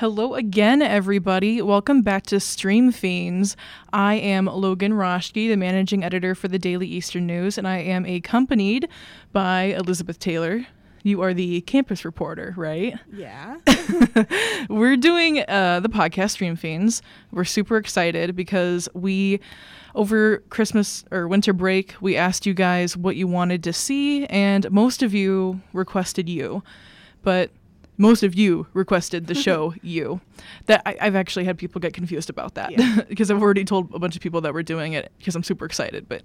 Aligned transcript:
Hello 0.00 0.32
again, 0.32 0.80
everybody. 0.80 1.60
Welcome 1.60 2.00
back 2.00 2.24
to 2.28 2.40
Stream 2.40 2.90
Fiends. 2.90 3.54
I 3.92 4.14
am 4.14 4.46
Logan 4.46 4.94
Roschke, 4.94 5.46
the 5.46 5.56
managing 5.56 6.02
editor 6.02 6.34
for 6.34 6.48
the 6.48 6.58
Daily 6.58 6.86
Eastern 6.86 7.26
News, 7.26 7.58
and 7.58 7.68
I 7.68 7.80
am 7.80 8.06
accompanied 8.06 8.88
by 9.34 9.74
Elizabeth 9.78 10.18
Taylor. 10.18 10.66
You 11.02 11.20
are 11.20 11.34
the 11.34 11.60
campus 11.60 12.06
reporter, 12.06 12.54
right? 12.56 12.98
Yeah. 13.12 13.58
We're 14.70 14.96
doing 14.96 15.40
uh, 15.46 15.80
the 15.80 15.90
podcast 15.90 16.30
Stream 16.30 16.56
Fiends. 16.56 17.02
We're 17.30 17.44
super 17.44 17.76
excited 17.76 18.34
because 18.34 18.88
we, 18.94 19.38
over 19.94 20.38
Christmas 20.48 21.04
or 21.10 21.28
winter 21.28 21.52
break, 21.52 21.94
we 22.00 22.16
asked 22.16 22.46
you 22.46 22.54
guys 22.54 22.96
what 22.96 23.16
you 23.16 23.28
wanted 23.28 23.62
to 23.64 23.74
see, 23.74 24.24
and 24.28 24.70
most 24.70 25.02
of 25.02 25.12
you 25.12 25.60
requested 25.74 26.26
you. 26.26 26.62
But 27.22 27.50
most 28.00 28.22
of 28.22 28.34
you 28.34 28.66
requested 28.72 29.26
the 29.26 29.34
show 29.46 29.74
you. 29.82 30.20
That 30.66 30.82
I, 30.86 30.96
have 31.00 31.14
actually 31.14 31.44
had 31.44 31.58
people 31.58 31.80
get 31.80 31.92
confused 31.92 32.30
about 32.30 32.54
that. 32.54 32.72
Yeah. 32.72 33.02
because 33.08 33.30
i've 33.30 33.42
already 33.42 33.64
told 33.64 33.94
a 33.94 33.98
bunch 33.98 34.16
of 34.16 34.22
people 34.22 34.40
that 34.40 34.54
we're 34.54 34.62
doing 34.62 34.94
it 34.94 35.12
because 35.18 35.36
i'm 35.36 35.42
super 35.42 35.64
excited 35.66 36.08
but 36.08 36.22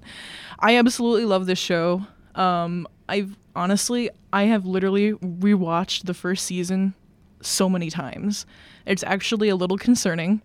i 0.59 0.77
absolutely 0.77 1.25
love 1.25 1.45
this 1.45 1.59
show. 1.59 2.05
Um, 2.35 2.87
i've 3.09 3.35
honestly 3.55 4.09
i 4.33 4.43
have 4.43 4.65
literally 4.65 5.13
rewatched 5.13 6.05
the 6.05 6.13
first 6.13 6.45
season 6.45 6.93
so 7.41 7.69
many 7.69 7.89
times. 7.89 8.45
It's 8.85 9.03
actually 9.03 9.49
a 9.49 9.55
little 9.55 9.77
concerning 9.77 10.41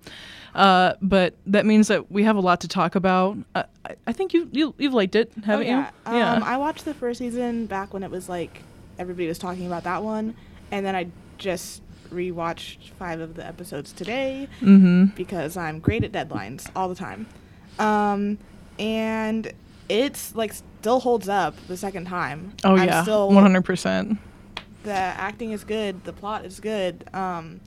uh, 0.54 0.94
but 1.00 1.34
that 1.46 1.64
means 1.64 1.88
that 1.88 2.10
we 2.10 2.24
have 2.24 2.36
a 2.36 2.40
lot 2.40 2.60
to 2.60 2.68
talk 2.68 2.94
about. 2.94 3.36
Uh, 3.54 3.62
I, 3.84 3.96
I 4.08 4.12
think 4.12 4.32
you, 4.32 4.48
you 4.52 4.74
you've 4.78 4.94
liked 4.94 5.14
it 5.14 5.32
haven't 5.44 5.66
oh, 5.66 5.70
yeah. 5.70 5.90
you? 6.06 6.18
Um, 6.18 6.42
I 6.42 6.56
watched 6.56 6.84
the 6.84 6.94
first 6.94 7.18
season 7.18 7.66
back 7.66 7.94
when 7.94 8.02
it 8.02 8.10
was 8.10 8.28
like 8.28 8.62
everybody 8.98 9.28
was 9.28 9.38
talking 9.38 9.66
about 9.66 9.84
that 9.84 10.02
one, 10.02 10.34
and 10.70 10.84
then 10.84 10.94
I 10.96 11.08
just 11.38 11.82
rewatched 12.10 12.90
five 12.98 13.20
of 13.20 13.34
the 13.34 13.46
episodes 13.46 13.92
today 13.92 14.48
mm-hmm 14.60 15.04
because 15.14 15.56
I'm 15.56 15.78
great 15.78 16.02
at 16.04 16.12
deadlines 16.12 16.68
all 16.74 16.88
the 16.88 16.94
time. 16.94 17.26
Um, 17.78 18.38
and 18.78 19.52
it's 19.88 20.34
like 20.34 20.52
still 20.52 21.00
holds 21.00 21.28
up 21.28 21.54
the 21.68 21.76
second 21.76 22.06
time. 22.06 22.52
oh 22.64 22.76
I'm 22.76 22.88
yeah 22.88 23.02
still 23.02 23.30
100% 23.30 24.18
the 24.82 24.92
acting 24.92 25.52
is 25.52 25.64
good, 25.64 26.04
the 26.04 26.12
plot 26.12 26.44
is 26.44 26.58
good. 26.60 27.04
Um, 27.12 27.60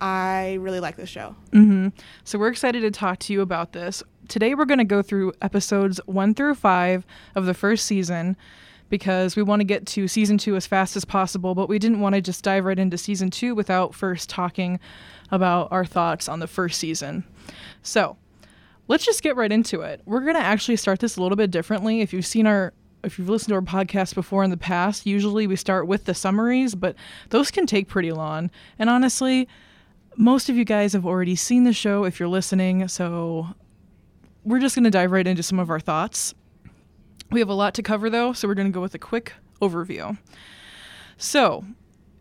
I 0.00 0.54
really 0.54 0.80
like 0.80 0.96
this 0.96 1.08
show. 1.08 1.34
hmm 1.52 1.88
So 2.24 2.38
we're 2.38 2.48
excited 2.48 2.80
to 2.80 2.90
talk 2.90 3.18
to 3.20 3.32
you 3.32 3.40
about 3.40 3.72
this. 3.72 4.02
Today 4.28 4.54
we're 4.54 4.64
going 4.64 4.78
to 4.78 4.84
go 4.84 5.02
through 5.02 5.32
episodes 5.40 6.00
one 6.06 6.34
through 6.34 6.54
five 6.56 7.06
of 7.34 7.46
the 7.46 7.54
first 7.54 7.86
season 7.86 8.36
because 8.92 9.36
we 9.36 9.42
want 9.42 9.58
to 9.58 9.64
get 9.64 9.86
to 9.86 10.06
season 10.06 10.36
two 10.36 10.54
as 10.54 10.66
fast 10.66 10.96
as 10.96 11.04
possible, 11.06 11.54
but 11.54 11.66
we 11.66 11.78
didn't 11.78 12.00
want 12.00 12.14
to 12.14 12.20
just 12.20 12.44
dive 12.44 12.66
right 12.66 12.78
into 12.78 12.98
season 12.98 13.30
two 13.30 13.54
without 13.54 13.94
first 13.94 14.28
talking 14.28 14.78
about 15.30 15.66
our 15.72 15.86
thoughts 15.86 16.28
on 16.28 16.40
the 16.40 16.46
first 16.46 16.78
season. 16.78 17.24
So 17.80 18.18
let's 18.88 19.06
just 19.06 19.22
get 19.22 19.34
right 19.34 19.50
into 19.50 19.80
it. 19.80 20.02
We're 20.04 20.20
going 20.20 20.34
to 20.34 20.42
actually 20.42 20.76
start 20.76 20.98
this 20.98 21.16
a 21.16 21.22
little 21.22 21.36
bit 21.36 21.50
differently. 21.50 22.02
If 22.02 22.12
you've 22.12 22.26
seen 22.26 22.46
our 22.46 22.74
if 23.02 23.18
you've 23.18 23.30
listened 23.30 23.48
to 23.48 23.54
our 23.54 23.62
podcast 23.62 24.14
before 24.14 24.44
in 24.44 24.50
the 24.50 24.58
past, 24.58 25.06
usually 25.06 25.46
we 25.46 25.56
start 25.56 25.86
with 25.86 26.04
the 26.04 26.12
summaries, 26.12 26.74
but 26.74 26.94
those 27.30 27.50
can 27.50 27.64
take 27.64 27.88
pretty 27.88 28.12
long. 28.12 28.50
And 28.78 28.90
honestly, 28.90 29.48
most 30.18 30.50
of 30.50 30.56
you 30.56 30.66
guys 30.66 30.92
have 30.92 31.06
already 31.06 31.34
seen 31.34 31.64
the 31.64 31.72
show 31.72 32.04
if 32.04 32.20
you're 32.20 32.28
listening, 32.28 32.86
so 32.88 33.48
we're 34.44 34.60
just 34.60 34.76
going 34.76 34.84
to 34.84 34.90
dive 34.90 35.10
right 35.12 35.26
into 35.26 35.42
some 35.42 35.58
of 35.58 35.70
our 35.70 35.80
thoughts. 35.80 36.34
We 37.32 37.40
have 37.40 37.48
a 37.48 37.54
lot 37.54 37.72
to 37.74 37.82
cover 37.82 38.10
though, 38.10 38.34
so 38.34 38.46
we're 38.46 38.54
going 38.54 38.70
to 38.70 38.72
go 38.72 38.82
with 38.82 38.94
a 38.94 38.98
quick 38.98 39.32
overview. 39.62 40.18
So, 41.16 41.64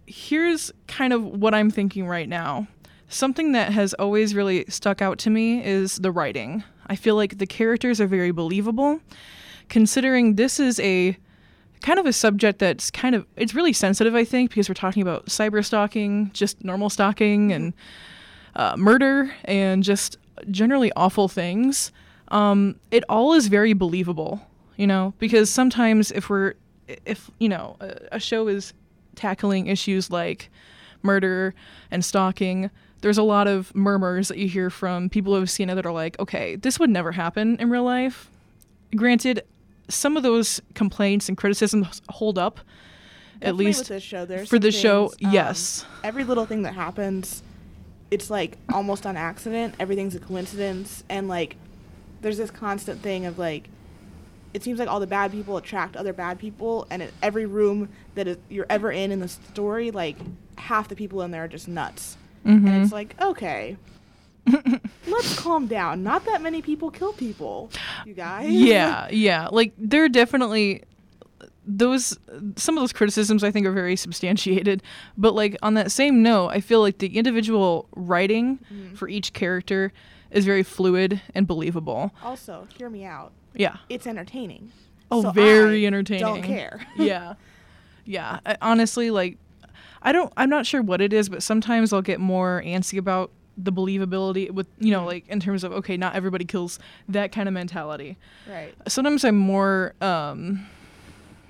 here's 0.06 0.72
kind 0.88 1.12
of 1.12 1.24
what 1.24 1.54
I'm 1.54 1.70
thinking 1.70 2.08
right 2.08 2.30
now. 2.30 2.68
Something 3.10 3.52
that 3.52 3.74
has 3.74 3.94
always 3.96 4.34
really 4.34 4.64
stuck 4.70 5.02
out 5.02 5.18
to 5.20 5.30
me 5.30 5.64
is 5.66 5.98
the 5.98 6.12
writing. 6.12 6.64
I 6.88 6.96
feel 6.96 7.16
like 7.16 7.40
the 7.40 7.46
characters 7.46 8.00
are 8.00 8.08
very 8.08 8.32
believable, 8.32 9.02
considering 9.68 10.36
this 10.36 10.62
is 10.62 10.80
a 10.80 11.18
kind 11.82 12.00
of 12.00 12.06
a 12.06 12.14
subject 12.14 12.60
that's 12.60 12.90
kind 12.92 13.16
of 13.16 13.26
it's 13.36 13.56
really 13.56 13.74
sensitive 13.74 14.14
i 14.14 14.24
think 14.24 14.52
because 14.52 14.70
we're 14.70 14.76
talking 14.76 15.02
about 15.02 15.26
cyber 15.26 15.66
stalking 15.66 16.30
just 16.32 16.64
normal 16.64 16.92
stalking 16.92 17.52
and 17.52 17.74
uh, 18.56 18.76
murder 18.78 19.34
and 19.46 19.82
just 19.82 20.16
generally 20.52 20.92
awful 20.96 21.28
things 21.28 21.92
um, 22.28 22.76
it 22.92 23.04
all 23.10 23.34
is 23.34 23.48
very 23.48 23.74
believable 23.74 24.46
you 24.76 24.88
know? 24.88 25.14
Because 25.20 25.50
sometimes 25.50 26.12
if 26.12 26.30
we're 26.30 26.54
if 27.06 27.32
you 27.40 27.48
know 27.48 27.78
a, 27.80 27.96
a 28.14 28.20
show 28.20 28.48
is 28.48 28.74
tackling 29.16 29.68
issues 29.68 30.10
like 30.10 30.50
murder 31.04 31.54
and 31.90 32.04
stalking 32.04 32.70
there's 33.02 33.18
a 33.18 33.24
lot 33.24 33.48
of 33.48 33.74
murmurs 33.74 34.28
that 34.28 34.38
you 34.38 34.48
hear 34.48 34.70
from 34.70 35.10
people 35.10 35.34
who 35.34 35.40
have 35.40 35.50
seen 35.50 35.70
it 35.70 35.76
that 35.76 35.86
are 35.86 35.92
like 35.92 36.20
okay 36.20 36.56
this 36.58 36.80
would 36.80 36.90
never 36.90 37.12
happen 37.12 37.58
in 37.60 37.70
real 37.70 37.84
life. 37.84 38.30
Granted 38.96 39.44
some 39.88 40.18
of 40.18 40.24
those 40.24 40.62
complaints 40.74 41.30
and 41.30 41.38
criticisms 41.38 42.02
hold 42.10 42.38
up 42.38 42.60
at 43.42 43.56
least 43.56 43.88
this 43.88 44.04
show, 44.04 44.26
for 44.46 44.60
the 44.60 44.72
show 44.72 45.06
um, 45.26 45.32
yes. 45.32 45.86
every 46.04 46.24
little 46.24 46.46
thing 46.46 46.62
that 46.62 46.76
happens 46.76 47.42
it's 48.12 48.30
like 48.30 48.58
almost 48.72 49.06
on 49.06 49.16
accident. 49.18 49.74
Everything's 49.80 50.14
a 50.16 50.20
coincidence. 50.20 51.04
And 51.10 51.30
like 51.30 51.56
there's 52.22 52.38
this 52.38 52.52
constant 52.52 53.02
thing 53.02 53.26
of 53.26 53.40
like 53.40 53.70
it 54.54 54.64
seems 54.64 54.80
like 54.80 54.88
all 54.90 55.00
the 55.00 55.08
bad 55.08 55.32
people 55.32 55.58
attract 55.58 55.96
other 55.96 56.14
bad 56.14 56.38
people 56.40 56.86
and 56.90 57.02
in 57.02 57.10
every 57.22 57.46
room 57.46 57.90
that 58.16 58.28
is, 58.28 58.38
you're 58.50 58.66
ever 58.70 58.92
in 58.92 59.12
in 59.12 59.20
the 59.20 59.28
story 59.28 59.92
like 59.92 60.18
half 60.58 60.88
the 60.88 60.96
people 60.96 61.22
in 61.22 61.32
there 61.32 61.44
are 61.46 61.48
just 61.48 61.68
nuts. 61.68 62.18
Mhm. 62.46 62.68
and 62.68 62.84
it's 62.84 62.92
like 62.92 63.16
okay. 63.22 63.78
Let's 65.08 65.38
calm 65.40 65.68
down. 65.68 66.02
Not 66.04 66.26
that 66.26 66.42
many 66.42 66.62
people 66.62 66.90
kill 66.92 67.14
people 67.14 67.70
you 68.06 68.14
guys. 68.14 68.50
Yeah 68.50 69.08
yeah. 69.12 69.48
Like 69.52 69.74
there 69.78 70.04
are 70.04 70.10
definitely 70.10 70.84
those 71.66 72.18
some 72.58 72.76
of 72.76 72.82
those 72.82 72.92
criticisms 72.92 73.44
i 73.44 73.52
think 73.52 73.66
are 73.68 73.72
very 73.72 73.96
substantiated. 73.96 74.82
But 75.18 75.36
like 75.36 75.56
on 75.62 75.76
that 75.76 75.92
same 75.92 76.24
note 76.24 76.50
i 76.50 76.60
feel 76.60 76.82
like 76.82 76.98
the 76.98 77.16
individual 77.18 77.88
writing 77.96 78.60
Mhm. 78.74 78.98
for 78.98 79.08
each 79.08 79.34
character 79.34 79.94
is 80.32 80.44
very 80.46 80.64
fluid 80.64 81.22
and 81.36 81.46
believable. 81.46 82.12
Also 82.24 82.68
hear 82.78 82.90
me 82.90 83.06
out 83.06 83.32
yeah. 83.54 83.78
It's 83.90 84.08
entertaining. 84.08 84.72
Oh 85.10 85.24
So 85.24 85.32
very 85.32 85.84
I 85.84 85.88
entertaining. 85.88 86.24
don't 86.26 86.42
care. 86.44 86.86
Yeah. 86.98 87.34
Yeah. 88.06 88.40
I, 88.46 88.58
honestly 88.62 89.12
like 89.12 89.38
i 90.02 90.12
don't 90.12 90.34
i'm 90.36 90.50
not 90.50 90.66
sure 90.66 90.82
what 90.82 91.00
it 91.02 91.14
is 91.14 91.30
but 91.30 91.44
sometimes 91.44 91.94
i'll 91.94 92.02
get 92.02 92.20
more 92.20 92.64
antsy 92.66 92.98
about 92.98 93.30
the 93.58 93.72
believability 93.72 94.50
with 94.50 94.66
you 94.80 94.90
know 94.92 95.02
Mhm. 95.02 95.06
like 95.06 95.28
in 95.30 95.40
terms 95.40 95.64
of 95.64 95.72
okay 95.74 95.96
not 95.98 96.16
everybody 96.16 96.44
kills 96.46 96.80
that 97.10 97.32
kind 97.32 97.48
of 97.48 97.54
mentality. 97.54 98.18
Right. 98.50 98.74
Sometimes 98.88 99.24
i'm 99.24 99.38
more 99.38 99.94
um 100.02 100.66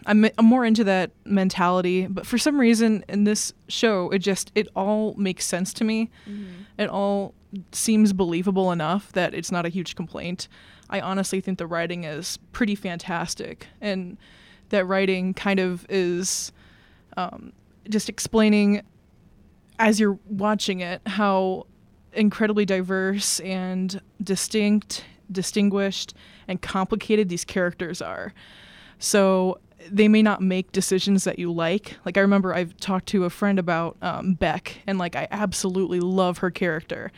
I'm, 0.06 0.26
I'm 0.38 0.46
more 0.46 0.66
into 0.66 0.84
that 0.86 1.12
mentality 1.26 2.08
but 2.08 2.26
for 2.26 2.38
some 2.40 2.60
reason 2.60 3.06
in 3.08 3.24
this 3.24 3.54
show 3.70 4.10
it 4.10 4.20
just 4.20 4.52
it 4.56 4.68
all 4.76 5.14
makes 5.16 5.46
sense 5.46 5.72
to 5.76 5.84
me. 5.84 6.10
Mm-hmm. 6.28 6.64
it 6.80 6.90
all 6.90 7.34
seems 7.72 8.12
believable 8.14 8.72
enough 8.72 9.12
that 9.14 9.34
it's 9.34 9.52
not 9.52 9.66
a 9.66 9.70
huge 9.70 9.96
complaint 9.96 10.48
i 10.92 11.02
honestly 11.02 11.42
think 11.42 11.58
the 11.58 11.68
writing 11.68 12.04
is 12.04 12.38
pretty 12.52 12.76
fantastic 12.76 13.68
and 13.82 14.18
that 14.70 14.86
writing 14.86 15.34
kind 15.34 15.60
of 15.60 15.86
is 15.90 16.52
um, 17.18 17.52
just 17.90 18.08
explaining 18.08 18.82
as 19.80 20.00
you're 20.00 20.20
watching 20.30 20.80
it 20.80 21.02
how 21.06 21.66
incredibly 22.14 22.66
diverse 22.66 23.40
and 23.42 24.02
distinct 24.24 25.06
distinguished 25.32 26.14
and 26.48 26.62
complicated 26.62 27.30
these 27.30 27.46
characters 27.46 28.02
are. 28.02 28.34
So 29.00 29.60
they 29.90 30.08
may 30.08 30.22
not 30.22 30.42
make 30.42 30.72
decisions 30.72 31.24
that 31.24 31.40
you 31.40 31.52
like. 31.52 31.98
Like 32.06 32.18
I 32.18 32.22
remember 32.22 32.54
I've 32.54 32.76
talked 32.78 33.08
to 33.08 33.26
a 33.26 33.30
friend 33.30 33.60
about 33.60 33.98
um, 34.02 34.34
Beck, 34.34 34.82
and 34.88 34.98
like 34.98 35.16
I 35.16 35.28
absolutely 35.32 36.00
love 36.00 36.40
her 36.40 36.52
character. 36.52 37.12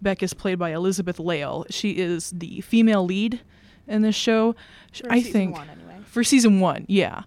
Beck 0.00 0.22
is 0.22 0.34
played 0.34 0.58
by 0.58 0.70
Elizabeth 0.70 1.18
Lail. 1.18 1.64
She 1.70 1.92
is 1.92 2.30
the 2.30 2.60
female 2.62 3.04
lead 3.04 3.40
in 3.86 4.02
this 4.02 4.16
show. 4.16 4.54
For 4.92 5.10
I 5.12 5.18
season 5.18 5.32
think 5.32 5.52
one, 5.54 5.68
anyway. 5.70 6.04
for 6.04 6.24
season 6.24 6.60
one, 6.60 6.84
yeah, 6.88 7.22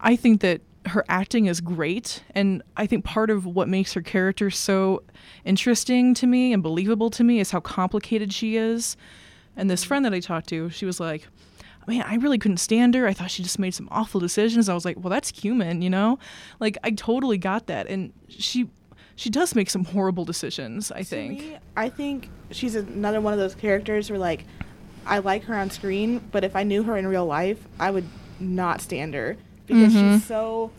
I 0.00 0.16
think 0.16 0.40
that 0.42 0.60
her 0.86 1.04
acting 1.08 1.46
is 1.46 1.60
great, 1.60 2.22
and 2.34 2.62
I 2.76 2.86
think 2.86 3.04
part 3.04 3.30
of 3.30 3.44
what 3.46 3.68
makes 3.68 3.92
her 3.92 4.02
character 4.02 4.50
so 4.50 5.02
interesting 5.44 6.14
to 6.14 6.26
me 6.26 6.52
and 6.52 6.62
believable 6.62 7.10
to 7.10 7.24
me 7.24 7.40
is 7.40 7.50
how 7.50 7.60
complicated 7.60 8.32
she 8.32 8.56
is. 8.56 8.96
And 9.56 9.68
this 9.68 9.84
friend 9.84 10.04
that 10.04 10.14
I 10.14 10.20
talked 10.20 10.48
to, 10.50 10.70
she 10.70 10.86
was 10.86 11.00
like, 11.00 11.26
man, 11.90 12.04
I 12.06 12.14
really 12.16 12.38
couldn't 12.38 12.56
stand 12.58 12.94
her. 12.94 13.06
I 13.06 13.12
thought 13.12 13.30
she 13.30 13.42
just 13.42 13.58
made 13.58 13.74
some 13.74 13.88
awful 13.90 14.20
decisions. 14.20 14.68
I 14.68 14.74
was 14.74 14.84
like, 14.84 14.96
well, 14.98 15.10
that's 15.10 15.30
human, 15.38 15.82
you 15.82 15.90
know? 15.90 16.18
Like 16.58 16.78
I 16.82 16.90
totally 16.92 17.36
got 17.38 17.66
that. 17.66 17.86
And 17.88 18.12
she 18.28 18.68
she 19.16 19.28
does 19.28 19.54
make 19.54 19.68
some 19.68 19.84
horrible 19.84 20.24
decisions, 20.24 20.90
I 20.90 21.00
To 21.00 21.04
think. 21.04 21.38
me, 21.40 21.56
I 21.76 21.90
think 21.90 22.30
she's 22.50 22.74
another 22.74 23.20
one 23.20 23.32
of 23.34 23.38
those 23.38 23.54
characters 23.54 24.08
where 24.10 24.18
like 24.18 24.44
I 25.06 25.18
like 25.18 25.44
her 25.44 25.54
on 25.54 25.68
screen, 25.70 26.20
but 26.32 26.44
if 26.44 26.56
I 26.56 26.62
knew 26.62 26.82
her 26.84 26.96
in 26.96 27.06
real 27.06 27.26
life, 27.26 27.58
I 27.78 27.90
would 27.90 28.06
not 28.38 28.80
stand 28.80 29.12
her 29.14 29.36
because 29.66 29.92
Mhm. 29.94 30.14
she's 30.14 30.24
so 30.24 30.70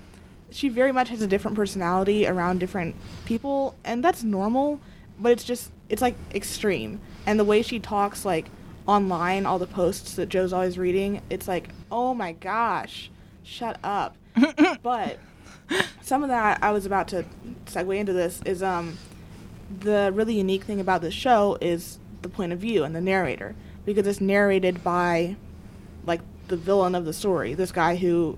she 0.50 0.68
very 0.70 0.92
much 0.92 1.10
has 1.10 1.22
a 1.22 1.28
different 1.28 1.56
personality 1.56 2.28
around 2.28 2.60
different 2.60 2.94
people 3.26 3.74
and 3.86 4.04
that's 4.04 4.22
normal 4.22 4.82
but 5.20 5.32
it's 5.32 5.44
just 5.44 5.72
it's 5.88 6.02
like 6.02 6.16
extreme. 6.34 7.00
And 7.28 7.40
the 7.40 7.46
way 7.46 7.62
she 7.62 7.80
talks 7.80 8.26
like 8.26 8.48
online, 8.88 9.46
all 9.46 9.60
the 9.60 9.68
posts 9.68 10.16
that 10.16 10.30
Joe's 10.30 10.54
always 10.54 10.78
reading, 10.78 11.22
it's 11.30 11.48
like, 11.48 11.70
oh 11.92 12.14
my 12.14 12.34
gosh, 12.34 13.12
shut 13.44 13.78
up. 13.84 14.16
but 14.84 15.20
some 16.02 16.24
of 16.24 16.30
that 16.30 16.62
I 16.62 16.72
was 16.72 16.86
about 16.86 17.08
to 17.10 17.26
segue 17.66 17.98
into 17.98 18.14
this 18.14 18.42
is 18.46 18.62
um 18.62 18.98
the 19.80 20.12
really 20.14 20.36
unique 20.36 20.64
thing 20.64 20.80
about 20.80 21.02
this 21.02 21.14
show 21.14 21.58
is 21.62 22.00
the 22.22 22.30
point 22.30 22.54
of 22.54 22.60
view 22.60 22.84
and 22.84 22.96
the 22.96 23.02
narrator 23.02 23.56
because 23.86 24.06
it's 24.06 24.22
narrated 24.22 24.84
by 24.84 25.36
like 26.06 26.22
the 26.48 26.58
villain 26.58 26.96
of 26.96 27.06
the 27.06 27.14
story, 27.14 27.54
this 27.54 27.72
guy 27.72 27.96
who 27.96 28.38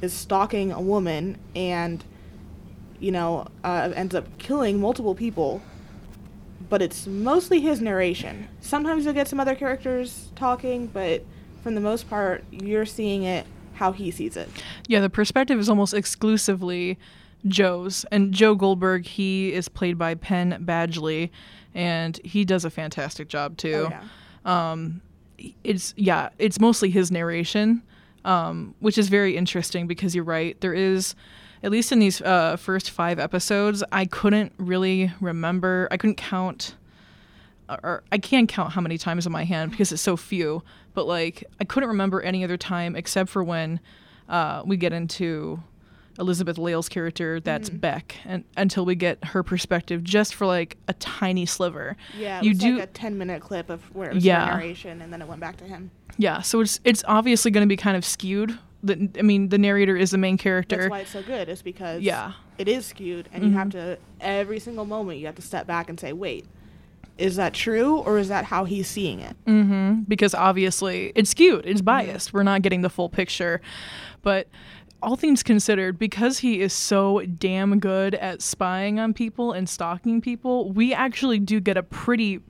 is 0.00 0.12
stalking 0.12 0.72
a 0.72 0.80
woman 0.80 1.36
and 1.54 2.04
you 3.00 3.10
know 3.10 3.46
uh, 3.64 3.90
ends 3.94 4.14
up 4.14 4.26
killing 4.38 4.80
multiple 4.80 5.14
people. 5.14 5.62
But 6.68 6.82
it's 6.82 7.06
mostly 7.06 7.60
his 7.60 7.80
narration. 7.80 8.48
Sometimes 8.60 9.04
you'll 9.04 9.14
get 9.14 9.28
some 9.28 9.40
other 9.40 9.54
characters 9.54 10.30
talking, 10.36 10.86
but 10.86 11.24
for 11.62 11.70
the 11.70 11.80
most 11.80 12.08
part, 12.10 12.44
you're 12.50 12.86
seeing 12.86 13.22
it 13.22 13.46
how 13.74 13.92
he 13.92 14.10
sees 14.10 14.36
it. 14.36 14.48
Yeah, 14.86 15.00
the 15.00 15.10
perspective 15.10 15.58
is 15.58 15.68
almost 15.68 15.94
exclusively 15.94 16.98
Joe's. 17.46 18.04
And 18.10 18.32
Joe 18.32 18.54
Goldberg, 18.54 19.06
he 19.06 19.52
is 19.52 19.68
played 19.68 19.96
by 19.96 20.14
Penn 20.14 20.62
Badgley, 20.64 21.30
and 21.74 22.20
he 22.24 22.44
does 22.44 22.64
a 22.64 22.70
fantastic 22.70 23.28
job 23.28 23.56
too. 23.56 23.88
Oh, 23.88 23.90
yeah. 23.90 24.02
Um, 24.44 25.00
it's 25.62 25.94
yeah, 25.96 26.30
it's 26.38 26.58
mostly 26.58 26.90
his 26.90 27.10
narration, 27.10 27.82
um, 28.24 28.74
which 28.80 28.98
is 28.98 29.08
very 29.08 29.36
interesting 29.36 29.86
because 29.86 30.14
you're 30.14 30.24
right. 30.24 30.60
There 30.60 30.74
is, 30.74 31.14
at 31.62 31.70
least 31.70 31.92
in 31.92 31.98
these 31.98 32.20
uh, 32.22 32.56
first 32.56 32.90
five 32.90 33.18
episodes, 33.18 33.82
I 33.92 34.04
couldn't 34.04 34.52
really 34.58 35.12
remember. 35.20 35.88
I 35.90 35.96
couldn't 35.96 36.16
count, 36.16 36.74
or 37.68 38.02
I 38.12 38.18
can 38.18 38.46
count 38.46 38.72
how 38.72 38.80
many 38.80 38.98
times 38.98 39.26
in 39.26 39.32
my 39.32 39.44
hand 39.44 39.70
because 39.72 39.92
it's 39.92 40.02
so 40.02 40.16
few. 40.16 40.62
But 40.94 41.06
like, 41.06 41.44
I 41.60 41.64
couldn't 41.64 41.88
remember 41.88 42.20
any 42.22 42.44
other 42.44 42.56
time 42.56 42.96
except 42.96 43.28
for 43.30 43.42
when 43.44 43.80
uh, 44.28 44.62
we 44.64 44.76
get 44.76 44.92
into 44.92 45.62
Elizabeth 46.18 46.58
Lail's 46.58 46.88
character, 46.88 47.38
that's 47.38 47.68
Mm-hmm. 47.70 47.78
Beck, 47.78 48.16
and 48.24 48.42
until 48.56 48.84
we 48.84 48.96
get 48.96 49.22
her 49.24 49.44
perspective, 49.44 50.02
just 50.02 50.34
for 50.34 50.46
like 50.46 50.76
a 50.88 50.92
tiny 50.94 51.46
sliver. 51.46 51.96
Yeah, 52.18 52.38
it 52.38 52.44
you 52.44 52.50
was 52.50 52.58
do. 52.58 52.74
like 52.74 52.82
a 52.84 52.86
ten 52.88 53.16
minute 53.18 53.40
clip 53.40 53.70
of 53.70 53.82
where 53.94 54.10
it 54.10 54.14
was 54.16 54.24
Yeah. 54.24 54.46
narration 54.46 55.00
and 55.00 55.12
then 55.12 55.22
it 55.22 55.28
went 55.28 55.40
back 55.40 55.56
to 55.58 55.64
him. 55.64 55.92
Yeah, 56.16 56.40
so 56.42 56.60
it's 56.60 56.80
it's 56.82 57.04
obviously 57.06 57.52
going 57.52 57.62
to 57.64 57.68
be 57.68 57.76
kind 57.76 57.96
of 57.96 58.04
skewed. 58.04 58.58
The, 58.82 59.08
I 59.18 59.22
mean, 59.22 59.48
the 59.48 59.58
narrator 59.58 59.96
is 59.96 60.10
the 60.12 60.18
main 60.18 60.38
character. 60.38 60.76
That's 60.76 60.90
why 60.90 61.00
it's 61.00 61.10
so 61.10 61.22
good, 61.22 61.48
is 61.48 61.62
because 61.62 62.00
Yeah. 62.02 62.32
it 62.58 62.68
is 62.68 62.86
skewed 62.86 63.28
and 63.32 63.42
you 63.44 63.50
have 63.50 63.68
Mhm. 63.68 63.72
to 63.72 63.98
every 64.20 64.60
single 64.60 64.84
moment 64.84 65.18
you 65.18 65.26
have 65.26 65.34
to 65.34 65.42
step 65.42 65.66
back 65.66 65.88
and 65.88 65.98
say, 65.98 66.12
Wait, 66.12 66.44
is 67.16 67.34
that 67.34 67.52
true 67.54 67.96
or 67.96 68.18
is 68.18 68.28
that 68.28 68.44
how 68.44 68.64
he's 68.64 68.86
seeing 68.86 69.18
it? 69.18 69.34
hmm 69.46 70.02
Because 70.06 70.32
obviously 70.34 71.10
it's 71.16 71.30
skewed, 71.30 71.66
it's 71.66 71.80
biased. 71.82 72.32
We're 72.32 72.44
not 72.44 72.62
getting 72.62 72.82
the 72.82 72.90
full 72.90 73.08
picture. 73.08 73.60
But 74.22 74.46
all 75.02 75.16
things 75.16 75.42
considered, 75.42 75.98
because 75.98 76.38
he 76.38 76.60
is 76.60 76.72
so 76.72 77.20
damn 77.38 77.80
good 77.80 78.14
at 78.16 78.42
spying 78.42 79.00
on 79.00 79.12
people 79.14 79.50
and 79.52 79.68
stalking 79.68 80.20
people, 80.20 80.70
we 80.72 80.94
actually 80.94 81.40
do 81.40 81.58
get 81.60 81.76
a 81.76 81.82
pretty 81.82 82.40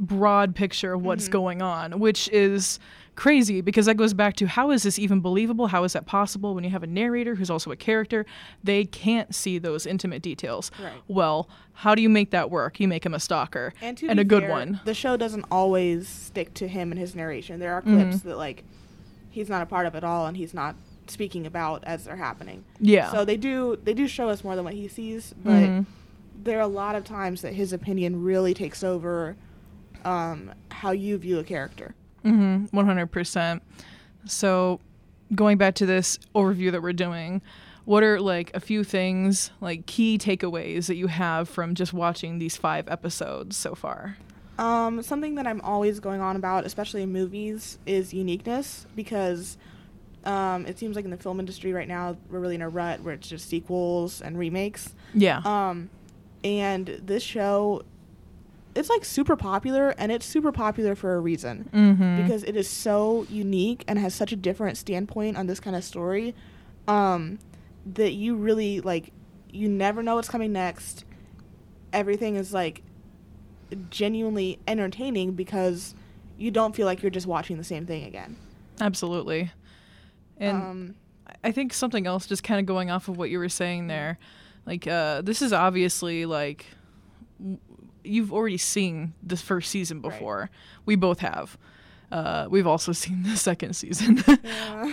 broad 0.00 0.54
picture 0.54 0.92
of 0.92 1.02
what's 1.02 1.28
going 1.28 1.60
on, 1.60 1.98
which 1.98 2.28
is 2.28 2.78
crazy 3.18 3.60
because 3.60 3.86
that 3.86 3.96
goes 3.96 4.14
back 4.14 4.34
to 4.36 4.46
how 4.46 4.70
is 4.70 4.84
this 4.84 4.98
even 4.98 5.20
believable? 5.20 5.66
How 5.66 5.84
is 5.84 5.92
that 5.92 6.06
possible 6.06 6.54
when 6.54 6.64
you 6.64 6.70
have 6.70 6.82
a 6.82 6.86
narrator 6.86 7.34
who's 7.34 7.50
also 7.50 7.70
a 7.72 7.76
character? 7.76 8.24
They 8.64 8.84
can't 8.84 9.34
see 9.34 9.58
those 9.58 9.84
intimate 9.86 10.22
details. 10.22 10.70
Right. 10.82 10.92
Well, 11.08 11.48
how 11.72 11.94
do 11.94 12.00
you 12.02 12.08
make 12.08 12.30
that 12.30 12.50
work? 12.50 12.80
You 12.80 12.88
make 12.88 13.04
him 13.04 13.14
a 13.14 13.20
stalker 13.20 13.74
And 13.82 13.98
to 13.98 14.06
a 14.08 14.24
good 14.24 14.44
fair, 14.44 14.50
one. 14.50 14.80
The 14.84 14.94
show 14.94 15.16
doesn't 15.16 15.44
always 15.50 16.08
stick 16.08 16.54
to 16.54 16.68
him 16.68 16.92
and 16.92 16.98
his 16.98 17.14
narration. 17.14 17.58
There 17.60 17.74
are 17.74 17.82
Mm-hmm. 17.82 17.96
clips 18.10 18.20
that 18.22 18.38
like 18.38 18.64
he's 19.30 19.48
not 19.48 19.62
a 19.62 19.66
part 19.66 19.86
of 19.86 19.94
at 19.94 20.04
all 20.04 20.26
and 20.26 20.36
he's 20.36 20.54
not 20.54 20.74
speaking 21.08 21.46
about 21.46 21.82
as 21.84 22.04
they're 22.04 22.16
happening. 22.16 22.64
Yeah. 22.80 23.10
So 23.10 23.24
they 23.24 23.36
do 23.36 23.78
they 23.84 23.94
do 23.94 24.06
show 24.08 24.28
us 24.28 24.44
more 24.44 24.54
than 24.56 24.64
what 24.64 24.74
he 24.74 24.88
sees, 24.88 25.34
but 25.42 25.62
Mhm. 25.62 25.86
there 26.44 26.58
are 26.58 26.62
a 26.62 26.66
lot 26.66 26.94
of 26.94 27.04
times 27.04 27.42
that 27.42 27.54
his 27.54 27.72
opinion 27.72 28.22
really 28.22 28.54
takes 28.54 28.82
over 28.84 29.36
um, 30.04 30.52
how 30.70 30.92
you 30.92 31.18
view 31.18 31.38
a 31.38 31.44
character. 31.44 31.94
Mm-hmm. 32.24 32.76
One 32.76 32.86
hundred 32.86 33.06
percent. 33.08 33.62
So, 34.24 34.80
going 35.34 35.58
back 35.58 35.74
to 35.76 35.86
this 35.86 36.18
overview 36.34 36.72
that 36.72 36.82
we're 36.82 36.92
doing, 36.92 37.42
what 37.84 38.02
are 38.02 38.20
like 38.20 38.50
a 38.54 38.60
few 38.60 38.84
things, 38.84 39.50
like 39.60 39.86
key 39.86 40.18
takeaways 40.18 40.86
that 40.86 40.96
you 40.96 41.06
have 41.06 41.48
from 41.48 41.74
just 41.74 41.92
watching 41.92 42.38
these 42.38 42.56
five 42.56 42.88
episodes 42.88 43.56
so 43.56 43.74
far? 43.74 44.16
Um, 44.58 45.02
something 45.02 45.36
that 45.36 45.46
I'm 45.46 45.60
always 45.60 46.00
going 46.00 46.20
on 46.20 46.34
about, 46.34 46.66
especially 46.66 47.02
in 47.02 47.12
movies, 47.12 47.78
is 47.86 48.12
uniqueness 48.12 48.86
because 48.96 49.56
um, 50.24 50.66
it 50.66 50.78
seems 50.78 50.96
like 50.96 51.04
in 51.04 51.12
the 51.12 51.16
film 51.16 51.38
industry 51.38 51.72
right 51.72 51.88
now 51.88 52.16
we're 52.28 52.40
really 52.40 52.56
in 52.56 52.62
a 52.62 52.68
rut 52.68 53.00
where 53.00 53.14
it's 53.14 53.28
just 53.28 53.48
sequels 53.48 54.20
and 54.20 54.36
remakes. 54.36 54.94
Yeah. 55.14 55.40
Um, 55.44 55.90
and 56.44 57.00
this 57.02 57.22
show, 57.22 57.82
it's 58.74 58.90
like 58.90 59.04
super 59.04 59.36
popular, 59.36 59.90
and 59.98 60.12
it's 60.12 60.26
super 60.26 60.52
popular 60.52 60.94
for 60.94 61.14
a 61.14 61.20
reason 61.20 61.68
mm-hmm. 61.72 62.22
because 62.22 62.44
it 62.44 62.56
is 62.56 62.68
so 62.68 63.26
unique 63.28 63.84
and 63.88 63.98
has 63.98 64.14
such 64.14 64.32
a 64.32 64.36
different 64.36 64.76
standpoint 64.76 65.36
on 65.36 65.46
this 65.46 65.60
kind 65.60 65.74
of 65.74 65.84
story 65.84 66.34
um, 66.86 67.38
that 67.86 68.12
you 68.12 68.36
really 68.36 68.80
like. 68.80 69.12
You 69.50 69.68
never 69.68 70.02
know 70.02 70.16
what's 70.16 70.28
coming 70.28 70.52
next. 70.52 71.04
Everything 71.92 72.36
is 72.36 72.52
like 72.52 72.82
genuinely 73.90 74.58
entertaining 74.66 75.32
because 75.32 75.94
you 76.36 76.50
don't 76.50 76.76
feel 76.76 76.86
like 76.86 77.02
you're 77.02 77.10
just 77.10 77.26
watching 77.26 77.56
the 77.56 77.64
same 77.64 77.86
thing 77.86 78.04
again. 78.04 78.36
Absolutely. 78.80 79.50
And 80.38 80.56
um, 80.56 80.94
I 81.42 81.52
think 81.52 81.72
something 81.72 82.06
else, 82.06 82.26
just 82.26 82.44
kind 82.44 82.60
of 82.60 82.66
going 82.66 82.90
off 82.90 83.08
of 83.08 83.16
what 83.16 83.30
you 83.30 83.38
were 83.38 83.48
saying 83.48 83.88
there, 83.88 84.18
like 84.66 84.86
uh, 84.86 85.22
this 85.22 85.42
is 85.42 85.52
obviously 85.52 86.26
like 86.26 86.66
you've 88.08 88.32
already 88.32 88.56
seen 88.58 89.14
the 89.22 89.36
first 89.36 89.70
season 89.70 90.00
Right. 90.02 90.10
before. 90.12 90.50
We 90.86 90.96
both 90.96 91.20
have. 91.20 91.56
Uh, 92.10 92.46
we've 92.50 92.66
also 92.66 92.92
seen 93.04 93.22
the 93.22 93.36
second 93.36 93.74
season. 93.74 94.22
Yeah. 94.26 94.36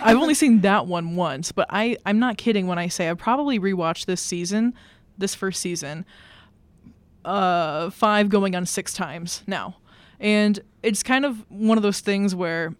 I've 0.02 0.18
only 0.18 0.34
seen 0.42 0.60
that 0.60 0.86
one 0.86 1.16
once, 1.16 1.50
but 1.52 1.66
I 1.70 1.96
I'm 2.04 2.18
not 2.18 2.36
kidding 2.36 2.66
when 2.66 2.78
I 2.78 2.88
say 2.88 3.08
I 3.10 3.14
probably 3.14 3.58
rewatched 3.58 4.04
this 4.06 4.20
season, 4.20 4.74
this 5.16 5.34
first 5.34 5.60
season, 5.60 6.04
uh, 7.24 7.90
five 7.90 8.28
going 8.28 8.54
on 8.54 8.66
six 8.66 8.92
times 8.92 9.42
now, 9.46 9.76
and 10.20 10.60
it's 10.82 11.02
kind 11.02 11.24
of 11.24 11.44
one 11.50 11.76
of 11.78 11.82
those 11.82 12.00
things 12.00 12.34
where 12.34 12.74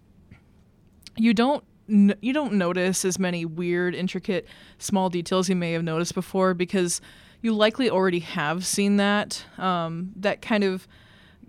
you 1.17 1.33
don't 1.33 1.63
n- 1.89 2.15
you 2.21 2.31
don't 2.31 2.53
notice 2.53 3.03
as 3.05 3.19
many 3.19 3.43
weird, 3.43 3.95
intricate, 3.95 4.47
small 4.77 5.09
details 5.09 5.49
you 5.49 5.55
may 5.55 5.73
have 5.73 5.83
noticed 5.83 6.13
before 6.13 6.53
because 6.53 7.01
you 7.41 7.53
likely 7.53 7.89
already 7.89 8.19
have 8.19 8.65
seen 8.65 8.97
that. 8.97 9.45
Um, 9.57 10.11
that 10.15 10.41
kind 10.41 10.63
of 10.63 10.87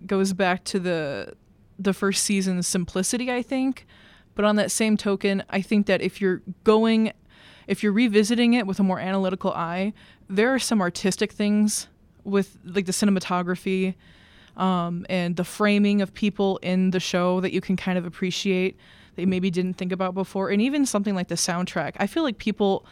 goes 0.05 0.33
back 0.33 0.63
to 0.65 0.79
the 0.79 1.33
the 1.77 1.93
first 1.93 2.23
season's 2.23 2.67
simplicity, 2.67 3.31
I 3.31 3.41
think. 3.41 3.85
But 4.35 4.45
on 4.45 4.55
that 4.57 4.71
same 4.71 4.97
token, 4.97 5.43
I 5.49 5.61
think 5.61 5.85
that 5.87 6.01
if 6.01 6.21
you're 6.21 6.41
going, 6.63 7.11
if 7.67 7.83
you're 7.83 7.91
revisiting 7.91 8.53
it 8.53 8.67
with 8.67 8.79
a 8.79 8.83
more 8.83 8.99
analytical 8.99 9.51
eye, 9.51 9.93
there 10.29 10.53
are 10.53 10.59
some 10.59 10.81
artistic 10.81 11.31
things 11.31 11.87
with 12.23 12.57
like 12.63 12.85
the 12.85 12.91
cinematography 12.91 13.95
um, 14.57 15.05
and 15.09 15.35
the 15.35 15.43
framing 15.43 16.01
of 16.01 16.13
people 16.13 16.57
in 16.57 16.91
the 16.91 16.99
show 16.99 17.39
that 17.41 17.53
you 17.53 17.61
can 17.61 17.75
kind 17.77 17.97
of 17.97 18.05
appreciate 18.05 18.77
that 19.15 19.21
you 19.21 19.27
maybe 19.27 19.49
didn't 19.49 19.73
think 19.75 19.91
about 19.91 20.13
before, 20.13 20.49
and 20.49 20.61
even 20.61 20.85
something 20.85 21.15
like 21.15 21.29
the 21.29 21.35
soundtrack. 21.35 21.93
I 21.97 22.07
feel 22.07 22.23
like 22.23 22.37
people 22.37 22.85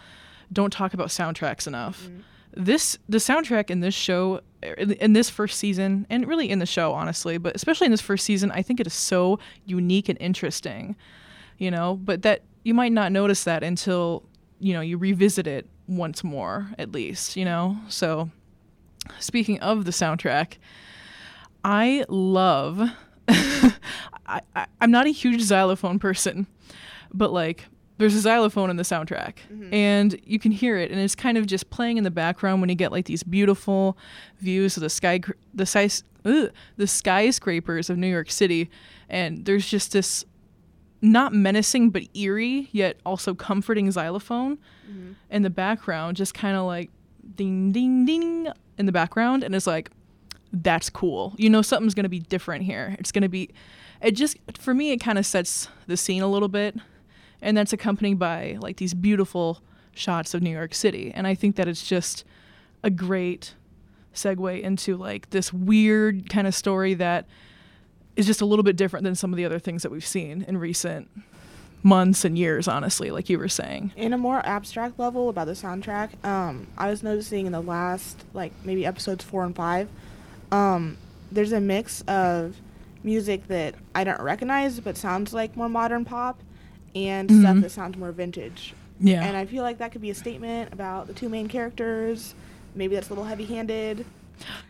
don't 0.51 0.71
talk 0.71 0.93
about 0.93 1.09
soundtracks 1.09 1.67
enough. 1.67 2.09
This 2.57 2.97
the 3.07 3.19
soundtrack 3.19 3.69
in 3.69 3.81
this 3.81 3.93
show 3.93 4.41
in 4.63 5.13
this 5.13 5.29
first 5.29 5.59
season 5.59 6.07
and 6.09 6.27
really 6.27 6.49
in 6.49 6.59
the 6.59 6.65
show 6.65 6.93
honestly, 6.93 7.37
but 7.37 7.55
especially 7.55 7.85
in 7.85 7.91
this 7.91 8.01
first 8.01 8.25
season, 8.25 8.51
I 8.51 8.61
think 8.61 8.79
it 8.79 8.87
is 8.87 8.93
so 8.93 9.39
unique 9.65 10.09
and 10.09 10.17
interesting. 10.19 10.95
You 11.57 11.71
know, 11.71 11.95
but 11.95 12.21
that 12.23 12.41
you 12.63 12.73
might 12.73 12.91
not 12.91 13.11
notice 13.11 13.43
that 13.45 13.63
until 13.63 14.23
you 14.59 14.73
know 14.73 14.81
you 14.81 14.97
revisit 14.97 15.47
it 15.47 15.67
once 15.87 16.23
more 16.23 16.69
at 16.77 16.91
least, 16.91 17.35
you 17.35 17.45
know? 17.45 17.77
So 17.87 18.29
speaking 19.19 19.59
of 19.59 19.85
the 19.85 19.91
soundtrack, 19.91 20.57
I 21.63 22.05
love. 22.09 22.81
I, 23.27 24.41
I, 24.55 24.67
I'm 24.81 24.91
not 24.91 25.05
a 25.05 25.11
huge 25.11 25.41
xylophone 25.41 25.99
person, 25.99 26.47
but 27.13 27.31
like 27.31 27.65
there's 27.97 28.15
a 28.15 28.21
xylophone 28.21 28.69
in 28.69 28.75
the 28.75 28.83
soundtrack, 28.83 29.35
mm-hmm. 29.51 29.73
and 29.73 30.19
you 30.23 30.39
can 30.39 30.51
hear 30.51 30.77
it, 30.77 30.91
and 30.91 30.99
it's 30.99 31.15
kind 31.15 31.37
of 31.37 31.45
just 31.47 31.69
playing 31.69 31.97
in 31.97 32.03
the 32.03 32.11
background 32.11 32.61
when 32.61 32.69
you 32.69 32.75
get 32.75 32.91
like 32.91 33.05
these 33.05 33.23
beautiful 33.23 33.97
views 34.39 34.77
of 34.77 34.81
the 34.81 34.89
sky, 34.89 35.19
the 35.53 35.65
size, 35.65 36.03
ugh, 36.25 36.51
the 36.77 36.87
skyscrapers 36.87 37.89
of 37.89 37.97
New 37.97 38.07
York 38.07 38.29
City, 38.29 38.69
and 39.09 39.45
there's 39.45 39.67
just 39.67 39.93
this 39.93 40.25
not 41.01 41.31
menacing 41.33 41.91
but 41.91 42.03
eerie 42.15 42.69
yet 42.71 42.97
also 43.05 43.35
comforting 43.35 43.89
xylophone 43.91 44.57
mm-hmm. 44.89 45.11
in 45.29 45.43
the 45.43 45.49
background, 45.49 46.17
just 46.17 46.33
kind 46.33 46.57
of 46.57 46.65
like 46.65 46.89
ding 47.35 47.71
ding 47.71 48.05
ding 48.05 48.47
in 48.77 48.85
the 48.85 48.91
background, 48.91 49.43
and 49.43 49.55
it's 49.55 49.67
like 49.67 49.89
that's 50.53 50.89
cool. 50.89 51.33
You 51.37 51.49
know, 51.49 51.61
something's 51.61 51.93
going 51.93 52.03
to 52.03 52.09
be 52.09 52.19
different 52.19 52.63
here. 52.63 52.95
It's 52.99 53.11
going 53.11 53.23
to 53.23 53.29
be, 53.29 53.49
it 54.01 54.11
just, 54.11 54.37
for 54.57 54.73
me, 54.73 54.91
it 54.91 54.97
kind 54.97 55.17
of 55.17 55.25
sets 55.25 55.67
the 55.87 55.97
scene 55.97 56.21
a 56.21 56.27
little 56.27 56.47
bit. 56.47 56.75
And 57.41 57.55
that's 57.55 57.73
accompanied 57.73 58.19
by 58.19 58.57
like 58.59 58.77
these 58.77 58.93
beautiful 58.93 59.61
shots 59.93 60.33
of 60.33 60.41
New 60.41 60.51
York 60.51 60.73
City. 60.73 61.11
And 61.13 61.27
I 61.27 61.35
think 61.35 61.55
that 61.55 61.67
it's 61.67 61.87
just 61.87 62.23
a 62.83 62.89
great 62.89 63.53
segue 64.13 64.61
into 64.61 64.97
like 64.97 65.29
this 65.29 65.53
weird 65.53 66.29
kind 66.29 66.47
of 66.47 66.55
story 66.55 66.93
that 66.95 67.27
is 68.15 68.25
just 68.25 68.41
a 68.41 68.45
little 68.45 68.63
bit 68.63 68.75
different 68.75 69.03
than 69.03 69.15
some 69.15 69.31
of 69.31 69.37
the 69.37 69.45
other 69.45 69.59
things 69.59 69.83
that 69.83 69.91
we've 69.91 70.05
seen 70.05 70.43
in 70.47 70.57
recent 70.57 71.09
months 71.83 72.25
and 72.25 72.37
years 72.37 72.67
honestly 72.67 73.11
like 73.11 73.29
you 73.29 73.37
were 73.37 73.47
saying 73.47 73.93
in 73.95 74.11
a 74.11 74.17
more 74.17 74.43
abstract 74.45 74.97
level 74.97 75.29
about 75.29 75.45
the 75.45 75.53
soundtrack 75.53 76.09
um 76.25 76.65
i 76.75 76.89
was 76.89 77.03
noticing 77.03 77.45
in 77.45 77.51
the 77.51 77.61
last 77.61 78.25
like 78.33 78.51
maybe 78.63 78.83
episodes 78.85 79.23
four 79.23 79.45
and 79.45 79.55
five 79.55 79.87
um 80.51 80.97
there's 81.31 81.51
a 81.51 81.61
mix 81.61 82.01
of 82.07 82.55
music 83.03 83.47
that 83.47 83.75
i 83.93 84.03
don't 84.03 84.19
recognize 84.19 84.79
but 84.79 84.97
sounds 84.97 85.33
like 85.33 85.55
more 85.55 85.69
modern 85.69 86.03
pop 86.03 86.39
and 86.97 87.29
mm-hmm. 87.29 87.41
stuff 87.41 87.57
that 87.61 87.71
sounds 87.71 87.97
more 87.97 88.11
vintage 88.11 88.73
yeah 88.99 89.23
and 89.23 89.37
i 89.37 89.45
feel 89.45 89.63
like 89.63 89.77
that 89.77 89.91
could 89.91 90.01
be 90.01 90.09
a 90.09 90.15
statement 90.15 90.73
about 90.73 91.07
the 91.07 91.13
two 91.13 91.29
main 91.29 91.47
characters 91.47 92.33
maybe 92.75 92.95
that's 92.95 93.07
a 93.07 93.11
little 93.11 93.25
heavy 93.25 93.45
handed 93.45 94.05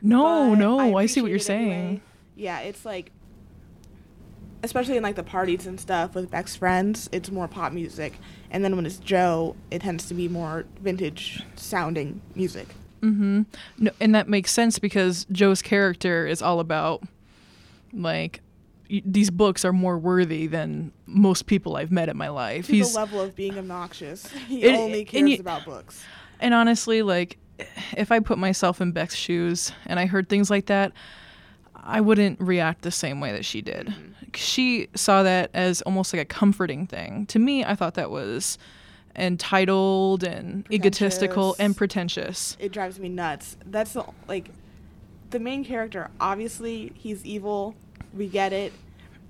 no 0.02 0.54
no 0.54 0.80
I, 0.80 1.04
I, 1.04 1.06
see 1.06 1.22
what 1.22 1.30
you're 1.30 1.40
saying 1.40 1.72
anyway. 1.72 2.02
yeah 2.36 2.60
it's 2.60 2.86
like 2.86 3.12
especially 4.64 4.98
in 4.98 5.04
like 5.04 5.16
the 5.16 5.24
parties 5.24 5.66
and 5.68 5.80
stuff 5.80 6.16
with 6.16 6.32
Beck's 6.32 6.56
friends, 6.56 7.10
it's 7.12 7.30
more 7.32 7.48
pop 7.48 7.72
music, 7.72 8.18
and 8.50 8.64
then 8.64 8.76
when 8.76 8.86
it's 8.86 8.98
Joe, 8.98 9.56
it 9.72 9.82
tends 9.82 10.08
to 10.08 10.14
be 10.14 10.28
more 10.28 10.66
vintage 10.82 11.44
sounding 11.56 12.22
music. 12.36 12.68
Mm-hmm. 13.02 13.44
No, 13.78 13.92
and 14.00 14.16
that 14.16 14.28
makes 14.28 14.52
sense 14.52 14.80
because 14.80 15.26
Joe's 15.32 15.62
character 15.62 16.26
is 16.26 16.42
all 16.42 16.60
about 16.60 17.04
like 17.94 18.42
these 18.90 19.30
books 19.30 19.66
are 19.66 19.74
more 19.74 19.98
worthy 19.98 20.48
than 20.48 20.92
most 21.06 21.46
people 21.46 21.76
I've 21.76 21.92
met 21.92 22.10
in 22.10 22.18
my 22.18 22.30
life. 22.30 22.68
To 22.68 22.74
He's 22.74 22.94
the 22.94 23.00
level 23.00 23.22
of 23.22 23.36
being 23.36 23.58
obnoxious. 23.58 24.28
He 24.48 24.64
it, 24.64 24.76
only 24.76 25.06
cares 25.06 25.40
about 25.40 25.66
books. 25.66 26.04
And 26.40 26.54
honestly, 26.54 27.02
like 27.02 27.38
if 27.96 28.12
I 28.12 28.20
put 28.20 28.38
myself 28.38 28.82
in 28.82 28.92
Beck's 28.92 29.16
shoes 29.16 29.72
and 29.86 30.00
I 30.00 30.06
heard 30.06 30.30
things 30.30 30.50
like 30.50 30.68
that, 30.68 30.92
I 31.76 32.02
wouldn't 32.02 32.40
react 32.40 32.82
the 32.82 32.92
same 32.92 33.20
way 33.20 33.32
that 33.32 33.46
she 33.46 33.62
did. 33.62 33.88
Mm-hmm. 33.88 34.12
She 34.34 34.90
saw 34.94 35.24
that 35.24 35.50
as 35.54 35.82
almost 35.84 36.14
like 36.14 36.22
a 36.22 36.26
comforting 36.26 36.86
thing. 36.86 37.26
To 37.28 37.40
me, 37.40 37.64
I 37.64 37.76
thought 37.76 37.96
that 37.96 38.12
was 38.12 38.58
entitled 39.16 40.24
and 40.24 40.66
egotistical 40.72 41.56
and 41.60 41.76
pretentious. 41.76 42.56
It 42.60 42.72
drives 42.72 43.00
me 43.00 43.10
nuts. 43.10 43.58
That's 43.66 43.94
the, 43.94 44.06
like 44.28 44.52
the 45.30 45.40
main 45.40 45.66
character. 45.66 46.12
Obviously, 46.20 46.92
he's 46.96 47.26
evil. 47.26 47.76
We 48.18 48.28
get 48.28 48.54
it. 48.54 48.74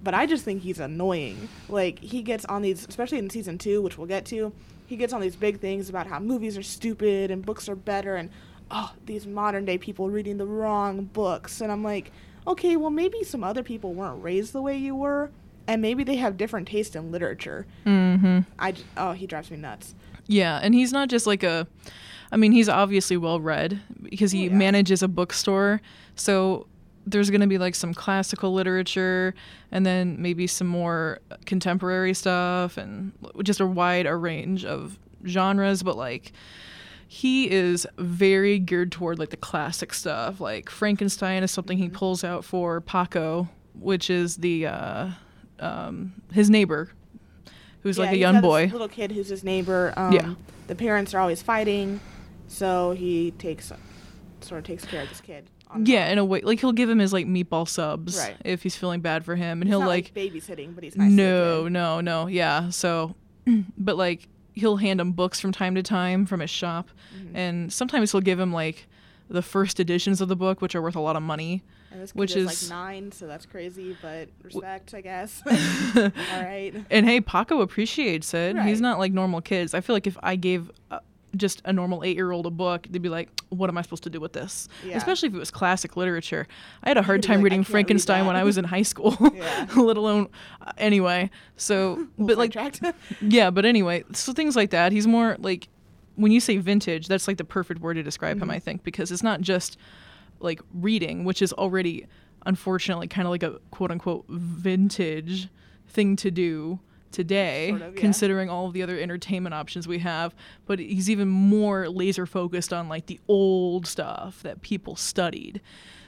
But 0.04 0.14
I 0.14 0.26
just 0.26 0.44
think 0.44 0.62
he's 0.62 0.80
annoying. 0.80 1.50
Like 1.70 2.00
he 2.00 2.22
gets 2.22 2.46
on 2.46 2.62
these, 2.62 2.88
especially 2.88 3.18
in 3.18 3.30
season 3.30 3.58
two, 3.58 3.82
which 3.82 3.98
we'll 3.98 4.08
get 4.08 4.26
to. 4.28 4.54
He 4.86 4.96
gets 4.96 5.12
on 5.12 5.22
these 5.22 5.36
big 5.36 5.60
things 5.60 5.90
about 5.90 6.08
how 6.08 6.20
movies 6.20 6.58
are 6.58 6.64
stupid 6.64 7.30
and 7.30 7.46
books 7.46 7.68
are 7.68 7.76
better, 7.76 8.16
and 8.16 8.30
oh, 8.72 8.94
these 9.06 9.26
modern 9.26 9.66
day 9.66 9.78
people 9.78 10.10
reading 10.10 10.38
the 10.38 10.46
wrong 10.46 11.06
books. 11.06 11.62
And 11.62 11.72
I'm 11.72 11.84
like, 11.84 12.12
okay, 12.46 12.78
well, 12.78 12.90
maybe 12.90 13.24
some 13.24 13.44
other 13.44 13.64
people 13.64 13.94
weren't 13.94 14.24
raised 14.24 14.54
the 14.54 14.62
way 14.62 14.78
you 14.78 14.96
were, 14.96 15.30
and 15.68 15.82
maybe 15.82 16.04
they 16.04 16.16
have 16.16 16.38
different 16.38 16.68
taste 16.68 16.96
in 16.96 17.12
literature. 17.12 17.66
Mm-hmm. 17.86 18.40
I 18.58 18.74
oh, 18.96 19.12
he 19.12 19.28
drives 19.28 19.52
me 19.52 19.58
nuts. 19.58 19.96
Yeah, 20.28 20.60
and 20.62 20.74
he's 20.74 20.94
not 20.94 21.10
just 21.10 21.28
like 21.28 21.44
a. 21.44 21.68
I 22.32 22.38
mean, 22.38 22.52
he's 22.52 22.70
obviously 22.70 23.18
well 23.18 23.40
read 23.40 23.82
because 24.04 24.32
he 24.32 24.48
oh, 24.48 24.52
yeah. 24.52 24.58
manages 24.58 25.02
a 25.02 25.08
bookstore. 25.08 25.82
So 26.16 26.68
there's 27.08 27.30
going 27.30 27.42
to 27.42 27.48
be 27.48 27.58
like 27.58 27.74
some 27.74 27.94
classical 27.94 28.54
literature 28.54 29.34
and 29.72 29.86
then 29.86 30.22
maybe 30.22 30.46
some 30.46 30.68
more 30.68 31.20
contemporary 31.46 32.14
stuff 32.14 32.78
and 32.78 33.14
just 33.44 33.60
a 33.60 33.66
wide 33.66 34.06
range 34.06 34.66
of 34.66 35.00
genres. 35.26 35.84
But 35.84 35.96
like, 35.98 36.34
he 37.08 37.50
is 37.50 37.88
very 37.98 38.60
geared 38.60 38.92
toward 38.92 39.20
like 39.20 39.30
the 39.30 39.38
classic 39.38 39.94
stuff. 39.94 40.42
Like 40.42 40.70
Frankenstein 40.70 41.44
is 41.44 41.52
something 41.52 41.78
he 41.78 41.86
mm-hmm. 41.86 41.96
pulls 41.96 42.24
out 42.24 42.44
for 42.44 42.82
Paco, 42.82 43.48
which 43.74 44.10
is 44.10 44.38
the 44.38 44.68
uh, 44.68 45.10
um, 45.60 46.14
his 46.34 46.50
neighbor, 46.50 46.92
who's 47.82 47.98
yeah, 47.98 48.04
like 48.04 48.14
a 48.14 48.18
young 48.18 48.42
boy, 48.42 48.70
little 48.72 48.90
kid 48.90 49.14
who's 49.14 49.30
his 49.30 49.44
neighbor. 49.44 49.94
Um, 49.96 50.12
yeah, 50.12 50.34
the 50.68 50.76
parents 50.76 51.14
are 51.14 51.20
always 51.20 51.42
fighting, 51.42 52.02
so 52.50 52.92
he 52.92 53.32
takes 53.32 53.72
sort 54.42 54.60
of 54.60 54.66
takes 54.66 54.86
care 54.86 55.04
of 55.04 55.10
this 55.10 55.22
kid. 55.22 55.50
Yeah, 55.84 56.10
in 56.10 56.18
a 56.18 56.26
way, 56.26 56.42
like 56.42 56.60
he'll 56.60 56.72
give 56.72 56.90
him 56.90 57.00
his 57.00 57.14
like 57.14 57.26
meatball 57.26 57.68
subs 57.68 58.18
right. 58.18 58.38
if 58.46 58.64
he's 58.64 58.76
feeling 58.76 59.02
bad 59.02 59.26
for 59.26 59.36
him, 59.36 59.62
and 59.62 59.70
he'll 59.70 59.80
like, 59.80 60.12
like 60.14 60.14
babysitting, 60.14 60.74
but 60.76 60.84
he's 60.84 60.96
nice 60.96 61.12
no, 61.12 61.68
no, 61.68 62.02
no, 62.02 62.28
yeah. 62.28 62.70
So, 62.70 63.16
but 63.78 63.98
like 63.98 64.28
he'll 64.54 64.78
hand 64.78 65.00
him 65.02 65.12
books 65.12 65.40
from 65.40 65.52
time 65.52 65.76
to 65.76 65.84
time 65.84 66.26
from 66.26 66.40
his 66.40 66.50
shop, 66.50 66.90
mm-hmm. 67.16 67.36
and 67.36 67.74
sometimes 67.74 68.12
he'll 68.12 68.22
give 68.22 68.40
him 68.40 68.54
like 68.54 68.88
the 69.30 69.42
first 69.42 69.80
editions 69.80 70.22
of 70.22 70.30
the 70.30 70.36
book, 70.36 70.62
which 70.62 70.76
are 70.76 70.82
worth 70.82 70.96
a 70.96 71.02
lot 71.02 71.16
of 71.16 71.24
money. 71.24 71.64
which 72.14 72.36
is, 72.36 72.52
is, 72.52 72.70
like 72.70 72.78
nine, 72.78 73.12
so 73.12 73.28
that's 73.28 73.46
crazy, 73.46 73.98
but 74.02 74.30
respect, 74.42 74.92
w- 74.92 75.00
I 75.00 75.02
guess. 75.02 75.42
All 75.96 76.44
right. 76.44 76.74
And 76.90 77.06
hey, 77.06 77.22
Paco 77.22 77.62
appreciates 77.62 78.34
it. 78.34 78.56
Right. 78.56 78.68
He's 78.68 78.82
not 78.82 79.00
like 79.00 79.12
normal 79.12 79.42
kids. 79.42 79.74
I 79.74 79.82
feel 79.82 79.96
like 79.96 80.08
if 80.08 80.18
I 80.24 80.36
gave 80.36 80.72
uh, 80.92 81.00
just 81.38 81.62
a 81.66 81.74
normal 81.74 82.04
eight 82.04 82.16
year 82.16 82.32
old 82.32 82.46
a 82.46 82.50
book, 82.50 82.88
they'd 82.90 83.02
be 83.02 83.10
like, 83.10 83.30
what 83.50 83.70
am 83.70 83.78
I 83.78 83.82
supposed 83.82 84.04
to 84.04 84.10
do 84.10 84.20
with 84.20 84.34
this? 84.34 84.68
Yeah. 84.84 84.98
Especially 84.98 85.30
if 85.30 85.36
it 85.36 85.40
was 85.40 85.52
classic 85.52 85.96
literature. 85.96 86.48
I 86.84 86.90
had 86.90 86.98
a 86.98 87.02
hard 87.02 87.24
time 87.24 87.38
like, 87.38 87.46
reading 87.46 87.64
Frankenstein 87.64 88.22
read 88.22 88.28
when 88.28 88.36
I 88.36 88.44
was 88.44 88.58
in 88.58 88.66
high 88.66 88.82
school, 88.82 89.18
let 89.76 89.98
alone 89.98 90.30
uh, 90.62 90.72
anyway. 90.78 91.30
So, 91.56 92.08
but 92.18 92.38
like, 92.38 92.56
yeah, 93.22 93.50
but 93.50 93.66
anyway, 93.66 94.04
so 94.14 94.34
things 94.34 94.56
like 94.56 94.72
that. 94.72 94.92
He's 94.92 95.08
more 95.08 95.38
like, 95.40 95.68
when 96.16 96.32
you 96.32 96.40
say 96.40 96.58
vintage, 96.58 97.08
that's 97.08 97.28
like 97.28 97.38
the 97.38 97.46
perfect 97.46 97.82
word 97.82 97.94
to 97.96 98.04
describe 98.04 98.38
mm-hmm. 98.38 98.44
him, 98.44 98.52
I 98.52 98.60
think, 98.60 98.84
because 98.84 99.12
it's 99.12 99.24
not 99.24 99.42
just 99.42 99.78
like 100.40 100.62
reading, 100.74 101.24
which 101.26 101.42
is 101.42 101.54
already 101.54 102.06
unfortunately 102.46 103.08
kind 103.08 103.28
of 103.28 103.32
like 103.32 103.44
a 103.44 103.60
quote 103.72 103.92
unquote 103.92 104.26
vintage 104.30 105.50
thing 105.88 106.16
to 106.16 106.32
do 106.32 106.80
today, 107.12 107.70
sort 107.70 107.82
of, 107.82 107.96
yeah. 107.96 108.02
considering 108.02 108.50
all 108.50 108.68
of 108.68 108.74
the 108.74 108.84
other 108.84 109.00
entertainment 109.00 109.54
options 109.54 109.88
we 109.88 110.00
have. 110.00 110.36
But 110.66 110.80
he's 110.80 111.10
even 111.10 111.28
more 111.28 111.90
laser 111.90 112.26
focused 112.26 112.74
on 112.74 112.90
like 112.90 113.06
the 113.08 113.20
old 113.28 113.88
stuff 113.88 114.42
that 114.44 114.62
people 114.62 114.96
studied. 114.96 115.62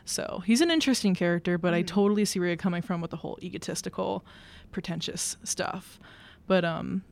So 0.06 0.41
he's 0.46 0.62
an 0.62 0.72
interesting 0.72 1.13
character, 1.13 1.58
but 1.58 1.74
mm. 1.74 1.77
I 1.77 1.82
totally 1.84 2.25
see 2.25 2.39
where 2.39 2.48
you're 2.48 2.58
coming 2.58 2.82
from 2.82 3.00
with 3.01 3.12
the 3.12 3.18
whole 3.18 3.38
egotistical, 3.41 4.25
pretentious 4.72 5.38
stuff. 5.44 6.00
But 6.48 6.65
um, 6.65 7.03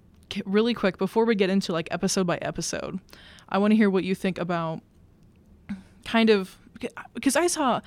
really 0.45 0.73
quick 0.73 0.97
before 0.97 1.25
we 1.25 1.35
get 1.35 1.49
into 1.49 1.71
like 1.71 1.87
episode 1.91 2.25
by 2.25 2.37
episode, 2.37 2.99
I 3.49 3.59
want 3.59 3.71
to 3.71 3.75
hear 3.75 3.89
what 3.89 4.03
you 4.03 4.15
think 4.15 4.37
about 4.39 4.81
kind 6.05 6.29
of 6.29 6.57
because 7.13 7.35
I 7.35 7.47
saw 7.47 7.81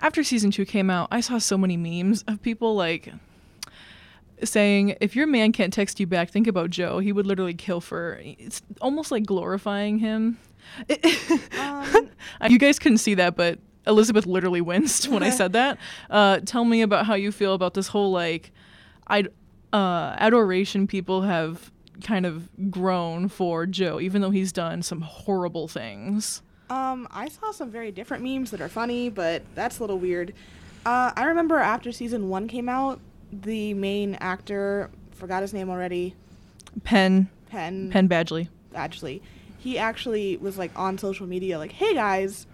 after 0.00 0.24
season 0.24 0.50
two 0.50 0.64
came 0.64 0.88
out, 0.90 1.08
I 1.10 1.20
saw 1.20 1.38
so 1.38 1.58
many 1.58 1.76
memes 1.76 2.22
of 2.26 2.42
people 2.42 2.74
like 2.74 3.12
saying 4.44 4.96
if 5.00 5.14
your 5.16 5.26
man 5.26 5.52
can't 5.52 5.72
text 5.72 6.00
you 6.00 6.06
back, 6.06 6.30
think 6.30 6.46
about 6.46 6.70
Joe. 6.70 6.98
He 6.98 7.12
would 7.12 7.26
literally 7.26 7.54
kill 7.54 7.80
for. 7.80 8.20
It's 8.22 8.62
almost 8.80 9.10
like 9.10 9.24
glorifying 9.24 9.98
him. 9.98 10.38
um, 11.58 12.10
you 12.48 12.58
guys 12.58 12.78
couldn't 12.78 12.98
see 12.98 13.14
that, 13.14 13.36
but 13.36 13.58
Elizabeth 13.86 14.26
literally 14.26 14.60
winced 14.60 15.08
when 15.08 15.22
I 15.22 15.30
said 15.40 15.52
that. 15.54 15.78
Uh, 16.08 16.40
tell 16.44 16.64
me 16.64 16.82
about 16.82 17.06
how 17.06 17.14
you 17.14 17.32
feel 17.32 17.54
about 17.54 17.74
this 17.74 17.88
whole 17.88 18.10
like, 18.10 18.52
I 19.06 19.24
uh, 19.72 20.16
adoration 20.18 20.86
people 20.86 21.22
have 21.22 21.70
kind 22.02 22.26
of 22.26 22.48
grown 22.70 23.28
for 23.28 23.66
Joe, 23.66 24.00
even 24.00 24.22
though 24.22 24.30
he's 24.30 24.52
done 24.52 24.82
some 24.82 25.02
horrible 25.02 25.68
things. 25.68 26.42
Um, 26.68 27.08
I 27.10 27.28
saw 27.28 27.50
some 27.50 27.70
very 27.70 27.90
different 27.90 28.22
memes 28.22 28.50
that 28.52 28.60
are 28.60 28.68
funny, 28.68 29.10
but 29.10 29.42
that's 29.54 29.78
a 29.78 29.82
little 29.82 29.98
weird. 29.98 30.32
Uh, 30.86 31.12
I 31.16 31.24
remember 31.24 31.58
after 31.58 31.92
season 31.92 32.28
one 32.28 32.48
came 32.48 32.68
out, 32.68 33.00
the 33.32 33.74
main 33.74 34.14
actor, 34.16 34.90
forgot 35.12 35.42
his 35.42 35.52
name 35.52 35.70
already. 35.70 36.14
Penn. 36.84 37.28
Penn. 37.48 37.90
Penn 37.90 38.08
Badgley. 38.08 38.48
Badgley. 38.74 39.20
He 39.58 39.78
actually 39.78 40.36
was 40.36 40.56
like 40.56 40.70
on 40.76 40.98
social 40.98 41.26
media, 41.26 41.58
like, 41.58 41.72
"Hey 41.72 41.94
guys, 41.94 42.46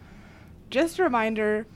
just 0.71 0.99
a 0.99 1.05
reminder, 1.05 1.67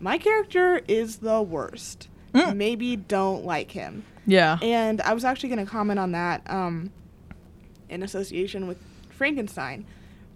my 0.00 0.18
character 0.18 0.82
is 0.86 1.16
the 1.18 1.40
worst. 1.40 2.08
Mm. 2.34 2.56
Maybe 2.56 2.96
don't 2.96 3.44
like 3.44 3.70
him." 3.70 4.04
Yeah. 4.26 4.58
And 4.62 5.00
I 5.02 5.14
was 5.14 5.24
actually 5.24 5.50
going 5.50 5.64
to 5.64 5.70
comment 5.70 5.98
on 5.98 6.12
that 6.12 6.42
um, 6.50 6.90
in 7.88 8.02
association 8.02 8.66
with 8.66 8.78
Frankenstein. 9.10 9.86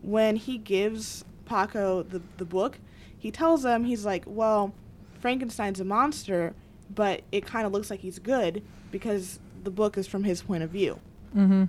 When 0.03 0.37
he 0.37 0.59
gives 0.59 1.25
Paco 1.45 2.03
the, 2.03 2.23
the 2.37 2.45
book, 2.45 2.79
he 3.19 3.31
tells 3.31 3.65
him, 3.65 3.85
he's 3.85 4.05
like, 4.05 4.25
well, 4.27 4.73
Frankenstein's 5.21 5.81
a 5.81 5.85
monster, 5.85 6.55
but 6.95 7.23
it 7.33 7.45
kind 7.47 7.67
of 7.67 7.73
looks 7.73 7.91
like 7.91 8.01
he's 8.01 8.19
good 8.19 8.63
because 8.91 9.39
the 9.65 9.71
book 9.71 9.97
is 9.99 10.07
from 10.07 10.25
his 10.25 10.43
point 10.43 10.63
of 10.63 10.71
view. 10.71 10.99
Mm-hmm. 11.37 11.65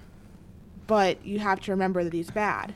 But 0.88 1.26
you 1.26 1.40
have 1.40 1.60
to 1.62 1.72
remember 1.72 2.04
that 2.04 2.14
he's 2.14 2.32
bad. 2.32 2.74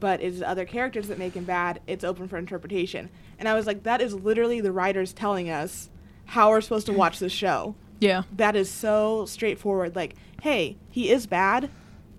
but 0.00 0.20
it's 0.22 0.40
other 0.42 0.64
characters 0.64 1.08
that 1.08 1.18
make 1.18 1.34
him 1.34 1.44
bad. 1.44 1.80
It's 1.86 2.04
open 2.04 2.26
for 2.26 2.38
interpretation. 2.38 3.10
And 3.38 3.46
I 3.48 3.54
was 3.54 3.66
like, 3.66 3.82
that 3.82 4.00
is 4.00 4.14
literally 4.14 4.60
the 4.60 4.72
writers 4.72 5.12
telling 5.12 5.50
us 5.50 5.90
how 6.24 6.48
we're 6.50 6.62
supposed 6.62 6.86
to 6.86 6.92
watch 6.94 7.18
this 7.18 7.32
show. 7.32 7.74
Yeah. 8.00 8.22
That 8.36 8.56
is 8.56 8.70
so 8.70 9.26
straightforward. 9.26 9.94
Like, 9.94 10.14
hey, 10.40 10.76
he 10.90 11.10
is 11.10 11.26
bad, 11.26 11.68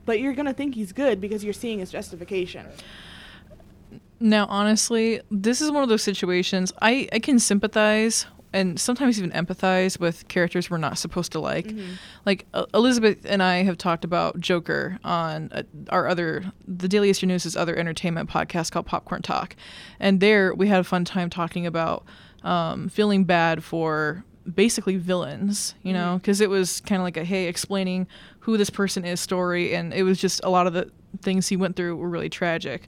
but 0.05 0.19
you're 0.19 0.33
gonna 0.33 0.53
think 0.53 0.75
he's 0.75 0.91
good 0.91 1.19
because 1.19 1.43
you're 1.43 1.53
seeing 1.53 1.79
his 1.79 1.89
justification. 1.91 2.67
Now, 4.19 4.45
honestly, 4.47 5.21
this 5.31 5.59
is 5.61 5.71
one 5.71 5.81
of 5.81 5.89
those 5.89 6.03
situations 6.03 6.71
I, 6.81 7.09
I 7.11 7.17
can 7.19 7.39
sympathize 7.39 8.27
and 8.53 8.79
sometimes 8.79 9.17
even 9.17 9.31
empathize 9.31 9.99
with 9.99 10.27
characters 10.27 10.69
we're 10.69 10.77
not 10.77 10.97
supposed 10.97 11.31
to 11.31 11.39
like. 11.39 11.67
Mm-hmm. 11.67 11.93
Like 12.25 12.45
uh, 12.53 12.65
Elizabeth 12.73 13.25
and 13.25 13.41
I 13.41 13.63
have 13.63 13.77
talked 13.77 14.03
about 14.03 14.39
Joker 14.39 14.99
on 15.03 15.49
uh, 15.53 15.63
our 15.89 16.07
other, 16.07 16.51
the 16.67 16.87
Daily 16.87 17.09
Eastern 17.09 17.29
News' 17.29 17.55
other 17.55 17.75
entertainment 17.75 18.29
podcast 18.29 18.71
called 18.71 18.85
Popcorn 18.85 19.21
Talk, 19.21 19.55
and 19.99 20.19
there 20.19 20.53
we 20.53 20.67
had 20.67 20.79
a 20.79 20.83
fun 20.83 21.05
time 21.05 21.29
talking 21.29 21.65
about 21.65 22.05
um, 22.43 22.89
feeling 22.89 23.23
bad 23.23 23.63
for 23.63 24.23
basically 24.53 24.97
villains, 24.97 25.75
you 25.83 25.93
know, 25.93 26.17
because 26.17 26.41
it 26.41 26.49
was 26.49 26.81
kind 26.81 26.99
of 26.99 27.03
like 27.03 27.17
a 27.17 27.23
hey, 27.23 27.47
explaining 27.47 28.07
who 28.39 28.57
this 28.57 28.69
person 28.69 29.05
is 29.05 29.19
story, 29.19 29.73
and 29.73 29.93
it 29.93 30.03
was 30.03 30.19
just 30.19 30.41
a 30.43 30.49
lot 30.49 30.67
of 30.67 30.73
the 30.73 30.89
things 31.21 31.47
he 31.47 31.55
went 31.55 31.75
through 31.75 31.95
were 31.95 32.09
really 32.09 32.29
tragic. 32.29 32.87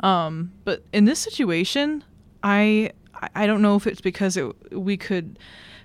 Um, 0.00 0.52
but 0.64 0.84
in 0.92 1.04
this 1.04 1.18
situation, 1.18 2.04
I 2.42 2.92
I 3.34 3.46
don't 3.46 3.62
know 3.62 3.76
if 3.76 3.86
it's 3.86 4.00
because 4.00 4.36
it, 4.36 4.46
we 4.72 4.96
could 4.96 5.38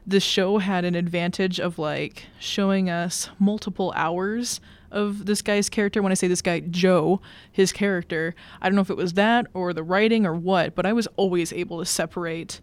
the 0.08 0.20
show 0.20 0.60
had 0.60 0.86
an 0.86 0.94
advantage 0.96 1.60
of 1.60 1.80
like 1.80 2.27
showing 2.39 2.89
us 2.89 3.30
multiple 3.39 3.92
hours 3.96 4.62
of 4.92 5.25
this 5.25 5.42
guy's 5.42 5.68
character 5.68 6.00
when 6.01 6.12
i 6.12 6.15
say 6.15 6.27
this 6.27 6.44
guy 6.44 6.60
joe 6.60 7.20
his 7.51 7.72
character 7.72 8.36
i 8.62 8.70
don't 8.70 8.75
know 8.75 8.82
if 8.82 8.92
it 8.92 8.98
was 8.98 9.13
that 9.13 9.48
or 9.56 9.74
the 9.74 9.82
writing 9.82 10.24
or 10.27 10.36
what 10.36 10.75
but 10.75 10.86
i 10.86 10.94
was 10.94 11.08
always 11.18 11.51
able 11.54 11.80
to 11.80 11.86
separate 11.86 12.62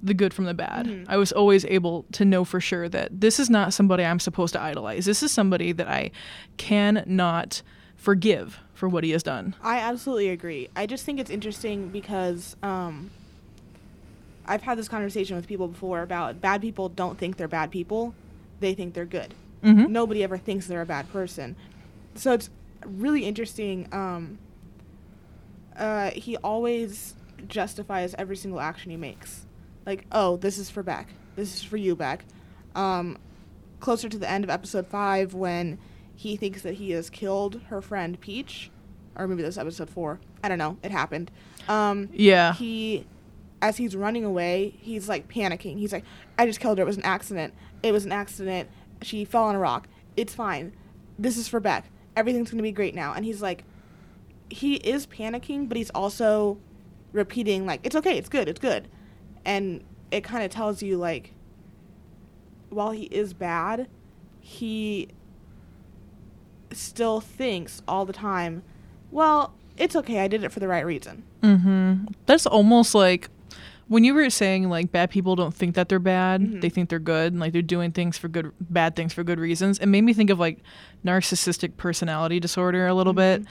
the 0.00 0.14
good 0.14 0.32
from 0.32 0.44
the 0.44 0.54
bad 0.54 0.86
Mhm. 0.86 1.06
i 1.08 1.16
was 1.16 1.32
always 1.32 1.64
able 1.64 2.04
to 2.12 2.24
know 2.24 2.44
for 2.44 2.60
sure 2.60 2.88
that 2.88 3.20
this 3.20 3.40
is 3.40 3.50
not 3.50 3.74
somebody 3.74 4.04
i'm 4.04 4.20
supposed 4.20 4.52
to 4.54 4.60
idolize 4.62 5.06
this 5.06 5.24
is 5.24 5.32
somebody 5.32 5.72
that 5.72 5.88
i 5.88 6.12
cannot 6.56 7.62
forgive 7.96 8.60
for 8.74 8.88
what 8.88 9.02
he 9.04 9.10
has 9.10 9.22
done 9.22 9.54
I 9.62 9.78
absolutely 9.78 10.28
agree. 10.28 10.68
I 10.76 10.86
just 10.86 11.04
think 11.04 11.18
it's 11.18 11.30
interesting 11.30 11.88
because 11.88 12.56
um, 12.62 13.10
I've 14.46 14.62
had 14.62 14.78
this 14.78 14.88
conversation 14.88 15.36
with 15.36 15.46
people 15.46 15.68
before 15.68 16.02
about 16.02 16.40
bad 16.40 16.60
people 16.60 16.88
don't 16.88 17.18
think 17.18 17.36
they're 17.36 17.48
bad 17.48 17.70
people, 17.70 18.14
they 18.60 18.74
think 18.74 18.94
they're 18.94 19.04
good. 19.04 19.34
mm-hmm. 19.62 19.92
Nobody 19.92 20.22
ever 20.22 20.38
thinks 20.38 20.66
they're 20.66 20.82
a 20.82 20.86
bad 20.86 21.10
person. 21.12 21.56
So 22.14 22.32
it's 22.32 22.50
really 22.84 23.24
interesting. 23.24 23.88
Um, 23.92 24.38
uh, 25.76 26.10
he 26.10 26.36
always 26.38 27.14
justifies 27.48 28.14
every 28.18 28.36
single 28.36 28.60
action 28.60 28.90
he 28.90 28.96
makes. 28.96 29.44
Like, 29.84 30.04
oh, 30.10 30.36
this 30.36 30.58
is 30.58 30.70
for 30.70 30.82
Beck. 30.82 31.08
This 31.36 31.54
is 31.54 31.62
for 31.62 31.76
you, 31.76 31.94
Beck. 31.94 32.24
Um, 32.74 33.18
closer 33.80 34.08
to 34.08 34.18
the 34.18 34.28
end 34.28 34.42
of 34.44 34.50
episode 34.50 34.86
five, 34.86 35.34
when 35.34 35.78
he 36.14 36.36
thinks 36.36 36.62
that 36.62 36.74
he 36.74 36.92
has 36.92 37.10
killed 37.10 37.60
her 37.68 37.82
friend 37.82 38.18
Peach, 38.20 38.70
or 39.16 39.26
maybe 39.28 39.42
this 39.42 39.58
episode 39.58 39.90
four. 39.90 40.18
I 40.42 40.48
don't 40.48 40.58
know. 40.58 40.78
It 40.82 40.90
happened. 40.90 41.30
Um, 41.68 42.08
yeah 42.12 42.54
he 42.54 43.04
as 43.62 43.76
he's 43.76 43.96
running 43.96 44.24
away 44.24 44.74
he's 44.80 45.08
like 45.08 45.28
panicking. 45.28 45.78
He's 45.78 45.92
like 45.92 46.04
i 46.38 46.46
just 46.46 46.60
killed 46.60 46.78
her. 46.78 46.82
It 46.82 46.86
was 46.86 46.96
an 46.96 47.04
accident. 47.04 47.54
It 47.82 47.92
was 47.92 48.04
an 48.04 48.12
accident. 48.12 48.68
She 49.02 49.24
fell 49.24 49.44
on 49.44 49.54
a 49.54 49.58
rock. 49.58 49.88
It's 50.16 50.34
fine. 50.34 50.72
This 51.18 51.36
is 51.36 51.48
for 51.48 51.60
beck. 51.60 51.90
Everything's 52.16 52.50
going 52.50 52.58
to 52.58 52.62
be 52.62 52.72
great 52.72 52.94
now. 52.94 53.12
And 53.14 53.24
he's 53.24 53.42
like 53.42 53.64
he 54.48 54.76
is 54.76 55.06
panicking 55.06 55.68
but 55.68 55.76
he's 55.76 55.90
also 55.90 56.58
repeating 57.12 57.66
like 57.66 57.80
it's 57.84 57.96
okay. 57.96 58.16
It's 58.18 58.28
good. 58.28 58.48
It's 58.48 58.60
good. 58.60 58.88
And 59.44 59.84
it 60.10 60.22
kind 60.22 60.44
of 60.44 60.50
tells 60.50 60.82
you 60.82 60.96
like 60.96 61.32
while 62.68 62.90
he 62.90 63.04
is 63.04 63.32
bad 63.32 63.88
he 64.40 65.08
still 66.72 67.20
thinks 67.20 67.82
all 67.88 68.04
the 68.04 68.12
time 68.12 68.62
well 69.10 69.54
it's 69.78 69.94
okay. 69.96 70.20
I 70.20 70.28
did 70.28 70.42
it 70.42 70.52
for 70.52 70.60
the 70.60 70.68
right 70.68 70.84
reason. 70.84 71.22
Mm-hmm. 71.42 72.06
That's 72.26 72.46
almost 72.46 72.94
like 72.94 73.28
when 73.88 74.04
you 74.04 74.14
were 74.14 74.28
saying 74.30 74.68
like 74.68 74.90
bad 74.92 75.10
people 75.10 75.36
don't 75.36 75.54
think 75.54 75.74
that 75.76 75.88
they're 75.88 75.98
bad; 75.98 76.40
Mhm. 76.40 76.60
they 76.60 76.68
think 76.68 76.88
they're 76.88 76.98
good, 76.98 77.32
and 77.32 77.40
like 77.40 77.52
they're 77.52 77.62
doing 77.62 77.92
things 77.92 78.18
for 78.18 78.28
good, 78.28 78.50
bad 78.60 78.96
things 78.96 79.12
for 79.12 79.22
good 79.24 79.38
reasons. 79.40 79.78
It 79.78 79.86
made 79.86 80.02
me 80.02 80.12
think 80.12 80.30
of 80.30 80.38
like 80.38 80.58
narcissistic 81.04 81.76
personality 81.76 82.40
disorder 82.40 82.86
a 82.86 82.94
little 82.94 83.12
bit, 83.12 83.42
Mhm. 83.42 83.46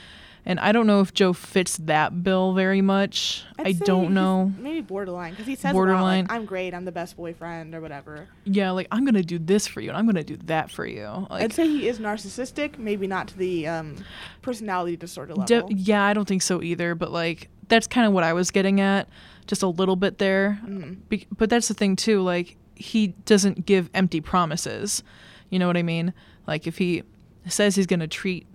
and 0.46 0.60
I 0.60 0.72
don't 0.72 0.88
know 0.88 1.00
if 1.02 1.14
Joe 1.14 1.32
fits 1.34 1.78
that 1.78 2.22
bill 2.24 2.54
very 2.54 2.82
much. 2.82 3.44
I'd 3.58 3.68
I 3.68 3.72
don't 3.72 4.14
know. 4.14 4.52
Maybe 4.60 4.82
borderline 4.82 5.32
because 5.32 5.48
he 5.48 5.56
says 5.56 5.72
Borderline. 5.72 6.26
Like, 6.26 6.32
I'm 6.34 6.46
great. 6.46 6.74
I'm 6.74 6.86
the 6.86 6.92
best 6.92 7.16
boyfriend 7.16 7.74
or 7.74 7.80
whatever. 7.82 8.28
Yeah, 8.44 8.72
like 8.72 8.88
I'm 8.92 9.06
gonna 9.06 9.24
do 9.24 9.40
this 9.40 9.68
for 9.68 9.80
you, 9.82 9.90
and 9.90 9.98
I'm 9.98 10.06
gonna 10.06 10.24
do 10.24 10.38
that 10.46 10.70
for 10.70 10.86
you. 10.86 11.28
Like, 11.30 11.44
I'd 11.44 11.54
say 11.54 11.66
he 11.68 11.88
is 11.88 12.00
narcissistic. 12.00 12.78
Maybe 12.78 13.08
not 13.08 13.30
to 13.30 13.38
the 13.38 13.68
um, 13.68 13.96
personality 14.42 14.98
disorder 14.98 15.34
de- 15.34 15.56
level. 15.56 15.70
yeah, 15.72 16.04
I 16.04 16.14
don't 16.14 16.28
think 16.28 16.42
so 16.42 16.62
either. 16.62 16.94
But 16.96 17.12
like 17.12 17.50
that's 17.68 17.88
kind 17.88 18.06
of 18.06 18.14
what 18.14 18.24
I 18.24 18.34
was 18.34 18.52
getting 18.52 18.80
at, 18.80 19.08
just 19.48 19.64
a 19.64 19.68
little 19.68 19.96
bit 19.96 20.18
there. 20.18 20.60
Mhm. 20.66 20.98
Be- 21.10 21.28
but 21.38 21.50
that's 21.50 21.68
the 21.68 21.74
thing 21.74 21.96
too 21.96 22.22
like 22.22 22.58
he 22.76 23.08
doesn't 23.26 23.66
give 23.66 23.90
empty 23.94 24.20
promises 24.20 25.02
you 25.50 25.58
know 25.60 25.68
what 25.68 25.78
i 25.78 25.82
mean 25.84 26.14
like 26.46 26.68
if 26.68 26.78
he 26.78 27.04
says 27.48 27.74
he's 27.76 27.86
going 27.86 28.02
to 28.02 28.08
treat 28.08 28.46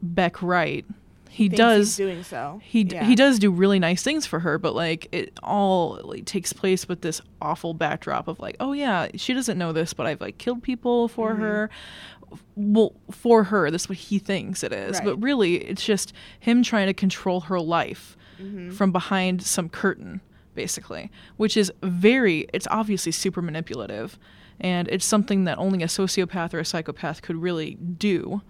beck 0.00 0.40
right 0.42 0.86
he 1.28 1.48
Thinks 1.48 1.56
does 1.58 1.86
He's 1.88 1.96
doing 1.96 2.22
so. 2.22 2.60
he 2.64 2.84
d- 2.84 2.96
Yeah. 2.96 3.04
he 3.04 3.14
does 3.14 3.38
do 3.38 3.50
really 3.50 3.78
nice 3.78 4.02
things 4.02 4.24
for 4.26 4.38
her 4.40 4.56
but 4.58 4.74
like 4.74 5.06
it 5.12 5.38
all 5.42 6.00
like 6.02 6.24
takes 6.24 6.52
place 6.54 6.88
with 6.88 7.02
this 7.02 7.20
awful 7.42 7.74
backdrop 7.74 8.26
of 8.28 8.38
like 8.40 8.56
oh 8.58 8.72
yeah 8.72 9.08
she 9.16 9.34
doesn't 9.34 9.58
know 9.58 9.72
this 9.72 9.92
but 9.92 10.06
i've 10.06 10.20
like 10.22 10.38
killed 10.38 10.62
people 10.62 11.08
for 11.08 11.34
Mhm. 11.34 11.38
her 11.40 11.70
well 12.56 12.94
for 13.10 13.44
her 13.44 13.70
that's 13.70 13.88
what 13.88 13.98
he 13.98 14.18
thinks 14.18 14.62
it 14.62 14.72
is 14.72 14.98
but 15.02 15.16
really 15.22 15.56
it's 15.56 15.84
just 15.84 16.12
him 16.40 16.62
trying 16.62 16.86
to 16.86 16.94
control 16.94 17.40
her 17.40 17.60
life 17.60 18.16
Mhm. 18.42 18.72
from 18.72 18.92
behind 18.92 19.42
some 19.42 19.68
curtain 19.68 20.20
basically 20.54 21.10
which 21.36 21.56
is 21.56 21.72
very 21.82 22.46
it's 22.52 22.66
obviously 22.70 23.12
super 23.12 23.40
manipulative 23.40 24.18
and 24.60 24.86
it's 24.88 25.04
something 25.04 25.44
that 25.44 25.56
only 25.58 25.82
a 25.82 25.86
sociopath 25.86 26.52
or 26.52 26.58
a 26.58 26.64
psychopath 26.64 27.22
could 27.22 27.36
really 27.36 27.74
do 27.76 28.42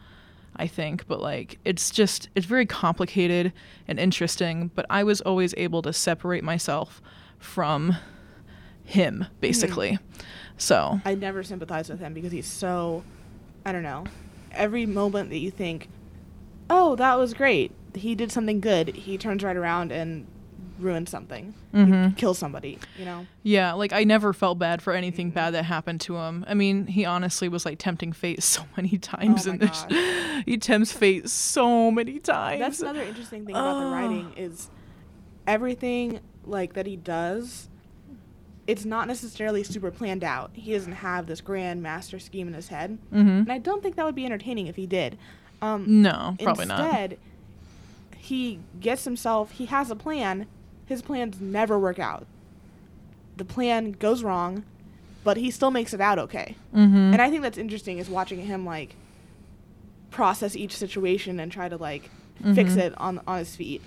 i 0.57 0.67
think 0.67 1.07
but 1.07 1.21
like 1.21 1.59
it's 1.65 1.91
just 1.91 2.29
it's 2.35 2.47
very 2.47 2.67
complicated 2.67 3.53
and 3.87 3.99
interesting 4.01 4.71
but 4.75 4.85
i 4.91 5.05
was 5.05 5.21
always 5.21 5.55
able 5.57 5.81
to 5.83 5.93
separate 5.93 6.43
myself 6.43 7.01
from 7.39 7.97
him 8.85 9.27
basically 9.41 9.99
so 10.59 11.01
I 11.05 11.15
never 11.15 11.43
sympathize 11.43 11.89
with 11.89 11.99
him 11.99 12.15
because 12.15 12.31
he's 12.31 12.47
so, 12.47 13.03
I 13.67 13.73
don't 13.73 13.83
know. 13.83 14.05
Every 14.53 14.87
moment 14.87 15.31
that 15.31 15.39
you 15.39 15.51
think, 15.51 15.89
oh, 16.71 16.95
that 16.97 17.19
was 17.19 17.35
great, 17.35 17.73
he 17.97 18.15
did 18.15 18.31
something 18.33 18.61
good, 18.61 18.89
he 18.95 19.17
turns 19.19 19.43
right 19.43 19.57
around 19.57 19.93
and 19.93 20.27
ruins 20.79 21.11
something, 21.11 21.55
Mhm. 21.73 22.17
kills 22.17 22.39
somebody. 22.39 22.79
You 22.99 23.05
know. 23.05 23.27
Yeah, 23.43 23.73
like 23.75 23.93
I 23.93 24.03
never 24.05 24.33
felt 24.33 24.59
bad 24.59 24.83
for 24.83 24.93
anything 24.95 25.31
Mhm. 25.31 25.35
bad 25.35 25.51
that 25.55 25.65
happened 25.65 26.01
to 26.03 26.17
him. 26.17 26.45
I 26.49 26.55
mean, 26.55 26.87
he 26.89 27.05
honestly 27.05 27.49
was 27.49 27.65
like 27.65 27.79
tempting 27.79 28.13
fate 28.13 28.43
so 28.57 28.63
many 28.77 28.99
times 28.99 29.47
Oh 29.47 29.51
in 29.53 29.59
this. 29.59 29.87
he 30.47 30.57
tempts 30.59 30.93
fate 30.93 31.29
so 31.29 31.91
many 31.91 32.19
times. 32.19 32.59
That's 32.61 32.81
another 32.81 33.03
interesting 33.03 33.45
thing 33.47 33.55
about 33.55 33.79
the 33.81 33.87
Oh. 33.87 33.91
writing 33.93 34.33
is 34.37 34.71
everything 35.47 36.21
like 36.45 36.73
that 36.75 36.87
he 36.87 36.97
does. 36.97 37.69
It's 38.67 38.85
not 38.85 39.09
necessarily 39.09 39.65
super 39.65 39.91
planned 39.91 40.23
out. 40.25 40.51
He 40.55 40.73
doesn't 40.73 40.93
have 40.93 41.27
this 41.27 41.41
grand 41.41 41.83
master 41.83 42.19
scheme 42.19 42.47
in 42.49 42.55
his 42.55 42.69
head, 42.69 42.99
hmm 43.11 43.19
and 43.19 43.53
I 43.53 43.59
don't 43.59 43.83
think 43.83 43.97
that 43.97 44.05
would 44.07 44.15
be 44.15 44.25
entertaining 44.25 44.69
if 44.69 44.77
he 44.77 44.87
did. 44.87 45.19
Um, 45.61 46.03
No, 46.03 46.37
probably 46.43 46.67
not. 46.67 46.81
instead, 46.81 47.19
he 48.33 48.61
gets 48.81 49.05
himself. 49.05 49.51
He 49.51 49.67
has 49.67 49.91
a 49.91 49.95
plan. 49.95 50.47
His 50.87 51.03
plans 51.03 51.39
never 51.39 51.79
work 51.79 51.99
out. 51.99 52.27
The 53.37 53.45
plan 53.45 53.93
goes 53.93 54.23
wrong, 54.23 54.65
but 55.23 55.37
he 55.37 55.51
still 55.51 55.71
makes 55.71 55.93
it 55.93 56.01
out 56.01 56.19
okay. 56.19 56.57
hmm 56.73 57.13
And 57.13 57.21
I 57.21 57.29
think 57.29 57.43
that's 57.43 57.59
interesting 57.59 57.99
is 57.99 58.09
watching 58.09 58.41
him 58.47 58.65
like 58.65 58.97
process 60.11 60.57
each 60.57 60.75
situation 60.75 61.39
and 61.41 61.53
try 61.53 61.69
to 61.69 61.77
like 61.77 62.09
fix 62.55 62.73
Mhm. 62.73 62.79
it 62.79 62.95
on 62.99 63.21
on 63.27 63.39
his 63.41 63.55
feet. 63.55 63.83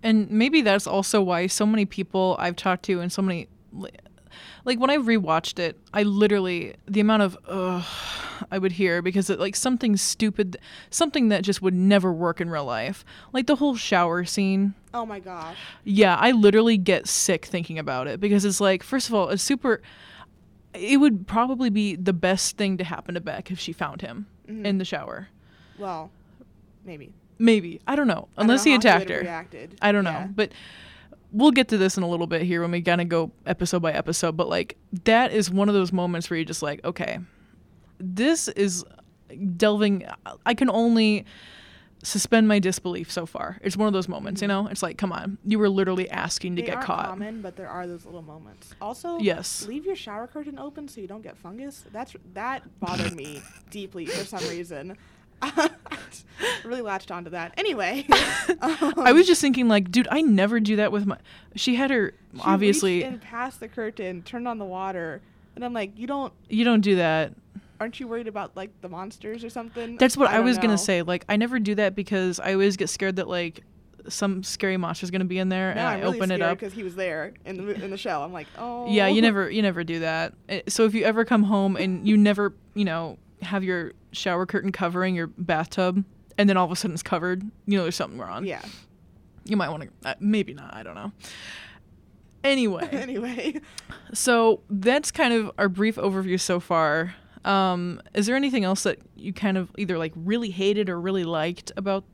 And 0.00 0.30
maybe 0.30 0.60
that's 0.62 0.86
also 0.86 1.20
why 1.20 1.48
so 1.48 1.66
many 1.66 1.86
people 1.86 2.36
I've 2.38 2.54
talked 2.54 2.84
to 2.84 3.00
and 3.00 3.10
so 3.12 3.20
many 3.20 3.48
like 4.64 4.78
when 4.78 4.90
I 4.90 4.96
rewatched 4.96 5.58
it, 5.58 5.76
I 5.92 6.02
literally 6.02 6.74
the 6.86 7.00
amount 7.00 7.22
of 7.22 7.38
ugh 7.46 7.84
I 8.50 8.58
would 8.58 8.72
hear 8.72 9.00
because 9.02 9.30
it 9.30 9.40
like 9.40 9.56
something 9.56 9.96
stupid, 9.96 10.56
something 10.90 11.28
that 11.30 11.42
just 11.42 11.62
would 11.62 11.74
never 11.74 12.12
work 12.12 12.40
in 12.40 12.50
real 12.50 12.64
life, 12.66 13.04
like 13.32 13.46
the 13.46 13.56
whole 13.56 13.76
shower 13.76 14.24
scene. 14.24 14.74
Oh 14.92 15.06
my 15.06 15.20
gosh. 15.20 15.56
Yeah, 15.84 16.16
I 16.16 16.32
literally 16.32 16.76
get 16.76 17.06
sick 17.08 17.46
thinking 17.46 17.78
about 17.78 18.06
it 18.08 18.20
because 18.20 18.44
it's 18.44 18.60
like, 18.60 18.82
first 18.82 19.08
of 19.08 19.14
all, 19.14 19.28
it's 19.30 19.42
super. 19.42 19.80
It 20.74 20.98
would 21.00 21.26
probably 21.26 21.70
be 21.70 21.96
the 21.96 22.12
best 22.12 22.58
thing 22.58 22.76
to 22.76 22.84
happen 22.84 23.14
to 23.14 23.20
Beck 23.20 23.50
if 23.50 23.58
she 23.58 23.72
found 23.72 24.02
him 24.02 24.26
Mhm. 24.48 24.64
in 24.66 24.78
the 24.78 24.84
shower. 24.84 25.28
Well, 25.78 26.10
maybe. 26.84 27.12
maybe 27.38 27.80
I 27.86 27.96
don't 27.96 28.06
know. 28.06 28.28
I 28.36 28.42
don't 28.42 28.50
Unless 28.50 28.64
know 28.66 28.70
he 28.72 28.76
attacked 28.76 29.04
would've 29.06 29.16
her. 29.16 29.22
Reacted. 29.22 29.78
I 29.80 29.92
don't 29.92 30.04
know, 30.04 30.28
but 30.34 30.52
we'll 31.32 31.50
get 31.50 31.68
to 31.68 31.78
this 31.78 31.96
in 31.96 32.02
a 32.02 32.08
little 32.08 32.26
bit 32.26 32.42
here 32.42 32.62
when 32.62 32.70
we 32.70 32.82
kind 32.82 33.00
of 33.00 33.08
go 33.08 33.30
episode 33.46 33.82
by 33.82 33.92
episode. 33.92 34.36
But 34.36 34.48
like 34.48 34.76
that 35.04 35.32
is 35.32 35.50
one 35.50 35.68
of 35.68 35.74
those 35.74 35.92
moments 35.92 36.30
where 36.30 36.38
you're 36.38 36.44
just 36.44 36.62
like, 36.62 36.84
okay, 36.84 37.18
this 37.98 38.48
is 38.48 38.84
delving. 39.56 40.06
I 40.44 40.54
can 40.54 40.70
only 40.70 41.26
suspend 42.02 42.46
my 42.46 42.58
disbelief 42.58 43.10
so 43.10 43.26
far. 43.26 43.58
It's 43.62 43.76
one 43.76 43.88
of 43.88 43.92
those 43.92 44.08
moments, 44.08 44.40
you 44.40 44.48
mm-hmm. 44.48 44.64
know. 44.64 44.70
It's 44.70 44.82
like, 44.82 44.96
come 44.98 45.12
on, 45.12 45.38
you 45.44 45.58
were 45.58 45.68
literally 45.68 46.08
asking 46.10 46.56
to 46.56 46.62
They 46.62 46.66
get 46.66 46.80
caught. 46.80 47.06
common, 47.06 47.42
but 47.42 47.56
there 47.56 47.68
are 47.68 47.86
those 47.86 48.04
little 48.04 48.22
moments. 48.22 48.74
Also, 48.80 49.18
Yes. 49.18 49.66
leave 49.66 49.84
your 49.84 49.96
shower 49.96 50.26
curtain 50.26 50.58
open 50.58 50.88
so 50.88 51.00
you 51.00 51.08
don't 51.08 51.22
get 51.22 51.36
fungus. 51.36 51.84
That's 51.92 52.14
that 52.34 52.62
bothered 52.80 53.14
me 53.14 53.42
deeply 53.70 54.06
for 54.06 54.24
some 54.24 54.48
reason. 54.48 54.96
really 56.64 56.82
latched 56.82 57.10
onto 57.10 57.30
that. 57.30 57.52
Anyway, 57.56 58.06
I 58.60 59.12
was 59.14 59.26
just 59.26 59.40
thinking, 59.40 59.68
like, 59.68 59.90
dude, 59.90 60.08
I 60.10 60.22
never 60.22 60.60
do 60.60 60.76
that 60.76 60.92
with 60.92 61.06
my. 61.06 61.18
She 61.54 61.74
had 61.74 61.90
her 61.90 62.12
she 62.34 62.40
obviously. 62.44 62.94
reached 62.98 63.06
in 63.08 63.18
past 63.20 63.60
the 63.60 63.68
curtain, 63.68 64.22
turned 64.22 64.46
on 64.48 64.58
the 64.58 64.64
water, 64.64 65.20
and 65.54 65.64
I'm 65.64 65.72
like, 65.72 65.96
you 65.96 66.06
don't. 66.06 66.32
You 66.48 66.64
don't 66.64 66.80
do 66.80 66.96
that. 66.96 67.32
Aren't 67.78 68.00
you 68.00 68.08
worried 68.08 68.28
about 68.28 68.56
like 68.56 68.70
the 68.80 68.88
monsters 68.88 69.44
or 69.44 69.50
something? 69.50 69.96
That's 69.98 70.16
what 70.16 70.28
I, 70.30 70.36
don't 70.36 70.46
was 70.46 70.58
gonna 70.58 70.78
say. 70.78 71.02
Like, 71.02 71.24
I 71.28 71.36
never 71.36 71.58
do 71.58 71.74
that 71.74 71.94
because 71.94 72.40
I 72.40 72.52
always 72.54 72.76
get 72.76 72.88
scared 72.88 73.16
that 73.16 73.28
like 73.28 73.62
some 74.08 74.42
scary 74.42 74.76
monster's 74.76 75.10
gonna 75.10 75.24
be 75.26 75.38
in 75.38 75.48
there, 75.50 75.70
and 75.70 75.76
Now 75.76 75.88
I 75.88 75.94
I'm 75.94 76.00
really 76.00 76.16
open 76.16 76.30
it 76.30 76.40
up. 76.40 76.58
because 76.58 76.72
he 76.72 76.82
was 76.82 76.94
there 76.94 77.34
in 77.44 77.66
the 77.66 77.84
in 77.84 77.90
the 77.90 77.98
show. 77.98 78.22
I'm 78.22 78.32
like, 78.32 78.46
oh. 78.56 78.90
Yeah, 78.90 79.08
you 79.08 79.20
never 79.20 79.50
you 79.50 79.60
never 79.62 79.84
do 79.84 79.98
that. 80.00 80.32
Eh, 80.48 80.62
So 80.68 80.84
if 80.86 80.94
you 80.94 81.04
ever 81.04 81.24
come 81.24 81.42
home 81.42 81.76
and 81.76 82.06
you 82.08 82.16
never, 82.16 82.54
you 82.74 82.84
know, 82.86 83.18
have 83.42 83.64
your 83.64 83.92
shower 84.12 84.46
curtain 84.46 84.72
covering 84.72 85.14
your 85.14 85.26
bathtub 85.26 86.04
and 86.38 86.48
then 86.48 86.56
all 86.56 86.64
of 86.64 86.72
a 86.72 86.76
sudden 86.76 86.94
it's 86.94 87.02
covered, 87.02 87.42
you 87.66 87.76
know 87.76 87.82
there's 87.82 87.96
something 87.96 88.18
wrong. 88.18 88.44
Yeah. 88.44 88.62
You 89.44 89.56
might 89.56 89.70
want 89.70 89.84
to 89.84 90.08
uh, 90.08 90.14
maybe 90.20 90.54
not, 90.54 90.74
I 90.74 90.82
don't 90.82 90.94
know. 90.94 91.12
Anyway, 92.44 92.88
anyway, 92.92 93.60
so 94.12 94.60
that's 94.70 95.10
kind 95.10 95.32
of 95.32 95.50
our 95.58 95.68
brief 95.68 95.96
overview 95.96 96.40
so 96.40 96.60
far. 96.60 97.14
Um, 97.44 98.00
is 98.14 98.26
there 98.26 98.36
anything 98.36 98.64
else 98.64 98.82
that 98.82 98.98
you 99.14 99.32
kind 99.32 99.56
of 99.56 99.70
either 99.78 99.98
like 99.98 100.12
really 100.16 100.50
hated 100.50 100.88
or 100.88 101.00
really 101.00 101.24
liked 101.24 101.72
about 101.76 102.04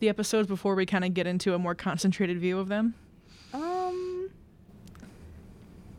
the 0.00 0.08
episodes 0.08 0.48
before 0.48 0.74
we 0.74 0.84
kind 0.86 1.04
of 1.04 1.14
get 1.14 1.26
into 1.26 1.54
a 1.54 1.58
more 1.58 1.74
concentrated 1.74 2.40
view 2.40 2.58
of 2.58 2.68
them? 2.68 2.94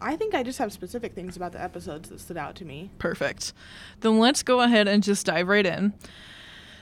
I 0.01 0.15
think 0.15 0.33
I 0.33 0.43
just 0.43 0.59
have 0.59 0.71
specific 0.71 1.13
things 1.13 1.35
about 1.35 1.51
the 1.51 1.62
episodes 1.62 2.09
that 2.09 2.19
stood 2.19 2.38
out 2.38 2.55
to 2.55 2.65
me. 2.65 2.91
Perfect. 2.99 3.53
Then 3.99 4.19
let's 4.19 4.43
go 4.43 4.62
ahead 4.62 4.88
and 4.88 5.03
just 5.03 5.25
dive 5.25 5.47
right 5.47 5.65
in. 5.65 5.93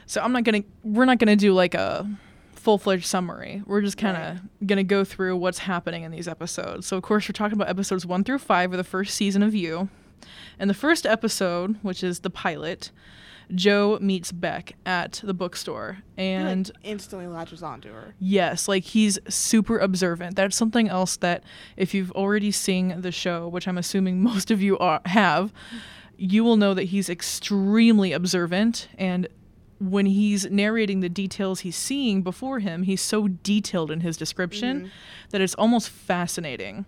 So 0.06 0.22
I'm 0.22 0.32
not 0.32 0.44
gonna 0.44 0.64
we're 0.84 1.06
not 1.06 1.20
gonna 1.20 1.36
do 1.36 1.54
like 1.54 1.74
a 1.74 2.10
full 2.54 2.78
fledged 2.78 3.06
summary. 3.06 3.64
We're 3.66 3.82
just 3.82 3.98
kind 3.98 4.18
of 4.18 4.68
gonna 4.68 4.84
go 4.84 5.04
through 5.04 5.38
what's 5.38 5.60
happening 5.60 6.04
in 6.04 6.12
these 6.12 6.28
episodes. 6.28 6.88
So 6.88 6.98
of 6.98 7.04
course 7.04 7.28
we're 7.28 7.34
talking 7.34 7.58
about 7.58 7.70
episodes 7.70 8.06
one 8.06 8.24
through 8.24 8.40
five 8.40 8.72
of 8.72 8.78
the 8.78 8.84
first 8.84 9.16
season 9.16 9.44
of 9.44 9.54
You. 9.54 9.90
And 10.60 10.70
the 10.70 10.74
first 10.74 11.06
episode, 11.06 11.78
which 11.82 12.04
is 12.04 12.20
the 12.20 12.30
pilot, 12.30 12.92
Joe 13.56 13.98
meets 14.02 14.32
Beck 14.32 14.74
at 14.86 15.22
the 15.24 15.34
bookstore, 15.34 16.00
He, 16.18 16.22
like, 16.36 16.46
and 16.52 16.72
instantly 16.84 17.28
latches 17.28 17.64
onto 17.64 17.92
her. 17.94 18.14
Yes, 18.20 18.68
like 18.68 18.84
he's 18.84 19.18
super 19.30 19.78
observant. 19.80 20.36
That's 20.36 20.56
something 20.56 20.90
else 20.90 21.16
that 21.18 21.44
if 21.78 21.94
you've 21.94 22.12
already 22.12 22.52
seen 22.52 23.02
the 23.02 23.12
show, 23.12 23.48
which 23.48 23.68
I'm 23.68 23.78
assuming 23.78 24.22
most 24.32 24.52
of 24.52 24.62
you 24.62 24.78
are, 24.80 25.02
have, 25.06 25.54
you 26.18 26.44
will 26.44 26.58
know 26.58 26.74
that 26.74 26.86
he's 26.86 27.10
extremely 27.10 28.12
observant 28.12 28.90
and 28.98 29.28
when 29.80 30.08
he's 30.08 30.50
narrating 30.50 31.02
the 31.02 31.10
details 31.10 31.60
he's 31.60 31.76
seeing 31.76 32.24
before 32.24 32.58
him, 32.60 32.82
he's 32.82 33.00
so 33.02 33.28
detailed 33.28 33.92
in 33.92 34.00
his 34.00 34.18
description 34.18 34.82
Mhm. 34.86 34.90
that 35.30 35.40
it's 35.40 35.54
almost 35.54 35.90
fascinating. 35.90 36.86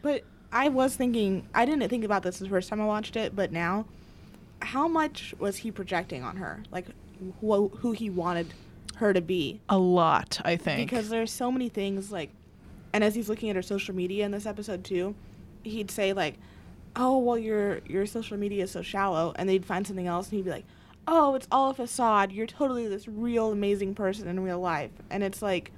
But 0.00 0.24
I 0.50 0.70
was 0.70 0.96
thinking, 0.96 1.46
I 1.54 1.66
didn't 1.66 1.86
think 1.90 2.02
about 2.02 2.22
this 2.22 2.38
the 2.38 2.48
first 2.48 2.70
time 2.70 2.80
I 2.80 2.86
watched 2.86 3.14
it, 3.16 3.36
but 3.36 3.52
now, 3.52 3.84
how 4.64 4.88
much 4.88 5.34
was 5.38 5.58
he 5.58 5.70
projecting 5.70 6.22
on 6.24 6.36
her? 6.36 6.62
Like, 6.72 6.86
who, 7.40 7.68
who 7.68 7.92
he 7.92 8.10
wanted 8.10 8.52
her 8.96 9.12
to 9.12 9.20
be? 9.20 9.60
A 9.68 9.78
lot, 9.78 10.40
I 10.44 10.56
think. 10.56 10.88
Because 10.90 11.08
there's 11.08 11.30
so 11.30 11.50
many 11.52 11.68
things, 11.68 12.10
like, 12.12 12.30
and 12.92 13.02
as 13.04 13.14
he's 13.14 13.28
looking 13.28 13.50
at 13.50 13.56
her 13.56 13.62
social 13.62 13.94
media 13.94 14.24
in 14.24 14.30
this 14.30 14.46
episode 14.46 14.84
too, 14.84 15.14
he'd 15.62 15.90
say 15.90 16.12
like, 16.12 16.34
"Oh, 16.96 17.18
well, 17.18 17.38
your 17.38 17.80
your 17.86 18.06
social 18.06 18.36
media 18.36 18.64
is 18.64 18.70
so 18.70 18.82
shallow," 18.82 19.32
and 19.36 19.48
they'd 19.48 19.64
find 19.66 19.86
something 19.86 20.06
else, 20.06 20.28
and 20.28 20.36
he'd 20.36 20.44
be 20.44 20.50
like, 20.50 20.64
"Oh, 21.08 21.34
it's 21.34 21.48
all 21.50 21.70
a 21.70 21.74
facade. 21.74 22.30
You're 22.30 22.46
totally 22.46 22.86
this 22.86 23.08
real 23.08 23.50
amazing 23.50 23.94
person 23.96 24.28
in 24.28 24.38
real 24.40 24.60
life," 24.60 24.90
and 25.10 25.22
it's 25.24 25.42
like, 25.42 25.72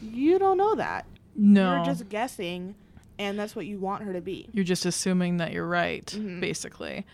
you 0.00 0.38
don't 0.38 0.56
know 0.56 0.74
that. 0.76 1.04
no. 1.36 1.76
You're 1.76 1.84
just 1.84 2.08
guessing, 2.08 2.74
and 3.18 3.38
that's 3.38 3.54
what 3.54 3.66
you 3.66 3.78
want 3.78 4.04
her 4.04 4.12
to 4.14 4.20
be. 4.20 4.48
you're 4.52 4.64
just 4.64 4.86
assuming 4.86 5.36
that 5.38 5.52
you're 5.52 5.66
right 5.68 6.06
Mhm. 6.06 6.40
basically 6.40 7.04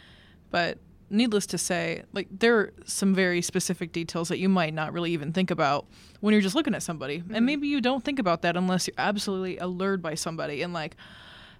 but 0.50 0.78
needless 1.10 1.46
to 1.46 1.58
say 1.58 2.02
like 2.12 2.26
there 2.30 2.56
are 2.58 2.72
some 2.86 3.14
very 3.14 3.40
specific 3.42 3.92
details 3.92 4.28
that 4.28 4.38
you 4.38 4.48
might 4.48 4.72
not 4.74 4.92
really 4.92 5.12
even 5.12 5.32
think 5.32 5.50
about 5.50 5.86
when 6.20 6.32
you're 6.32 6.40
just 6.40 6.54
looking 6.54 6.74
at 6.74 6.82
somebody 6.82 7.20
Mhm. 7.20 7.34
and 7.36 7.46
maybe 7.46 7.68
you 7.68 7.80
don't 7.80 8.02
think 8.04 8.18
about 8.18 8.42
that 8.42 8.56
unless 8.56 8.86
you're 8.88 8.94
absolutely 8.98 9.58
allured 9.58 10.00
by 10.02 10.14
somebody 10.14 10.62
and 10.62 10.72
like 10.72 10.96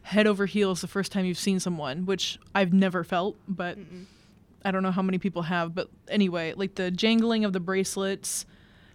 head 0.03 0.27
over 0.27 0.47
heels 0.47 0.81
the 0.81 0.87
first 0.89 1.13
time 1.13 1.25
you've 1.25 1.39
seen 1.39 1.61
someone 1.61 2.07
which 2.07 2.39
i've 2.55 2.73
never 2.73 3.05
felt 3.05 3.37
but 3.47 3.79
Mm-mm. 3.79 4.05
i 4.65 4.71
don't 4.71 4.83
know 4.83 4.91
how 4.91 5.03
many 5.03 5.19
people 5.19 5.43
have 5.43 5.75
but 5.75 5.89
anyway 6.09 6.53
like 6.57 6.75
the 6.77 6.91
jangling 6.91 7.45
of 7.45 7.53
the 7.53 7.61
bracelets 7.61 8.47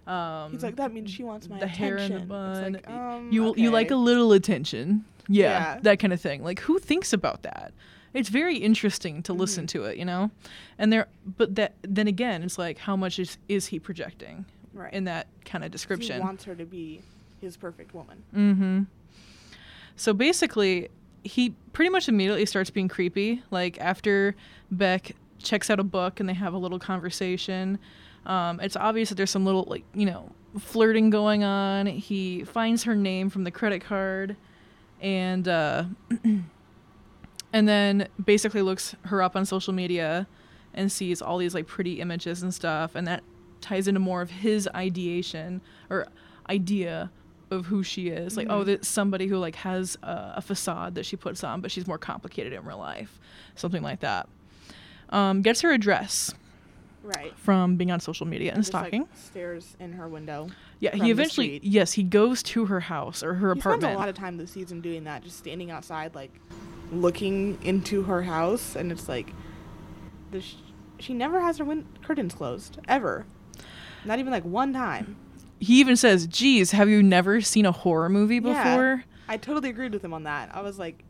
um, 0.08 0.54
He's 0.54 0.64
like, 0.64 0.78
that 0.78 0.92
means 0.92 1.12
she 1.12 1.24
wants 1.24 1.48
my 1.48 1.60
the 1.60 1.66
attention. 1.66 1.86
hair 1.86 1.98
in 1.98 2.12
the 2.12 2.18
It's 2.18 2.26
bun. 2.28 2.74
like, 2.74 2.90
um, 2.90 3.32
you 3.32 3.54
you 3.56 3.70
like 3.70 3.92
a 3.92 3.96
little 3.96 4.32
attention. 4.34 5.06
Yeah, 5.28 5.76
Yeah. 5.76 5.80
that 5.84 6.00
kind 6.00 6.14
of 6.14 6.20
thing. 6.20 6.44
Like 6.44 6.62
who 6.62 6.80
thinks 6.80 7.14
about 7.14 7.44
that? 7.44 7.74
It's 8.14 8.30
very 8.30 8.58
interesting 8.58 9.22
to 9.24 9.34
listen 9.34 9.66
Mhm. 9.66 9.70
to 9.70 9.84
it, 9.86 9.98
you 9.98 10.06
know. 10.06 10.32
And 10.78 10.92
there, 10.92 11.08
but 11.38 11.56
that 11.56 11.74
then 11.82 12.08
again, 12.08 12.44
it's 12.44 12.58
like 12.58 12.80
how 12.80 12.96
much 12.96 13.20
is 13.20 13.38
is 13.48 13.68
he 13.68 13.80
projecting 13.80 14.46
right. 14.74 14.94
in 14.94 15.04
that 15.06 15.28
kind 15.46 15.64
of 15.64 15.72
description? 15.72 16.16
He 16.16 16.22
wants 16.22 16.44
her 16.46 16.56
to 16.56 16.66
be 16.66 17.02
his 17.42 17.56
perfect 17.58 17.94
woman. 17.94 18.24
Mm-hmm. 18.36 18.84
So 19.96 20.14
basically, 20.14 20.90
he 21.24 21.54
pretty 21.74 21.90
much 21.90 22.08
immediately 22.08 22.46
starts 22.46 22.70
being 22.70 22.88
creepy. 22.88 23.44
Like 23.52 23.80
after 23.80 24.36
Beck 24.72 25.12
checks 25.40 25.70
out 25.70 25.80
a 25.80 25.84
book 25.84 26.20
and 26.20 26.28
they 26.28 26.34
have 26.34 26.54
a 26.54 26.58
little 26.58 26.80
conversation, 26.80 27.80
um, 28.26 28.60
it's 28.60 28.76
obvious 28.76 29.10
that 29.10 29.16
there's 29.16 29.30
some 29.30 29.46
little 29.46 29.66
like 29.70 29.84
you 29.94 30.06
know 30.06 30.32
flirting 30.58 31.10
going 31.10 31.44
on. 31.44 31.86
He 31.86 32.44
finds 32.44 32.84
her 32.84 32.96
name 32.96 33.30
from 33.30 33.44
the 33.44 33.52
credit 33.52 33.82
card, 33.84 34.36
and 35.02 35.48
uh, 35.48 35.86
and 37.54 37.68
then 37.68 38.08
basically 38.24 38.62
looks 38.62 38.96
her 39.06 39.22
up 39.22 39.36
on 39.36 39.46
social 39.46 39.74
media 39.74 40.28
and 40.74 40.92
sees 40.92 41.22
all 41.22 41.38
these 41.38 41.54
like 41.56 41.68
pretty 41.68 42.00
images 42.00 42.44
and 42.44 42.54
stuff, 42.54 42.96
and 42.96 43.08
that 43.08 43.24
ties 43.62 43.88
into 43.88 44.00
more 44.00 44.22
of 44.22 44.30
his 44.32 44.68
ideation 44.76 45.62
or 45.90 46.08
idea 46.50 47.12
of 47.52 47.66
who 47.66 47.82
she 47.84 48.08
is. 48.10 48.38
Like, 48.38 48.48
oh, 48.50 48.62
Mhm. 48.62 48.66
that's 48.68 48.88
somebody 48.88 49.26
who 49.28 49.38
like 49.38 49.56
has 49.56 49.98
a, 50.04 50.34
a 50.38 50.42
facade 50.42 50.96
that 50.96 51.06
she 51.06 51.16
puts 51.16 51.44
on, 51.44 51.62
but 51.62 51.72
she's 51.72 51.88
more 51.88 51.98
complicated 51.98 52.54
in 52.54 52.64
real 52.64 52.78
life, 52.78 53.20
something 53.56 53.82
like 53.82 54.02
that. 54.02 54.30
Um, 55.10 55.42
gets 55.42 55.62
her 55.62 55.72
address 55.72 56.34
Right. 57.02 57.34
from 57.38 57.76
being 57.78 57.92
on 57.92 58.00
social 58.02 58.28
media 58.28 58.52
and 58.52 58.60
Just, 58.62 58.74
like, 58.74 58.90
stalking. 58.90 59.08
stares 59.16 59.76
in 59.80 59.94
her 59.94 60.08
window. 60.08 60.50
yeah, 60.80 60.94
he 60.96 61.10
eventually 61.10 61.60
yes 61.64 61.94
he 61.94 62.04
goes 62.04 62.44
to 62.44 62.66
her 62.66 62.82
house 62.82 63.24
or 63.24 63.36
her 63.36 63.56
He 63.56 63.62
spends 63.62 63.66
apartment. 63.78 63.96
a 63.96 63.98
lot 63.98 64.10
of 64.10 64.16
time 64.16 64.38
this 64.38 64.52
season 64.52 64.82
doing 64.82 65.06
that, 65.06 65.24
just 65.24 65.38
standing 65.40 65.72
outside, 65.72 66.14
like 66.14 66.32
looking 66.92 67.58
into 67.64 68.04
her 68.04 68.24
house, 68.24 68.76
and 68.76 68.92
it's 68.92 69.08
like, 69.10 69.34
the 70.32 70.42
sh- 70.42 70.56
she 71.00 71.14
never 71.14 71.40
has 71.42 71.58
her 71.58 71.66
win- 71.66 71.88
curtains 72.04 72.34
closed 72.34 72.80
ever. 72.88 73.26
Not 74.06 74.20
even 74.20 74.32
like 74.32 74.46
one 74.46 74.74
time. 74.74 75.16
he 75.62 75.80
even 75.82 75.98
says, 75.98 76.26
"Geez, 76.26 76.72
have 76.72 76.88
you 76.88 77.04
never 77.04 77.42
seen 77.42 77.66
a 77.66 77.72
horror 77.74 78.08
movie 78.08 78.36
Yeah. 78.36 78.42
before?" 78.42 79.04
I 79.28 79.36
totally 79.38 79.70
agreed 79.70 79.92
with 79.92 80.04
him 80.04 80.14
on 80.14 80.24
that. 80.24 80.50
I 80.56 80.62
was 80.62 80.80
like, 80.80 81.04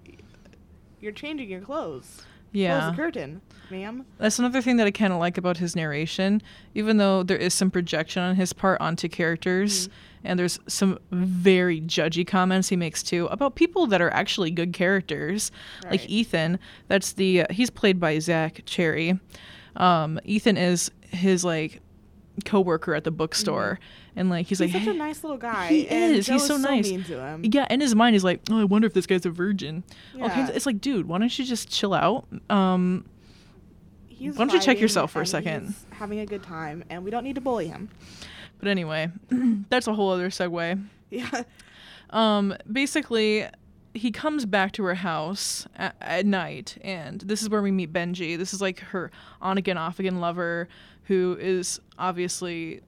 "You're 0.99 1.11
changing 1.11 1.49
your 1.49 1.61
clothes. 1.61 2.23
Yeah. 2.51 2.79
Close 2.79 2.91
the 2.95 3.01
curtain, 3.03 3.41
ma'am." 3.69 4.05
That's 4.17 4.39
another 4.39 4.61
thing 4.61 4.77
that 4.77 4.87
I 4.87 4.91
kind 4.91 5.13
of 5.13 5.19
like 5.19 5.37
about 5.37 5.57
his 5.57 5.75
narration, 5.75 6.41
even 6.73 6.97
though 6.97 7.21
there 7.21 7.37
is 7.37 7.53
some 7.53 7.69
projection 7.69 8.23
on 8.23 8.35
his 8.37 8.51
part 8.53 8.81
onto 8.81 9.07
characters, 9.07 9.87
Mhm. 9.87 9.91
And 10.23 10.37
there's 10.39 10.59
some 10.67 10.99
very 11.11 11.81
judgy 11.81 12.25
comments 12.25 12.69
he 12.69 12.75
makes 12.75 13.01
too 13.03 13.27
about 13.27 13.55
people 13.55 13.87
that 13.87 14.01
are 14.01 14.11
actually 14.11 14.51
good 14.51 14.73
characters, 14.73 15.51
like 15.89 16.07
Ethan. 16.09 16.59
That's 16.87 17.13
the 17.13 17.41
uh, 17.41 17.45
he's 17.49 17.69
played 17.69 17.99
by 17.99 18.19
Zach 18.19 18.61
Cherry. 18.65 19.19
Um, 19.75 20.19
Ethan 20.25 20.57
is 20.57 20.91
his 21.01 21.43
like 21.43 21.81
coworker 22.45 22.95
at 22.95 23.03
the 23.03 23.11
bookstore, 23.11 23.79
and 24.15 24.29
like 24.29 24.47
he's, 24.47 24.59
He's 24.59 24.73
like 24.73 24.83
such 24.83 24.93
a 24.93 24.97
nice 24.97 25.23
little 25.23 25.37
guy. 25.37 25.67
He 25.67 25.81
is. 25.81 26.25
Joe 26.25 26.33
He's 26.33 26.45
so 26.45 26.57
nice. 26.57 26.89
mean 26.89 27.03
to 27.05 27.19
him. 27.19 27.41
Yeah, 27.45 27.67
in 27.69 27.81
his 27.81 27.95
mind, 27.95 28.15
he's 28.15 28.23
like, 28.23 28.41
"Oh, 28.49 28.59
I 28.59 28.63
wonder 28.63 28.87
if 28.87 28.93
this 28.93 29.05
guy's 29.05 29.25
a 29.25 29.29
virgin." 29.29 29.83
Yeah. 30.15 30.49
it's 30.49 30.65
like, 30.65 30.81
dude, 30.81 31.07
why 31.07 31.17
don't 31.17 31.37
you 31.39 31.45
just 31.45 31.69
chill 31.69 31.93
out? 31.93 32.25
Um, 32.49 33.05
He's 34.19 34.35
Why 34.35 34.45
don't 34.45 34.53
you 34.53 34.59
check 34.59 34.81
yourself 34.81 35.11
for 35.11 35.21
a 35.21 35.25
second? 35.25 35.67
he's 35.67 35.85
having 35.91 36.19
a 36.19 36.25
good 36.25 36.43
time, 36.43 36.83
and 36.89 37.05
we 37.05 37.09
don't 37.11 37.23
need 37.23 37.35
to 37.35 37.41
bully 37.41 37.67
him. 37.69 37.87
But 38.59 38.67
anyway, 38.69 39.09
that's 39.69 39.87
a 39.87 39.93
whole 39.93 40.11
other 40.11 40.29
segue. 40.29 40.83
Yeah. 41.09 41.43
Um, 42.11 42.55
basically, 42.71 43.45
he 43.93 44.11
comes 44.11 44.45
back 44.45 44.71
to 44.73 44.83
her 44.83 44.95
house 44.95 45.67
at, 45.75 45.95
at 46.01 46.25
night, 46.25 46.77
and 46.81 47.21
this 47.21 47.41
is 47.41 47.49
where 47.49 47.61
we 47.61 47.71
meet 47.71 47.91
Benji. 47.93 48.37
This 48.37 48.53
is 48.53 48.61
like 48.61 48.79
her 48.79 49.11
on 49.41 49.57
again, 49.57 49.77
off 49.77 49.99
again 49.99 50.19
lover, 50.19 50.67
who 51.05 51.37
is 51.39 51.79
obviously 51.97 52.81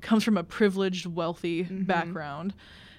comes 0.00 0.24
from 0.24 0.36
a 0.38 0.44
privileged, 0.44 1.06
wealthy 1.06 1.62
background, 1.64 2.54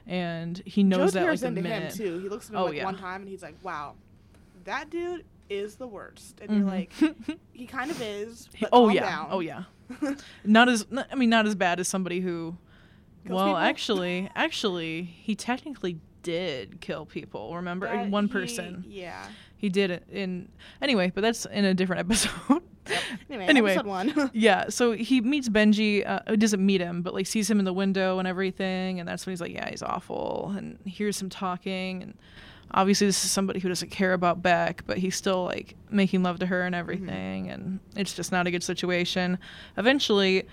and 0.06 0.62
he 0.65 0.84
knows 0.84 1.13
Joe 1.13 1.19
that 1.19 1.19
like 1.21 1.28
tears 1.30 1.41
the 1.41 1.47
into 1.47 1.62
minute. 1.62 1.93
him 1.93 1.97
too. 1.97 2.19
He 2.19 2.30
looks 2.30 2.50
at 2.50 2.54
him 2.54 2.60
Oh, 2.62 2.65
like 2.65 2.76
yeah. 2.76 2.86
one 2.86 2.97
time 2.97 3.21
and 3.21 3.30
he's 3.30 3.41
like, 3.41 3.56
"Wow, 3.63 3.93
that 4.65 4.89
dude 4.89 5.24
is 5.51 5.75
the 5.75 5.87
worst." 5.87 6.39
And 6.41 6.49
Mhm. 6.49 6.57
you're 6.57 6.67
like, 6.67 6.91
"He 7.51 7.65
kind 7.67 7.91
of 7.91 8.01
is." 8.01 8.49
But 8.59 8.69
oh 8.71 8.89
yeah, 8.89 9.01
down. 9.01 9.27
oh 9.31 9.39
yeah. 9.41 9.63
not 10.45 10.69
as 10.69 10.85
I 11.11 11.15
mean, 11.15 11.29
not 11.29 11.45
as 11.45 11.55
bad 11.55 11.79
as 11.79 11.87
somebody 11.87 12.21
who. 12.21 12.55
Kills 13.27 13.35
well, 13.35 13.45
people? 13.49 13.57
actually, 13.57 14.29
actually, 14.35 15.03
he 15.03 15.35
technically 15.35 15.99
did 16.23 16.81
kill 16.81 17.05
people. 17.05 17.55
Remember, 17.55 17.85
That 17.87 18.09
one 18.09 18.25
he- 18.25 18.31
person. 18.33 18.83
Yeah. 18.87 19.27
He 19.57 19.69
did 19.69 19.91
it 19.91 20.03
in 20.11 20.49
anyway, 20.81 21.11
but 21.13 21.21
that's 21.21 21.45
in 21.45 21.65
a 21.65 21.73
different 21.75 21.99
episode. 21.99 22.63
Anyway, 23.29 23.45
Anyway. 23.45 23.71
episode 23.73 23.85
one. 23.85 24.31
yeah, 24.33 24.69
so 24.69 24.91
he 24.93 25.21
meets 25.21 25.47
Benji. 25.49 26.03
Uh, 26.03 26.35
doesn't 26.35 26.65
meet 26.65 26.81
him, 26.81 27.03
but 27.03 27.13
like 27.13 27.27
sees 27.27 27.47
him 27.49 27.59
in 27.59 27.65
the 27.65 27.71
window 27.73 28.17
and 28.17 28.27
everything, 28.27 28.99
and 28.99 29.07
that's 29.07 29.23
when 29.27 29.31
he's 29.33 29.39
like, 29.41 29.53
"Yeah, 29.53 29.69
he's 29.69 29.83
awful," 29.83 30.51
and 30.57 30.79
hears 30.83 31.21
him 31.21 31.29
talking, 31.29 32.01
and 32.01 32.17
obviously 32.73 33.07
this 33.07 33.23
is 33.23 33.31
somebody 33.31 33.60
who 33.60 33.69
doesn't 33.69 33.91
care 33.91 34.13
about 34.13 34.41
Beck, 34.41 34.84
but 34.86 34.97
he's 34.97 35.15
still 35.15 35.45
like 35.45 35.75
making 35.89 36.23
love 36.23 36.39
to 36.39 36.45
her 36.45 36.62
and 36.62 36.73
mm-hmm. 36.73 36.79
everything, 36.79 37.49
and 37.49 37.79
it's 37.95 38.13
just 38.13 38.31
not 38.31 38.47
a 38.47 38.51
good 38.51 38.63
situation. 38.63 39.38
Eventually, 39.77 40.47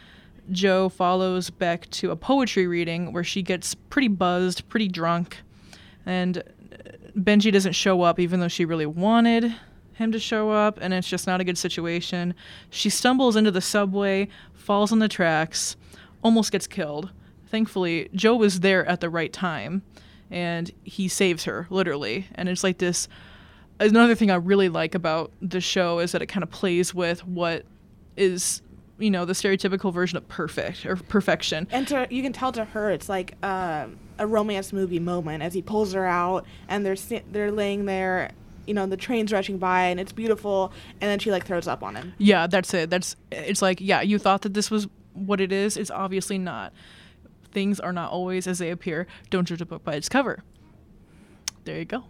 Joe 0.50 0.88
follows 0.88 1.50
Beck 1.50 1.88
to 1.90 2.10
a 2.10 2.16
poetry 2.16 2.66
reading 2.66 3.12
where 3.12 3.24
she 3.24 3.42
gets 3.42 3.74
pretty 3.74 4.08
buzzed, 4.08 4.68
pretty 4.68 4.88
drunk, 4.88 5.38
and 6.06 6.42
Benji 7.16 7.52
doesn't 7.52 7.72
show 7.72 8.02
up 8.02 8.18
even 8.18 8.40
though 8.40 8.48
she 8.48 8.64
really 8.64 8.86
wanted 8.86 9.54
him 9.94 10.12
to 10.12 10.18
show 10.18 10.50
up, 10.50 10.78
and 10.80 10.94
it's 10.94 11.08
just 11.08 11.26
not 11.26 11.40
a 11.40 11.44
good 11.44 11.58
situation. 11.58 12.34
She 12.70 12.88
stumbles 12.88 13.36
into 13.36 13.50
the 13.50 13.60
subway, 13.60 14.28
falls 14.54 14.92
on 14.92 15.00
the 15.00 15.08
tracks, 15.08 15.76
almost 16.22 16.52
gets 16.52 16.66
killed. 16.66 17.10
Thankfully, 17.46 18.08
Joe 18.14 18.36
was 18.36 18.60
there 18.60 18.86
at 18.86 19.00
the 19.00 19.10
right 19.10 19.32
time, 19.32 19.82
and 20.30 20.70
he 20.84 21.08
saves 21.08 21.44
her, 21.44 21.66
literally. 21.70 22.26
And 22.34 22.48
it's 22.48 22.64
like 22.64 22.78
this. 22.78 23.08
Another 23.80 24.14
thing 24.14 24.30
I 24.30 24.34
really 24.34 24.68
like 24.68 24.94
about 24.94 25.32
the 25.40 25.60
show 25.60 26.00
is 26.00 26.12
that 26.12 26.22
it 26.22 26.26
kind 26.26 26.42
of 26.42 26.50
plays 26.50 26.94
with 26.94 27.24
what 27.26 27.64
is, 28.16 28.60
you 28.98 29.10
know, 29.10 29.24
the 29.24 29.32
stereotypical 29.32 29.92
version 29.92 30.16
of 30.18 30.26
perfect 30.28 30.84
or 30.84 30.96
perfection. 30.96 31.68
and 31.70 31.86
to 31.88 32.06
you 32.10 32.22
can 32.22 32.32
tell 32.32 32.50
to 32.52 32.64
her 32.64 32.90
it's 32.90 33.08
like 33.08 33.36
um, 33.44 33.96
a 34.18 34.26
romance 34.26 34.72
movie 34.72 34.98
moment 34.98 35.42
as 35.42 35.54
he 35.54 35.62
pulls 35.62 35.92
her 35.92 36.04
out 36.04 36.44
and 36.68 36.84
they're 36.84 36.96
they're 37.30 37.52
laying 37.52 37.84
there, 37.84 38.32
you 38.66 38.74
know, 38.74 38.84
the 38.86 38.96
train's 38.96 39.32
rushing 39.32 39.58
by 39.58 39.84
and 39.84 40.00
it's 40.00 40.12
beautiful, 40.12 40.72
and 41.00 41.08
then 41.08 41.20
she 41.20 41.30
like 41.30 41.46
throws 41.46 41.68
up 41.68 41.82
on 41.84 41.94
him. 41.94 42.14
Yeah, 42.18 42.48
that's 42.48 42.74
it. 42.74 42.90
That's 42.90 43.14
it's 43.30 43.62
like, 43.62 43.80
yeah, 43.80 44.00
you 44.02 44.18
thought 44.18 44.42
that 44.42 44.54
this 44.54 44.70
was 44.70 44.88
what 45.14 45.40
it 45.40 45.52
is. 45.52 45.76
It's 45.76 45.90
obviously 45.90 46.38
not. 46.38 46.72
Things 47.52 47.80
are 47.80 47.92
not 47.92 48.10
always 48.10 48.46
as 48.46 48.58
they 48.58 48.70
appear. 48.70 49.06
Don't 49.30 49.46
judge 49.46 49.60
a 49.60 49.66
book 49.66 49.84
by 49.84 49.94
its 49.94 50.08
cover. 50.08 50.42
There 51.64 51.78
you 51.78 51.84
go. 51.84 52.04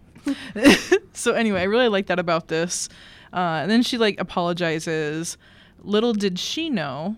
so 1.13 1.33
anyway, 1.33 1.61
I 1.61 1.65
really 1.65 1.89
like 1.89 2.07
that 2.07 2.19
about 2.19 2.49
this. 2.49 2.89
Uh, 3.33 3.61
and 3.63 3.71
then 3.71 3.83
she 3.83 3.99
like 3.99 4.21
apologizes. 4.21 5.37
Little 5.81 6.13
did 6.13 6.39
she 6.39 6.71
know, 6.71 7.17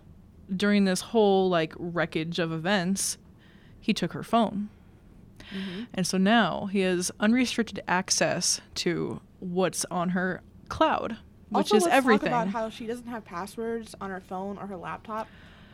during 0.54 0.85
this 0.85 1.00
whole 1.00 1.48
like 1.48 1.74
wreckage 1.78 2.38
of 2.38 2.52
events, 2.52 3.18
he 3.80 3.94
took 3.94 4.12
her 4.12 4.22
phone. 4.22 4.68
And 5.92 6.06
so 6.06 6.16
now 6.16 6.66
he 6.66 6.80
has 6.80 7.11
unrestricted 7.18 7.83
access 7.88 8.61
to 8.76 9.20
what's 9.40 9.85
on 9.90 10.11
her 10.11 10.42
cloud, 10.68 11.16
which 11.48 11.72
also, 11.72 11.76
is 11.76 11.87
everything. 11.88 12.30
Talk 12.30 12.46
about 12.46 12.52
how 12.52 12.70
she 12.70 12.87
doesn't 12.87 13.09
have 13.09 13.24
passwords 13.24 13.94
on 14.00 14.11
her 14.11 14.20
phone 14.20 14.59
or 14.59 14.68
her 14.68 14.76
laptop. 14.76 15.26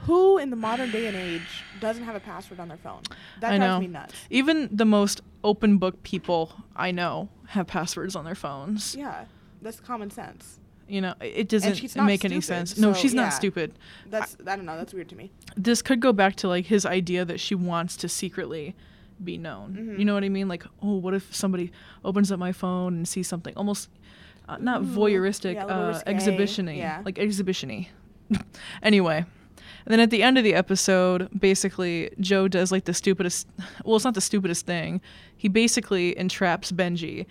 Who 0.04 0.38
in 0.38 0.50
the 0.50 0.56
modern 0.56 0.90
day 0.90 1.06
and 1.06 1.16
age 1.16 1.64
doesn't 1.80 2.04
have 2.04 2.14
a 2.14 2.20
password 2.20 2.60
on 2.60 2.68
their 2.68 2.76
phone? 2.76 3.02
That 3.40 3.52
I 3.52 3.56
drives 3.58 3.70
know. 3.70 3.80
me 3.80 3.86
nuts. 3.88 4.14
Even 4.30 4.68
the 4.70 4.84
most 4.84 5.20
open 5.42 5.78
book 5.78 6.02
people 6.02 6.52
I 6.74 6.90
know 6.90 7.28
have 7.48 7.66
passwords 7.66 8.14
on 8.14 8.24
their 8.24 8.34
phones. 8.34 8.94
Yeah, 8.94 9.24
that's 9.62 9.80
common 9.80 10.10
sense. 10.10 10.60
You 10.88 11.00
know, 11.00 11.14
it 11.20 11.48
doesn't 11.48 11.96
make 11.96 12.24
any 12.24 12.40
stupid, 12.40 12.44
sense. 12.44 12.78
No, 12.78 12.92
so, 12.92 13.00
she's 13.00 13.14
yeah. 13.14 13.22
not 13.22 13.32
stupid. 13.32 13.72
That's 14.08 14.36
I 14.46 14.54
don't 14.54 14.66
know. 14.66 14.76
That's 14.76 14.94
weird 14.94 15.08
to 15.08 15.16
me. 15.16 15.32
This 15.56 15.82
could 15.82 16.00
go 16.00 16.12
back 16.12 16.36
to 16.36 16.48
like 16.48 16.66
his 16.66 16.86
idea 16.86 17.24
that 17.24 17.40
she 17.40 17.56
wants 17.56 17.96
to 17.98 18.08
secretly 18.08 18.76
be 19.22 19.38
known. 19.38 19.72
Mm-hmm. 19.72 19.98
You 19.98 20.04
know 20.04 20.14
what 20.14 20.22
I 20.22 20.28
mean? 20.28 20.46
Like, 20.46 20.64
oh, 20.82 20.96
what 20.96 21.14
if 21.14 21.34
somebody 21.34 21.72
opens 22.04 22.30
up 22.30 22.38
my 22.38 22.52
phone 22.52 22.94
and 22.94 23.08
sees 23.08 23.26
something 23.26 23.54
almost 23.56 23.88
uh, 24.48 24.58
not 24.58 24.82
Ooh, 24.82 24.84
voyeuristic, 24.84 25.54
yeah, 25.54 25.66
uh, 25.66 26.00
exhibitiony, 26.06 26.78
yeah. 26.78 27.02
like 27.04 27.16
exhibitiony. 27.16 27.88
anyway, 28.82 29.24
and 29.86 29.92
then 29.92 30.00
at 30.00 30.10
the 30.10 30.22
end 30.24 30.36
of 30.36 30.42
the 30.42 30.54
episode, 30.54 31.28
basically 31.38 32.10
Joe 32.18 32.48
does 32.48 32.72
like 32.72 32.84
the 32.84 32.94
stupidest. 32.94 33.46
Well, 33.84 33.94
it's 33.94 34.04
not 34.04 34.14
the 34.14 34.20
stupidest 34.20 34.66
thing. 34.66 35.00
He 35.36 35.48
basically 35.48 36.18
entraps 36.18 36.72
Benji 36.72 37.26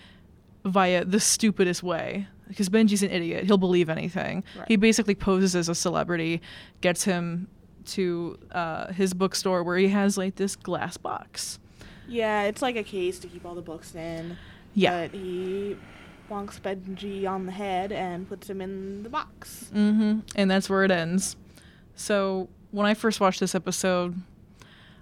via 0.63 1.03
the 1.03 1.19
stupidest 1.19 1.83
way 1.83 2.27
because 2.47 2.69
Benji's 2.69 3.03
an 3.03 3.11
idiot. 3.11 3.43
He'll 3.43 3.57
believe 3.57 3.89
anything. 3.89 4.43
Right. 4.57 4.67
He 4.69 4.75
basically 4.77 5.15
poses 5.15 5.53
as 5.53 5.67
a 5.67 5.75
celebrity, 5.75 6.41
gets 6.79 7.03
him 7.03 7.49
to 7.87 8.39
uh, 8.53 8.93
his 8.93 9.13
bookstore 9.13 9.61
where 9.61 9.77
he 9.77 9.89
has 9.89 10.17
like 10.17 10.35
this 10.35 10.55
glass 10.55 10.95
box. 10.95 11.59
Yeah, 12.07 12.43
it's 12.43 12.61
like 12.61 12.77
a 12.77 12.83
case 12.83 13.19
to 13.19 13.27
keep 13.27 13.45
all 13.45 13.55
the 13.55 13.61
books 13.61 13.95
in. 13.95 14.37
Yeah. 14.73 15.07
But 15.07 15.11
he 15.11 15.75
bonks 16.31 16.59
Benji 16.59 17.29
on 17.29 17.47
the 17.47 17.51
head 17.51 17.91
and 17.91 18.29
puts 18.29 18.49
him 18.49 18.61
in 18.61 19.03
the 19.03 19.09
box. 19.09 19.69
Mm-hmm. 19.73 20.19
And 20.35 20.49
that's 20.49 20.69
where 20.69 20.85
it 20.85 20.91
ends. 20.91 21.35
So 21.95 22.49
when 22.71 22.85
I 22.85 22.93
first 22.93 23.19
watched 23.19 23.39
this 23.39 23.55
episode, 23.55 24.15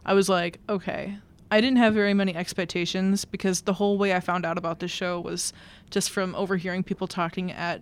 I 0.05 0.13
was 0.13 0.29
like, 0.29 0.59
okay. 0.69 1.17
I 1.51 1.61
didn't 1.61 1.77
have 1.77 1.93
very 1.93 2.13
many 2.13 2.35
expectations 2.35 3.25
because 3.25 3.61
the 3.61 3.73
whole 3.73 3.97
way 3.97 4.13
I 4.13 4.19
found 4.19 4.45
out 4.45 4.57
about 4.57 4.79
this 4.79 4.89
show 4.89 5.19
was 5.19 5.53
just 5.91 6.09
from 6.09 6.33
overhearing 6.35 6.83
people 6.83 7.05
talking 7.07 7.51
at 7.51 7.81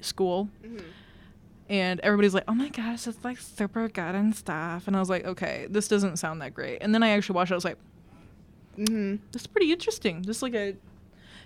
school. 0.00 0.48
Mm-hmm. 0.62 0.84
And 1.70 2.00
everybody's 2.00 2.34
like, 2.34 2.44
oh 2.48 2.54
my 2.54 2.68
gosh, 2.68 3.06
it's 3.06 3.22
like 3.24 3.38
super 3.38 3.88
good 3.88 4.14
and 4.14 4.34
stuff. 4.34 4.86
And 4.86 4.96
I 4.96 5.00
was 5.00 5.08
like, 5.10 5.24
okay, 5.24 5.66
this 5.70 5.88
doesn't 5.88 6.18
sound 6.18 6.40
that 6.42 6.54
great. 6.54 6.78
And 6.82 6.94
then 6.94 7.02
I 7.02 7.10
actually 7.10 7.36
watched 7.36 7.50
it. 7.50 7.54
I 7.54 7.56
was 7.56 7.64
like, 7.64 7.78
Mm-hmm. 8.78 9.16
this 9.32 9.42
is 9.42 9.46
pretty 9.48 9.72
interesting. 9.72 10.22
Just 10.22 10.40
like 10.40 10.54
a 10.54 10.76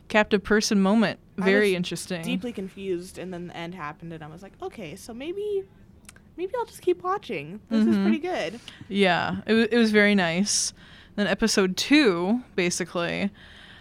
captive 0.09 0.45
person 0.45 0.81
moment. 0.83 1.19
Very 1.39 1.75
interesting. 1.75 2.23
Deeply 2.23 2.53
confused, 2.53 3.17
and 3.17 3.33
then 3.33 3.47
the 3.47 3.57
end 3.57 3.75
happened, 3.75 4.13
and 4.13 4.23
I 4.23 4.27
was 4.27 4.43
like, 4.43 4.53
okay, 4.61 4.97
so 4.97 5.15
maybe, 5.15 5.65
maybe 6.43 6.55
I'll 6.59 6.65
just 6.67 6.83
keep 6.83 7.05
watching. 7.05 7.61
This 7.71 7.87
is 7.87 7.95
Mhm. 7.97 8.03
pretty 8.03 8.19
good. 8.19 8.59
Yeah, 8.89 9.37
it, 9.47 9.55
wa- 9.55 9.69
it 9.71 9.77
was 9.79 9.93
very 9.93 10.15
nice. 10.17 10.73
Then 11.15 11.29
episode 11.29 11.77
two, 11.77 12.43
basically, 12.57 13.31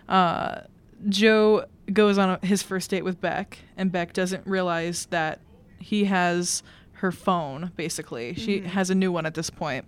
uh, 0.07 0.61
Joe 1.09 1.65
goes 1.91 2.19
on 2.19 2.37
a, 2.41 2.45
his 2.45 2.61
first 2.61 2.91
date 2.91 3.03
with 3.03 3.19
Beck, 3.19 3.57
and 3.77 3.91
Beck 3.91 4.13
doesn't 4.13 4.45
realize 4.45 5.07
that 5.07 5.39
he 5.79 6.05
has 6.05 6.61
her 6.93 7.11
phone. 7.11 7.71
Basically, 7.75 8.35
she 8.35 8.59
Mhm. 8.61 8.65
has 8.67 8.91
a 8.91 8.95
new 8.95 9.11
one 9.11 9.25
at 9.25 9.33
this 9.33 9.49
point. 9.49 9.85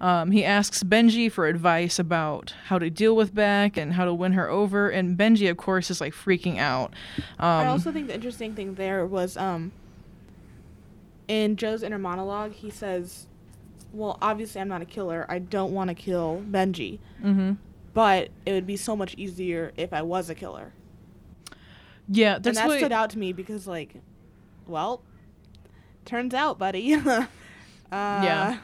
Um, 0.00 0.30
he 0.30 0.44
asks 0.44 0.84
Benji 0.84 1.30
for 1.32 1.48
advice 1.48 1.98
about 1.98 2.54
how 2.66 2.78
to 2.78 2.88
deal 2.88 3.16
with 3.16 3.34
Beck 3.34 3.76
and 3.76 3.94
how 3.94 4.04
to 4.04 4.14
win 4.14 4.34
her 4.34 4.48
over, 4.48 4.88
and 4.88 5.18
Benji, 5.18 5.50
of 5.50 5.56
course, 5.56 5.90
is 5.90 6.00
like 6.00 6.12
freaking 6.14 6.58
out. 6.58 6.92
Um, 7.40 7.48
I 7.48 7.66
also 7.66 7.90
think 7.90 8.06
the 8.06 8.14
interesting 8.14 8.54
thing 8.54 8.74
there 8.74 9.04
was 9.04 9.36
um 9.36 9.72
in 11.28 11.56
Joe's 11.56 11.82
inner 11.82 11.98
monologue, 11.98 12.52
he 12.52 12.70
says, 12.70 13.26
"Well, 13.92 14.18
obviously 14.20 14.60
I'm 14.60 14.68
not 14.68 14.82
a 14.82 14.86
killer. 14.86 15.26
I 15.28 15.38
don't 15.38 15.72
want 15.72 15.88
to 15.88 15.94
kill 15.94 16.42
Benji, 16.50 16.98
mhm. 17.22 17.58
but 17.94 18.30
it 18.44 18.52
would 18.52 18.66
be 18.66 18.76
so 18.76 18.96
much 18.96 19.14
easier 19.16 19.72
if 19.76 19.92
I 19.92 20.02
was 20.02 20.28
a 20.30 20.34
killer." 20.34 20.72
Yeah, 22.08 22.34
that's 22.34 22.46
and 22.46 22.56
that 22.56 22.66
what. 22.68 22.78
stood 22.78 22.92
out 22.92 23.10
to 23.10 23.18
me 23.18 23.32
because 23.32 23.66
like, 23.66 23.94
well, 24.66 25.02
turns 26.04 26.34
out, 26.34 26.58
buddy. 26.58 26.94
uh, 26.94 27.26
Yeah. 27.92 28.58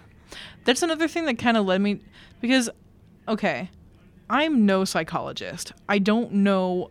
That's 0.65 0.83
another 0.83 1.09
thing 1.09 1.27
that 1.27 1.39
kind 1.39 1.57
of 1.57 1.67
led 1.67 1.81
me 1.81 2.01
because 2.41 2.71
okay, 3.29 3.71
I'm 4.31 4.65
no 4.67 4.85
psychologist. 4.85 5.73
I 5.89 5.99
don't 5.99 6.33
know 6.33 6.91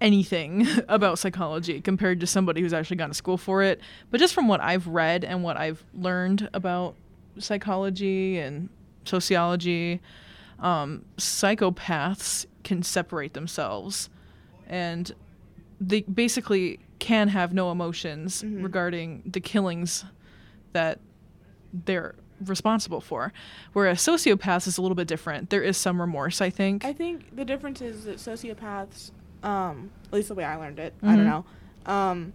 anything 0.00 0.66
about 0.88 1.18
psychology 1.18 1.80
compared 1.80 2.20
to 2.20 2.26
somebody 2.26 2.60
who's 2.60 2.72
actually 2.72 2.96
gone 2.96 3.08
to 3.08 3.14
school 3.14 3.36
for 3.38 3.62
it. 3.62 3.80
But 4.10 4.20
just 4.20 4.34
from 4.34 4.48
what 4.48 4.60
I've 4.60 4.86
read 4.88 5.24
and 5.24 5.42
what 5.42 5.56
I've 5.56 5.84
learned 5.94 6.48
about 6.52 6.94
psychology 7.38 8.38
and 8.38 8.68
sociology, 9.04 10.00
um, 10.58 11.04
psychopaths 11.16 12.46
can 12.64 12.82
separate 12.82 13.34
themselves 13.34 14.08
and 14.68 15.12
they 15.80 16.00
basically 16.02 16.80
can 16.98 17.28
have 17.28 17.52
no 17.52 17.70
emotions 17.70 18.42
Mhm. 18.42 18.62
regarding 18.62 19.22
the 19.26 19.40
killings 19.40 20.04
that 20.72 20.98
they're 21.72 22.14
responsible 22.44 23.00
for. 23.00 23.32
Whereas 23.74 24.00
sociopaths 24.00 24.66
is 24.66 24.78
a 24.78 24.82
little 24.82 24.94
bit 24.94 25.06
different. 25.08 25.50
There 25.50 25.62
is 25.62 25.76
some 25.76 26.00
remorse, 26.00 26.40
I 26.40 26.50
think. 26.50 26.84
I 26.84 26.92
think 26.92 27.36
the 27.36 27.44
difference 27.44 27.80
is 27.82 28.04
that 28.04 28.16
sociopaths, 28.16 29.10
um, 29.46 29.90
at 30.06 30.12
least 30.12 30.28
the 30.28 30.34
way 30.34 30.44
I 30.44 30.56
learned 30.56 30.78
it, 30.78 30.92
I 31.02 31.14
don't 31.16 31.24
Mhm. 31.24 31.44
know, 31.86 31.92
um, 31.92 32.32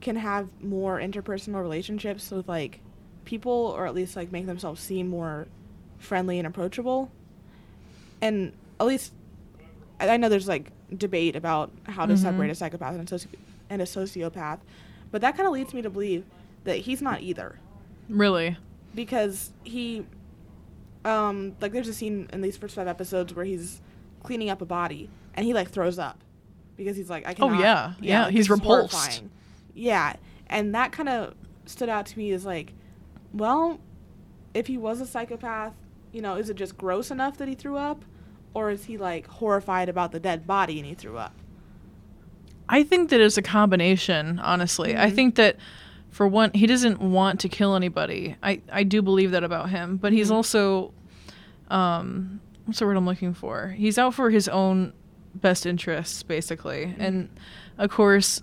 can 0.00 0.16
have 0.16 0.48
more 0.62 0.98
interpersonal 0.98 1.60
relationships 1.62 2.30
with 2.30 2.48
like 2.48 2.80
people, 3.24 3.52
or 3.76 3.86
at 3.86 3.94
least 3.94 4.16
like 4.16 4.32
make 4.32 4.46
themselves 4.46 4.80
seem 4.80 5.08
more 5.08 5.46
friendly 5.98 6.38
and 6.38 6.46
approachable. 6.46 7.10
And 8.20 8.52
at 8.80 8.86
least 8.86 9.12
I 10.00 10.16
know 10.16 10.28
there's 10.28 10.48
like 10.48 10.72
debate 10.96 11.36
about 11.36 11.70
how 11.84 12.06
to 12.06 12.14
Mhm. 12.14 12.18
separate 12.18 12.50
a 12.50 12.54
psychopath 12.56 12.94
and 12.96 13.08
a, 13.10 13.14
soci- 13.14 13.26
and 13.70 13.80
a 13.80 13.84
sociopath, 13.84 14.58
but 15.12 15.20
that 15.20 15.36
kind 15.36 15.46
of 15.46 15.52
leads 15.52 15.72
me 15.72 15.82
to 15.82 15.90
believe 15.90 16.24
that 16.64 16.78
he's 16.78 17.00
not 17.00 17.22
either 17.22 17.58
really. 18.08 18.56
because 18.94 19.52
he 19.64 20.04
um 21.04 21.56
like 21.60 21.72
there's 21.72 21.88
a 21.88 21.94
scene 21.94 22.28
in 22.32 22.40
these 22.42 22.56
first 22.56 22.74
five 22.74 22.86
episodes 22.86 23.34
where 23.34 23.44
he's 23.44 23.80
cleaning 24.22 24.50
up 24.50 24.60
a 24.60 24.64
body 24.64 25.08
and 25.34 25.46
he 25.46 25.52
like 25.54 25.68
throws 25.70 25.98
up 25.98 26.18
because 26.82 26.96
he's 26.96 27.10
like 27.10 27.26
I 27.26 27.32
Oh, 27.32 27.48
cannot 27.48 27.60
yeah. 27.60 27.92
Yeah, 28.00 28.24
like, 28.24 28.32
he's 28.32 28.48
repulsed. 28.50 28.92
horrifying. 28.94 29.30
yeah 29.74 30.14
and 30.48 30.74
that 30.74 30.92
kind 30.92 31.08
of 31.08 31.34
stood 31.66 31.88
out 31.88 32.06
to 32.06 32.18
me 32.18 32.32
as 32.32 32.44
like 32.44 32.72
well 33.32 33.78
if 34.54 34.66
he 34.66 34.76
was 34.76 35.00
a 35.00 35.06
psychopath 35.06 35.74
you 36.12 36.20
know 36.20 36.36
is 36.36 36.50
it 36.50 36.54
just 36.56 36.76
gross 36.76 37.10
enough 37.10 37.38
that 37.38 37.48
he 37.48 37.54
threw 37.54 37.76
up 37.76 38.04
or 38.54 38.70
is 38.70 38.84
he 38.84 38.98
like 38.98 39.26
horrified 39.26 39.88
about 39.88 40.12
the 40.12 40.20
dead 40.20 40.46
body 40.46 40.78
and 40.78 40.86
he 40.86 40.94
threw 40.94 41.16
up 41.18 41.34
I 42.68 42.84
think 42.84 43.10
that 43.10 43.20
it's 43.20 43.36
a 43.36 43.42
combination, 43.42 44.38
honestly. 44.38 44.96
I 44.96 45.10
Mhm. 45.10 45.14
think 45.14 45.34
that 45.34 45.56
for 46.08 46.26
one, 46.26 46.52
he 46.54 46.66
doesn't 46.66 47.00
want 47.02 47.38
to 47.40 47.48
kill 47.48 47.74
anybody. 47.74 48.36
I, 48.42 48.62
I 48.72 48.82
do 48.84 49.02
believe 49.02 49.30
that 49.32 49.44
about 49.44 49.68
him, 49.70 49.96
but 49.98 50.12
he's 50.12 50.30
Mhm. 50.30 50.34
also 50.36 50.94
um 51.70 52.40
what's 52.64 52.78
the 52.78 52.86
word 52.86 52.96
I'm 52.96 53.04
looking 53.04 53.34
for? 53.34 53.74
He's 53.76 53.98
out 53.98 54.14
for 54.14 54.30
his 54.30 54.48
own 54.48 54.92
best 55.34 55.66
interests, 55.66 56.22
basically. 56.22 56.86
Mm-hmm. 56.86 57.00
And 57.00 57.28
of 57.78 57.90
course, 57.90 58.42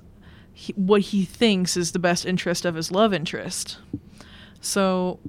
he, 0.54 0.74
what 0.74 1.02
he 1.02 1.26
thinks 1.26 1.78
is 1.78 1.92
the 1.92 2.00
best 2.00 2.26
interest 2.26 2.66
of 2.66 2.76
his 2.76 2.92
love 2.92 3.14
interest. 3.14 3.78
So, 4.62 5.20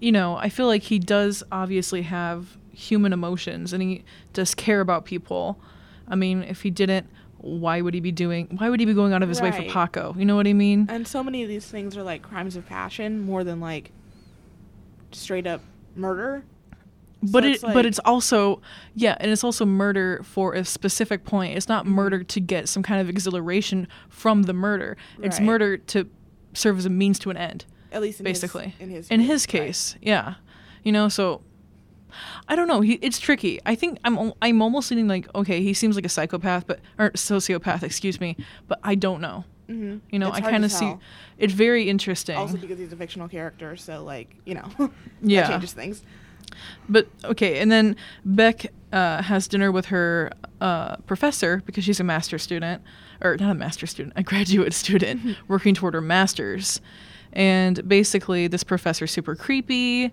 you 0.00 0.12
know, 0.12 0.36
I 0.36 0.48
feel 0.48 0.66
like 0.66 0.82
he 0.82 0.98
does 0.98 1.42
obviously 1.52 2.02
have 2.02 2.56
human 2.72 3.12
emotions 3.12 3.72
and 3.72 3.82
he 3.82 4.04
does 4.32 4.54
care 4.54 4.80
about 4.80 5.04
people. 5.04 5.58
I 6.08 6.14
mean, 6.14 6.42
if 6.42 6.62
he 6.62 6.70
didn't, 6.70 7.08
why 7.38 7.80
would 7.80 7.94
he 7.94 8.00
be 8.00 8.10
doing 8.10 8.48
why 8.58 8.68
would 8.68 8.80
he 8.80 8.86
be 8.86 8.94
going 8.94 9.12
out 9.12 9.22
of 9.22 9.28
his 9.28 9.40
way 9.40 9.52
for 9.52 9.62
Paco? 9.62 10.14
You 10.18 10.24
know 10.24 10.34
what 10.36 10.46
I 10.46 10.52
mean? 10.52 10.86
and 10.88 11.06
so 11.06 11.22
many 11.22 11.42
of 11.42 11.48
these 11.48 11.66
things 11.66 11.96
are 11.96 12.02
like 12.02 12.22
crimes 12.22 12.56
of 12.56 12.66
passion 12.66 13.20
more 13.20 13.44
than 13.44 13.60
like 13.60 13.92
straight 15.12 15.46
up 15.46 15.60
murder 15.94 16.42
but 17.32 17.42
So 17.44 17.48
it 17.48 17.52
it's 17.54 17.62
like- 17.62 17.74
but 17.74 17.86
it's 17.86 17.98
also 18.00 18.60
yeah, 18.94 19.16
and 19.20 19.30
it's 19.30 19.44
also 19.44 19.64
murder 19.66 20.20
for 20.24 20.54
a 20.54 20.64
specific 20.64 21.24
point. 21.24 21.56
It's 21.56 21.68
not 21.68 21.84
Mm-hmm. 21.84 21.94
murder 21.94 22.24
to 22.24 22.40
get 22.40 22.68
some 22.68 22.82
kind 22.82 23.00
of 23.00 23.08
exhilaration 23.08 23.88
from 24.08 24.42
the 24.44 24.52
murder. 24.52 24.96
It's 25.22 25.38
Right. 25.38 25.46
murder 25.46 25.76
to 25.78 26.08
serve 26.54 26.78
as 26.78 26.86
a 26.86 26.90
means 26.90 27.18
to 27.20 27.30
an 27.30 27.36
end. 27.36 27.64
at 27.92 28.02
least 28.02 28.20
in 28.20 28.24
basically 28.24 28.74
his, 28.78 29.08
in 29.10 29.20
his 29.20 29.44
in 29.44 29.50
case, 29.50 29.94
right. 29.94 30.06
yeah 30.06 30.34
you 30.82 30.92
know 30.92 31.08
so 31.08 31.40
i 32.48 32.56
don't 32.56 32.66
know 32.68 32.80
he, 32.80 32.94
it's 33.00 33.18
tricky 33.18 33.58
i 33.64 33.74
think 33.74 33.98
i'm 34.04 34.32
i'm 34.42 34.60
almost 34.60 34.90
leaning 34.90 35.08
like 35.08 35.26
okay 35.34 35.62
he 35.62 35.72
seems 35.72 35.94
like 35.96 36.04
a 36.04 36.08
psychopath 36.08 36.66
but 36.66 36.80
or 36.98 37.10
sociopath 37.12 37.82
excuse 37.82 38.20
me 38.20 38.36
but 38.68 38.78
i 38.82 38.94
don't 38.94 39.20
know 39.20 39.44
Mhm. 39.68 40.00
you 40.10 40.18
know 40.18 40.28
It's 40.28 40.38
i 40.38 40.40
kind 40.40 40.64
of 40.64 40.70
see 40.72 40.94
it's 41.38 41.52
very 41.54 41.88
interesting 41.88 42.36
also 42.36 42.56
because 42.56 42.78
he's 42.78 42.92
a 42.92 42.96
fictional 42.96 43.28
character 43.28 43.76
so 43.76 44.04
like 44.04 44.34
you 44.44 44.54
know 44.54 44.68
Yeah. 45.22 45.42
that 45.42 45.50
changes 45.52 45.72
things 45.72 46.02
but 46.88 47.08
okay 47.24 47.58
and 47.58 47.70
then 47.70 47.96
beck 48.24 48.66
uh, 48.92 49.22
has 49.22 49.48
dinner 49.48 49.70
with 49.72 49.86
her 49.86 50.30
uh, 50.60 50.96
professor 50.98 51.62
because 51.66 51.84
she's 51.84 52.00
a 52.00 52.04
master 52.04 52.38
student 52.38 52.82
or 53.20 53.36
not 53.36 53.50
a 53.50 53.54
master 53.54 53.86
student 53.86 54.12
a 54.16 54.22
graduate 54.22 54.72
student 54.84 55.36
working 55.48 55.74
toward 55.74 55.94
her 55.94 56.00
master's 56.00 56.80
and 57.32 57.86
basically 57.88 58.46
this 58.46 58.64
professor's 58.64 59.10
super 59.10 59.34
creepy 59.34 60.12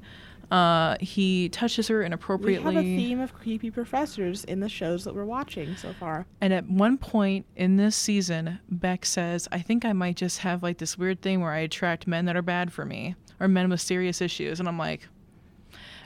uh, 0.51 0.97
he 0.99 1.49
touches 1.49 1.87
her 1.87 2.03
inappropriately. 2.03 2.69
we 2.69 2.75
have 2.75 2.83
a 2.83 2.97
theme 2.97 3.19
of 3.19 3.33
creepy 3.33 3.71
professors 3.71 4.43
in 4.43 4.59
the 4.59 4.69
shows 4.69 5.03
that 5.03 5.15
we're 5.15 5.25
watching 5.25 5.75
so 5.75 5.93
far 5.93 6.27
And 6.41 6.53
at 6.53 6.69
one 6.69 6.97
point 6.97 7.45
in 7.55 7.77
this 7.77 7.95
season, 7.95 8.59
Beck 8.69 9.05
says, 9.05 9.47
I 9.51 9.59
think 9.59 9.83
I 9.83 9.93
might 9.93 10.15
just 10.15 10.39
have 10.39 10.61
like 10.61 10.77
this 10.77 10.95
weird 10.95 11.21
thing 11.21 11.41
where 11.41 11.51
I 11.51 11.59
attract 11.59 12.05
men 12.05 12.25
that 12.25 12.35
are 12.35 12.43
bad 12.43 12.71
for 12.71 12.85
me 12.85 13.15
or 13.39 13.47
men 13.47 13.69
with 13.69 13.81
serious 13.81 14.21
issues. 14.21 14.59
And 14.59 14.69
I'm 14.69 14.77
like, 14.77 15.07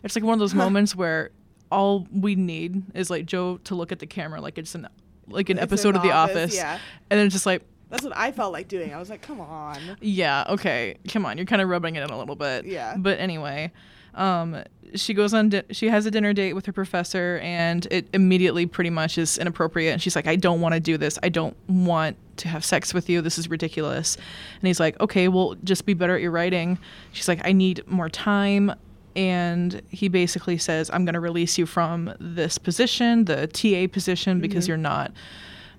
it's 0.03 0.15
like 0.15 0.23
one 0.23 0.33
of 0.33 0.39
those 0.39 0.53
moments 0.55 0.95
where 0.95 1.31
all 1.71 2.07
we 2.11 2.35
need 2.35 2.83
is 2.93 3.09
like 3.09 3.25
Joe 3.25 3.57
to 3.65 3.75
look 3.75 3.91
at 3.91 3.99
the 3.99 4.07
camera 4.07 4.39
like 4.41 4.57
it's 4.57 4.73
an 4.75 4.87
like 5.27 5.49
an 5.49 5.57
It's 5.57 5.63
episode 5.63 5.95
of 5.95 6.01
The 6.03 6.11
Office. 6.11 6.51
Office, 6.51 6.55
yeah. 6.55 6.79
And 7.09 7.19
then 7.19 7.25
it's 7.27 7.33
just 7.33 7.45
like, 7.45 7.63
that's 7.89 8.03
what 8.03 8.15
i 8.17 8.33
felt 8.33 8.51
like 8.51 8.67
doing 8.67 8.93
i 8.93 8.99
was 8.99 9.09
like 9.09 9.21
come 9.21 9.39
on 9.39 9.77
yeah, 10.01 10.43
okay, 10.49 10.97
come 11.09 11.25
on, 11.25 11.37
you're 11.37 11.45
kind 11.45 11.61
of 11.61 11.69
rubbing 11.69 11.95
it 11.95 12.03
in 12.03 12.09
a 12.09 12.17
little 12.17 12.35
bit. 12.35 12.65
Yeah. 12.65 12.95
But 12.97 13.19
anyway, 13.19 13.71
um, 14.13 14.63
she 14.95 15.13
goes 15.13 15.33
on. 15.33 15.49
Di- 15.49 15.63
she 15.71 15.87
has 15.89 16.05
a 16.05 16.11
dinner 16.11 16.33
date 16.33 16.53
with 16.53 16.65
her 16.65 16.73
professor, 16.73 17.39
and 17.43 17.85
it 17.91 18.07
immediately 18.13 18.65
pretty 18.65 18.89
much 18.89 19.17
is 19.17 19.37
inappropriate. 19.37 19.93
And 19.93 20.01
she's 20.01 20.15
like, 20.15 20.27
"I 20.27 20.35
don't 20.35 20.59
want 20.59 20.73
to 20.73 20.79
do 20.79 20.97
this. 20.97 21.19
I 21.23 21.29
don't 21.29 21.55
want 21.69 22.17
to 22.37 22.47
have 22.47 22.65
sex 22.65 22.93
with 22.93 23.09
you. 23.09 23.21
This 23.21 23.37
is 23.37 23.49
ridiculous." 23.49 24.15
And 24.15 24.67
he's 24.67 24.79
like, 24.79 24.99
"Okay, 24.99 25.27
well, 25.27 25.55
just 25.63 25.85
be 25.85 25.93
better 25.93 26.15
at 26.15 26.21
your 26.21 26.31
writing." 26.31 26.79
She's 27.11 27.27
like, 27.27 27.41
"I 27.45 27.51
need 27.51 27.83
more 27.87 28.09
time." 28.09 28.73
And 29.17 29.81
he 29.89 30.07
basically 30.07 30.57
says, 30.57 30.89
"I'm 30.93 31.03
going 31.03 31.15
to 31.15 31.19
release 31.19 31.57
you 31.57 31.65
from 31.65 32.13
this 32.19 32.57
position, 32.57 33.25
the 33.25 33.47
TA 33.47 33.91
position, 33.91 34.39
because 34.39 34.67
you're 34.67 34.77
not." 34.77 35.11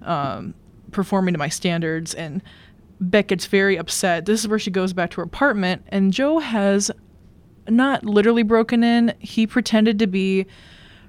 Um, 0.02 0.54
performing 0.92 1.34
to 1.34 1.38
my 1.38 1.48
standards 1.48 2.14
and 2.14 2.42
Beck 3.00 3.28
gets 3.28 3.46
very 3.46 3.76
upset. 3.76 4.26
This 4.26 4.40
is 4.40 4.48
where 4.48 4.58
she 4.58 4.70
goes 4.70 4.92
back 4.92 5.10
to 5.10 5.16
her 5.18 5.22
apartment 5.22 5.84
and 5.88 6.12
Joe 6.12 6.38
has 6.38 6.90
not 7.68 8.04
literally 8.04 8.42
broken 8.42 8.82
in. 8.82 9.14
He 9.18 9.46
pretended 9.46 9.98
to 9.98 10.06
be 10.06 10.46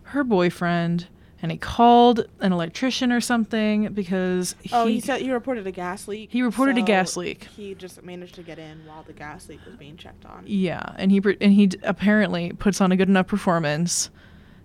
her 0.04 0.24
boyfriend 0.24 1.08
and 1.41 1.52
he 1.52 1.58
called 1.58 2.28
an 2.41 2.52
electrician 2.52 3.12
or 3.12 3.21
something 3.21 3.93
because 3.93 4.56
he, 4.62 4.69
oh 4.73 4.86
he 4.88 4.99
said 4.99 5.21
he 5.21 5.32
reported 5.32 5.65
a 5.65 5.71
gas 5.71 6.08
leak 6.08 6.32
He 6.32 6.41
reported 6.41 6.78
a 6.78 6.82
gas 6.82 7.15
leak. 7.15 7.45
he 7.56 7.75
just 7.75 8.04
managed 8.04 8.36
to 8.36 8.43
get 8.43 8.60
in 8.60 8.86
while 8.86 9.04
the 9.04 9.13
gas 9.13 9.47
leak 9.49 9.60
was 9.65 9.75
being 9.75 9.97
checked 9.97 10.25
on 10.25 10.43
yeah, 10.45 10.93
and 10.97 11.12
he 11.12 11.21
and 11.41 11.54
he 11.54 11.69
apparently 11.84 12.52
puts 12.54 12.82
on 12.82 12.91
a 12.91 12.97
good 12.97 13.10
enough 13.10 13.28
performance 13.28 14.10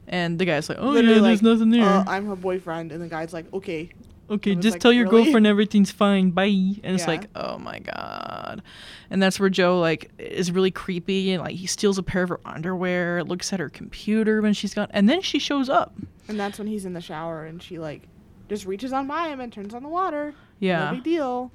and 0.06 0.38
the 0.38 0.44
guy's 0.44 0.68
like, 0.68 0.76
"Oh 0.80 0.90
Literally, 0.90 1.16
yeah, 1.16 1.22
there's 1.22 1.42
like, 1.42 1.52
nothing 1.52 1.70
there." 1.70 1.84
uh, 1.84 2.04
i'm 2.06 2.26
her 2.26 2.36
boyfriend 2.36 2.92
and 2.92 3.00
the 3.02 3.08
guy's 3.08 3.32
like 3.32 3.50
okay 3.54 3.88
okay, 4.30 4.54
just 4.54 4.74
like, 4.76 4.80
tell 4.80 4.92
your 4.92 5.04
"Really?" 5.06 5.24
girlfriend 5.24 5.46
everything's 5.46 5.90
fine. 5.90 6.30
Bye. 6.30 6.46
And 6.82 6.94
it's 6.94 7.06
like, 7.06 7.28
oh 7.34 7.58
my 7.58 7.78
god. 7.80 8.62
And 9.10 9.22
that's 9.22 9.38
where 9.38 9.50
Joe 9.50 9.78
like 9.80 10.10
is 10.18 10.50
really 10.52 10.70
creepy 10.70 11.32
and 11.32 11.42
like 11.42 11.54
he 11.56 11.66
steals 11.66 11.98
a 11.98 12.02
pair 12.02 12.22
of 12.22 12.28
her 12.30 12.40
underwear, 12.44 13.22
looks 13.24 13.52
at 13.52 13.60
her 13.60 13.68
computer 13.68 14.40
when 14.42 14.52
she's 14.54 14.74
gone, 14.74 14.88
and 14.90 15.08
then 15.08 15.20
she 15.22 15.38
shows 15.38 15.68
up. 15.68 15.94
and 16.28 16.38
that's 16.40 16.58
when 16.58 16.66
he's 16.68 16.84
in 16.84 16.92
the 16.94 17.00
shower 17.00 17.44
and 17.44 17.62
she 17.62 17.78
like 17.78 18.02
just 18.48 18.64
reaches 18.66 18.92
on 18.92 19.06
by 19.06 19.28
him 19.28 19.40
and 19.40 19.52
turns 19.52 19.74
on 19.74 19.82
the 19.82 19.88
water 19.88 20.34
Yeah. 20.60 20.86
no 20.90 20.94
big 20.96 21.04
deal 21.04 21.50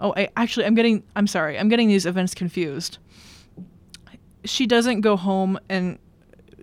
Oh, 0.00 0.12
I 0.16 0.28
actually 0.36 0.66
I'm 0.66 0.74
getting 0.74 1.02
I'm 1.14 1.26
sorry. 1.26 1.58
I'm 1.58 1.68
getting 1.68 1.86
these 1.88 2.06
events 2.06 2.34
confused. 2.34 2.98
She 4.44 4.66
doesn't 4.66 5.00
go 5.02 5.16
home 5.16 5.58
and 5.68 5.98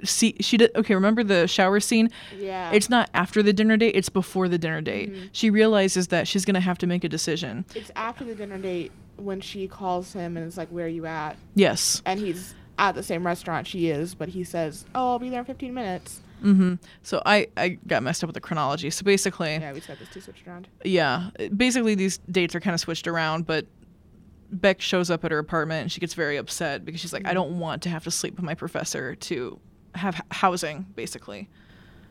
see 0.04 0.36
she 0.40 0.58
did 0.58 0.72
okay, 0.76 0.96
remember 0.96 1.24
the 1.24 1.48
shower 1.48 1.80
scene? 1.80 2.10
yeah 2.38 2.72
It's 2.72 2.90
not 2.90 3.10
after 3.14 3.42
the 3.44 3.54
dinner 3.54 3.78
date, 3.78 3.96
it's 3.96 4.10
before 4.10 4.48
the 4.48 4.58
dinner 4.58 4.82
date. 4.82 5.12
Mhm. 5.14 5.30
She 5.32 5.50
realizes 5.50 6.08
that 6.08 6.28
she's 6.28 6.46
to 6.46 6.60
have 6.60 6.78
to 6.80 6.88
make 6.88 7.04
a 7.04 7.10
decision. 7.10 7.66
It's 7.76 7.92
after 7.96 8.24
the 8.24 8.36
dinner 8.36 8.58
date 8.58 8.92
when 9.18 9.42
she 9.42 9.68
calls 9.68 10.14
him 10.14 10.38
and 10.38 10.46
it's 10.48 10.58
like, 10.58 10.70
"Where 10.70 10.86
are 10.86 10.90
you 10.90 11.06
at?" 11.06 11.36
Yes. 11.56 12.02
And 12.06 12.20
he's 12.20 12.56
at 12.78 12.96
the 12.96 13.04
same 13.04 13.26
restaurant 13.26 13.68
she 13.68 13.90
is, 13.90 14.16
but 14.16 14.30
he 14.30 14.44
says, 14.44 14.86
"Oh, 14.96 15.10
I'll 15.12 15.20
be 15.20 15.30
there 15.30 15.40
in 15.40 15.46
15 15.46 15.74
minutes." 15.74 16.22
Mm-hmm. 16.44 16.76
So 17.04 17.22
I, 17.26 17.48
I 17.58 17.78
got 17.86 18.02
messed 18.02 18.24
up 18.24 18.30
with 18.30 18.34
the 18.36 18.40
chronology. 18.40 18.90
So 18.92 19.04
basically, 19.04 19.56
Yeah, 19.56 19.74
we 19.74 19.82
said 19.82 20.00
this 20.00 20.08
two 20.14 20.22
switched 20.22 20.48
around. 20.48 20.70
yeah, 20.86 21.32
basically 21.58 21.96
these 21.96 22.20
dates 22.32 22.56
are 22.56 22.62
kind 22.62 22.74
of 22.74 22.80
switched 22.80 23.08
around, 23.10 23.46
but 23.46 23.66
Beck 24.52 24.80
shows 24.82 25.12
up 25.12 25.26
at 25.26 25.32
her 25.32 25.38
apartment 25.38 25.82
and 25.84 25.92
she 25.92 26.00
gets 26.00 26.14
very 26.14 26.38
upset 26.38 26.86
because 26.86 27.02
she's 27.02 27.12
like, 27.14 27.28
I 27.28 27.34
don't 27.34 27.60
want 27.60 27.82
to 27.84 27.90
have 27.90 28.06
to 28.06 28.12
sleep 28.12 28.36
with 28.38 28.46
my 28.46 28.56
professor 28.56 29.16
to 29.16 29.60
have 29.96 30.22
housing, 30.32 30.86
basically. 30.96 31.48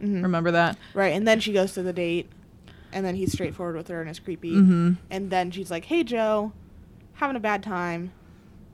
Mhm. 0.03 0.23
Remember 0.23 0.51
that? 0.53 0.77
Right, 0.95 1.13
and 1.15 1.27
then 1.27 1.41
she 1.41 1.53
goes 1.53 1.73
to 1.75 1.83
the 1.83 1.93
date, 1.93 2.29
and 2.93 3.05
then 3.05 3.15
he's 3.17 3.33
straightforward 3.33 3.77
with 3.77 3.89
her 3.89 4.01
and 4.01 4.09
is 4.11 4.19
creepy. 4.19 4.53
Mm-hmm. 4.53 4.93
And 5.11 5.31
then 5.31 5.51
she's 5.51 5.71
like, 5.71 5.85
"Hey, 5.87 6.05
Joe, 6.05 6.53
having 7.15 7.37
a 7.37 7.41
bad 7.41 7.63
time. 7.63 8.13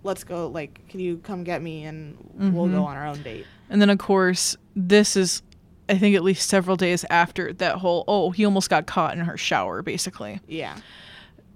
Let's 0.02 0.22
go. 0.24 0.46
Like, 0.48 0.86
can 0.88 1.00
you 1.00 1.16
come 1.18 1.44
get 1.44 1.62
me 1.62 1.84
and 1.84 2.16
we'll 2.34 2.66
Mhm. 2.68 2.72
go 2.72 2.84
on 2.84 2.96
our 2.96 3.06
own 3.06 3.22
date?" 3.22 3.46
And 3.70 3.80
then, 3.80 3.88
of 3.88 3.98
course, 3.98 4.56
this 4.76 5.16
is, 5.16 5.42
I 5.88 5.96
think, 5.96 6.14
at 6.14 6.22
least 6.22 6.48
several 6.48 6.76
days 6.76 7.04
after 7.08 7.52
that 7.54 7.76
whole, 7.76 8.04
oh, 8.06 8.30
he 8.30 8.44
almost 8.44 8.68
got 8.68 8.86
caught 8.86 9.14
in 9.16 9.24
her 9.24 9.36
shower, 9.38 9.80
basically, 9.82 10.40
Yeah. 10.46 10.76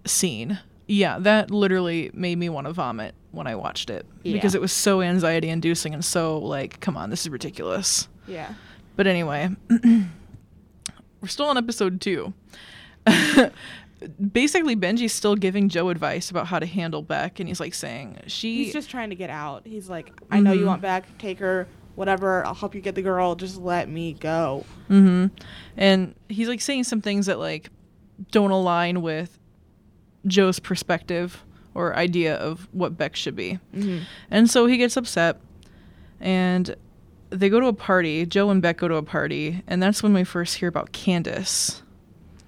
scene. 0.07 0.59
Yeah, 0.87 1.19
that 1.19 1.51
literally 1.51 2.11
made 2.15 2.39
me 2.39 2.49
want 2.49 2.67
to 2.67 2.73
vomit 2.73 3.15
when 3.39 3.47
I 3.47 3.55
watched 3.55 3.89
it 3.89 4.05
Yeah. 4.23 4.35
because 4.35 4.55
it 4.55 4.61
was 4.61 4.73
so 4.73 5.01
anxiety 5.01 5.49
inducing 5.49 5.95
and 5.95 6.05
so 6.05 6.39
like, 6.39 6.81
come 6.81 6.97
on, 6.97 7.09
this 7.11 7.23
is 7.23 7.31
ridiculous. 7.31 8.09
Yeah. 8.27 8.53
But 8.97 9.07
anyway, 9.07 9.49
we're 11.21 11.29
still 11.29 11.47
on 11.47 11.57
episode 11.57 12.01
two. 12.01 12.35
Basically, 14.33 14.77
Benji's 14.77 15.13
still 15.13 15.35
giving 15.35 15.69
Joe 15.69 15.89
advice 15.89 16.31
about 16.31 16.47
how 16.47 16.61
to 16.61 16.67
handle 16.67 17.03
Beck, 17.03 17.41
and 17.41 17.49
he's 17.49 17.59
like 17.59 17.75
saying 17.75 18.19
she. 18.29 18.65
He's 18.65 18.73
just 18.73 18.89
trying 18.91 19.11
to 19.11 19.17
get 19.17 19.29
out. 19.29 19.63
He's 19.67 19.89
like, 19.91 20.13
I 20.31 20.39
know 20.39 20.53
you 20.53 20.63
Mhm. 20.63 20.67
want 20.67 20.83
Beck. 20.83 21.19
Take 21.19 21.41
her. 21.41 21.67
Whatever. 21.97 22.47
I'll 22.47 22.55
help 22.55 22.77
you 22.77 22.81
get 22.81 22.95
the 22.95 23.03
girl. 23.03 23.35
Just 23.35 23.57
let 23.61 23.89
me 23.89 24.13
go. 24.13 24.65
hmm 24.87 25.27
And 25.77 26.15
he's 26.29 26.47
like 26.49 26.61
saying 26.61 26.85
some 26.85 27.01
things 27.01 27.27
that 27.27 27.41
like 27.41 27.71
don't 28.31 28.53
align 28.53 29.03
with 29.03 29.37
Joe's 30.29 30.61
perspective 30.61 31.45
or 31.79 31.95
idea 31.95 32.35
of 32.35 32.67
what 32.73 32.97
Beck 32.99 33.15
should 33.15 33.37
be. 33.37 33.61
Mm-hmm. 33.73 33.99
And 34.33 34.51
so 34.51 34.67
he 34.67 34.77
gets 34.77 34.97
upset 34.97 35.41
and 36.21 36.75
they 37.31 37.49
go 37.49 37.61
to 37.61 37.67
a 37.67 37.73
party. 37.73 38.27
Joe 38.27 38.51
and 38.51 38.61
Beck 38.61 38.79
go 38.79 38.89
to 38.89 38.97
a 38.97 39.03
party, 39.03 39.63
and 39.69 39.81
that's 39.83 40.03
when 40.03 40.13
we 40.13 40.25
first 40.25 40.57
hear 40.57 40.69
about 40.69 40.91
Candace. 40.93 41.83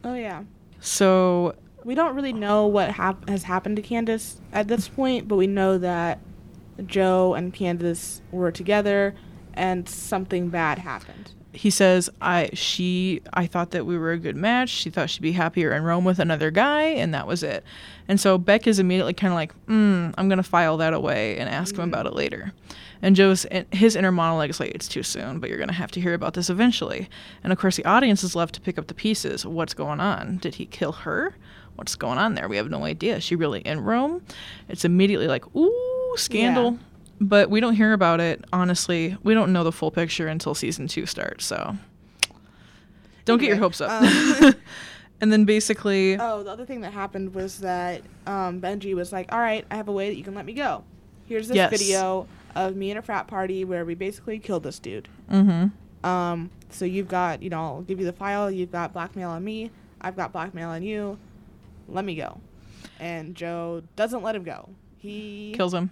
Oh 0.02 0.14
yeah. 0.14 0.42
So 0.80 1.54
We 1.84 1.94
don't 1.94 2.16
really 2.16 2.32
know 2.32 2.66
what 2.66 2.90
hap- 2.90 3.28
has 3.28 3.44
happened 3.44 3.76
to 3.76 3.82
Candace 3.82 4.40
at 4.52 4.68
this 4.68 4.88
point, 4.88 5.28
but 5.28 5.36
we 5.36 5.46
know 5.46 5.78
that 5.78 6.18
Joe 6.86 7.34
and 7.34 7.52
Candace 7.54 8.20
were 8.32 8.50
together, 8.50 9.14
and 9.54 9.88
something 9.88 10.48
bad 10.48 10.78
happened. 10.78 11.32
He 11.52 11.70
says 11.70 12.08
i 12.20 12.48
she 12.52 13.20
i 13.32 13.46
thought 13.46 13.70
that 13.70 13.84
we 13.84 13.98
were 13.98 14.12
a 14.12 14.18
good 14.18 14.36
match. 14.36 14.68
She 14.68 14.90
thought 14.90 15.10
she'd 15.10 15.22
be 15.22 15.32
happier 15.32 15.72
in 15.72 15.82
rome 15.82 16.04
with 16.04 16.18
another 16.18 16.50
guy 16.50 16.82
and 16.82 17.12
that 17.14 17.26
was 17.26 17.42
it. 17.42 17.64
And 18.08 18.20
so 18.20 18.38
beck 18.38 18.66
is 18.66 18.78
immediately 18.78 19.14
kind 19.14 19.32
of 19.32 19.36
like 19.36 19.52
mm, 19.66 20.14
i'm 20.16 20.28
gonna 20.28 20.42
file 20.42 20.76
that 20.78 20.92
away 20.92 21.36
and 21.38 21.48
ask 21.48 21.74
him 21.74 21.88
about 21.88 22.06
it 22.06 22.14
later. 22.14 22.52
And 23.02 23.16
joe's 23.16 23.46
his 23.72 23.96
inner 23.96 24.12
monologue 24.12 24.50
is 24.50 24.60
like 24.60 24.72
it's 24.74 24.88
too 24.88 25.02
soon 25.02 25.40
but 25.40 25.50
you're 25.50 25.58
gonna 25.58 25.72
have 25.72 25.90
to 25.92 26.00
hear 26.00 26.14
about 26.14 26.34
this 26.34 26.50
eventually. 26.50 27.08
And 27.42 27.52
of 27.52 27.58
course 27.58 27.76
the 27.76 27.84
audience 27.84 28.22
is 28.22 28.36
left 28.36 28.54
to 28.54 28.60
pick 28.60 28.78
up 28.78 28.86
the 28.86 28.94
pieces. 28.94 29.44
What's 29.44 29.74
going 29.74 30.00
on? 30.00 30.38
Did 30.38 30.56
he 30.56 30.66
kill 30.66 30.92
her? 30.92 31.34
What's 31.74 31.96
going 31.96 32.18
on 32.18 32.34
there? 32.34 32.48
We 32.48 32.58
have 32.58 32.70
no 32.70 32.84
idea. 32.84 33.16
Is 33.16 33.24
she 33.24 33.36
really 33.36 33.60
in 33.60 33.80
rome? 33.80 34.22
It's 34.68 34.84
immediately 34.84 35.28
like 35.28 35.44
ooh 35.56 36.14
scandal 36.16 36.78
but 37.20 37.50
we 37.50 37.60
don't 37.60 37.74
hear 37.74 37.92
about 37.92 38.18
it 38.20 38.44
honestly 38.52 39.16
we 39.22 39.34
don't 39.34 39.52
know 39.52 39.62
the 39.64 39.72
full 39.72 39.90
picture 39.90 40.26
until 40.28 40.54
season 40.54 40.88
two 40.88 41.04
starts 41.06 41.44
so 41.44 41.76
don't 43.24 43.38
get 43.38 43.48
your 43.48 43.56
hopes 43.58 43.80
up 43.80 43.90
um, 44.02 44.54
and 45.20 45.30
then 45.32 45.44
basically 45.44 46.16
Oh, 46.18 46.42
the 46.42 46.50
other 46.50 46.64
thing 46.64 46.80
that 46.80 46.92
happened 46.92 47.34
was 47.34 47.58
that 47.60 48.02
um, 48.26 48.60
Benji 48.60 48.94
was 48.94 49.12
like, 49.12 49.32
"All 49.32 49.38
right, 49.38 49.64
I 49.70 49.76
have 49.76 49.88
a 49.88 49.92
way 49.92 50.08
that 50.08 50.16
you 50.16 50.24
can 50.24 50.34
let 50.34 50.46
me 50.46 50.54
go. 50.54 50.82
Here's 51.26 51.46
this 51.48 51.56
Yes. 51.56 51.70
video 51.70 52.26
of 52.54 52.74
me 52.74 52.90
in 52.90 52.96
a 52.96 53.02
frat 53.02 53.26
party 53.28 53.64
where 53.64 53.84
we 53.84 53.94
basically 53.94 54.38
killed 54.38 54.62
this 54.62 54.78
dude. 54.78 55.08
mm-hmm 55.30 56.06
Um, 56.06 56.50
so 56.70 56.84
you've 56.86 57.08
got, 57.08 57.42
you 57.42 57.50
know, 57.50 57.62
I'll 57.62 57.82
give 57.82 58.00
you 58.00 58.06
the 58.06 58.12
file. 58.14 58.50
You've 58.50 58.72
got 58.72 58.92
blackmail 58.94 59.30
on 59.30 59.44
me. 59.44 59.70
I've 60.00 60.16
got 60.16 60.32
blackmail 60.32 60.70
on 60.70 60.82
you. 60.82 61.18
Let 61.88 62.04
me 62.06 62.14
go." 62.16 62.40
And 62.98 63.34
Joe 63.34 63.82
doesn't 63.96 64.22
let 64.22 64.34
him 64.34 64.42
go. 64.44 64.70
He 64.98 65.52
kills 65.54 65.74
him. 65.74 65.90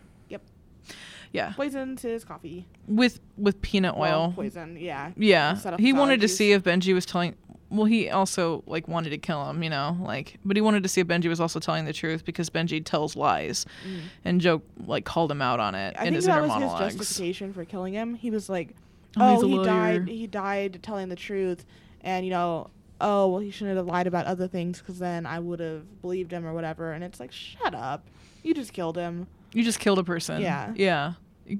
Yeah 1.32 1.52
poisons 1.56 2.02
his 2.02 2.24
coffee. 2.24 2.66
with 2.86 3.20
with 3.36 3.60
peanut 3.62 3.96
Well, 3.96 4.22
oil 4.26 4.32
poison. 4.34 4.76
Yeah. 4.78 5.12
yeah 5.16 5.56
he 5.78 5.92
wanted 5.92 6.20
to 6.22 6.28
see 6.28 6.52
if 6.52 6.62
benji 6.62 6.94
was 6.94 7.04
telling 7.06 7.34
well 7.70 7.84
he 7.84 8.08
also 8.08 8.62
like 8.66 8.88
wanted 8.88 9.10
to 9.10 9.18
kill 9.18 9.44
him 9.50 9.62
you 9.62 9.68
know 9.68 9.96
like 10.00 10.38
but 10.44 10.56
he 10.56 10.60
wanted 10.62 10.82
to 10.84 10.88
see 10.88 11.00
if 11.02 11.06
benji 11.06 11.28
was 11.28 11.38
also 11.40 11.60
telling 11.60 11.84
the 11.84 11.92
truth 11.92 12.24
because 12.24 12.48
benji 12.48 12.82
tells 12.84 13.14
lies 13.16 13.66
Mm. 13.86 14.00
and 14.24 14.40
joe 14.40 14.62
like 14.86 15.04
called 15.04 15.30
him 15.30 15.42
out 15.42 15.60
on 15.60 15.74
it 15.74 15.94
I 15.98 16.02
in 16.02 16.04
think 16.06 16.16
his 16.16 16.24
that 16.26 16.42
inner 16.44 16.48
was 16.60 16.62
his 16.80 16.96
justification 16.96 17.52
for 17.52 17.64
killing 17.66 17.92
him. 17.92 18.14
He 18.14 18.30
was 18.30 18.48
like, 18.48 18.74
Oh, 19.16 19.38
"Oh, 19.42 19.46
he 19.46 19.54
lawyer." 19.54 19.64
died. 19.66 20.08
He 20.08 20.26
died 20.26 20.78
telling 20.82 21.08
the 21.08 21.16
truth, 21.16 21.64
and 22.02 22.24
you 22.26 22.30
know, 22.30 22.68
oh 23.00 23.26
well, 23.28 23.40
he 23.40 23.50
shouldn't 23.50 23.76
have 23.76 23.86
lied 23.86 24.06
about 24.06 24.26
other 24.26 24.46
things 24.46 24.78
because 24.78 24.98
then 24.98 25.24
I 25.26 25.38
would 25.40 25.60
have 25.60 26.00
believed 26.02 26.30
him 26.32 26.46
or 26.46 26.52
whatever." 26.52 26.92
And 26.92 27.02
it's 27.02 27.18
like, 27.18 27.32
shut 27.32 27.74
up! 27.74 28.06
You 28.42 28.52
just 28.54 28.72
killed 28.74 28.96
him. 28.96 29.26
You 29.52 29.62
just 29.64 29.78
killed 29.80 29.98
a 29.98 30.04
person 30.04 30.40
Yeah. 30.42 30.72
yeah 30.76 31.12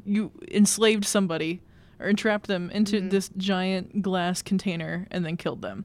you 0.05 0.31
enslaved 0.51 1.05
somebody 1.05 1.61
or 2.01 2.07
entrapped 2.09 2.47
them 2.47 2.71
into 2.71 3.01
Mhm. 3.01 3.11
this 3.11 3.31
giant 3.37 4.03
glass 4.03 4.43
container 4.43 5.07
and 5.11 5.25
then 5.25 5.37
killed 5.37 5.63
them 5.63 5.85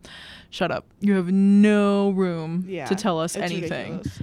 shut 0.50 0.72
up 0.72 0.86
you 1.00 1.14
have 1.16 1.32
no 1.32 2.10
room 2.12 2.66
Yeah. 2.68 2.86
to 2.86 2.96
tell 2.96 3.20
us 3.20 3.36
anything 3.36 3.98
ridiculous. 4.00 4.22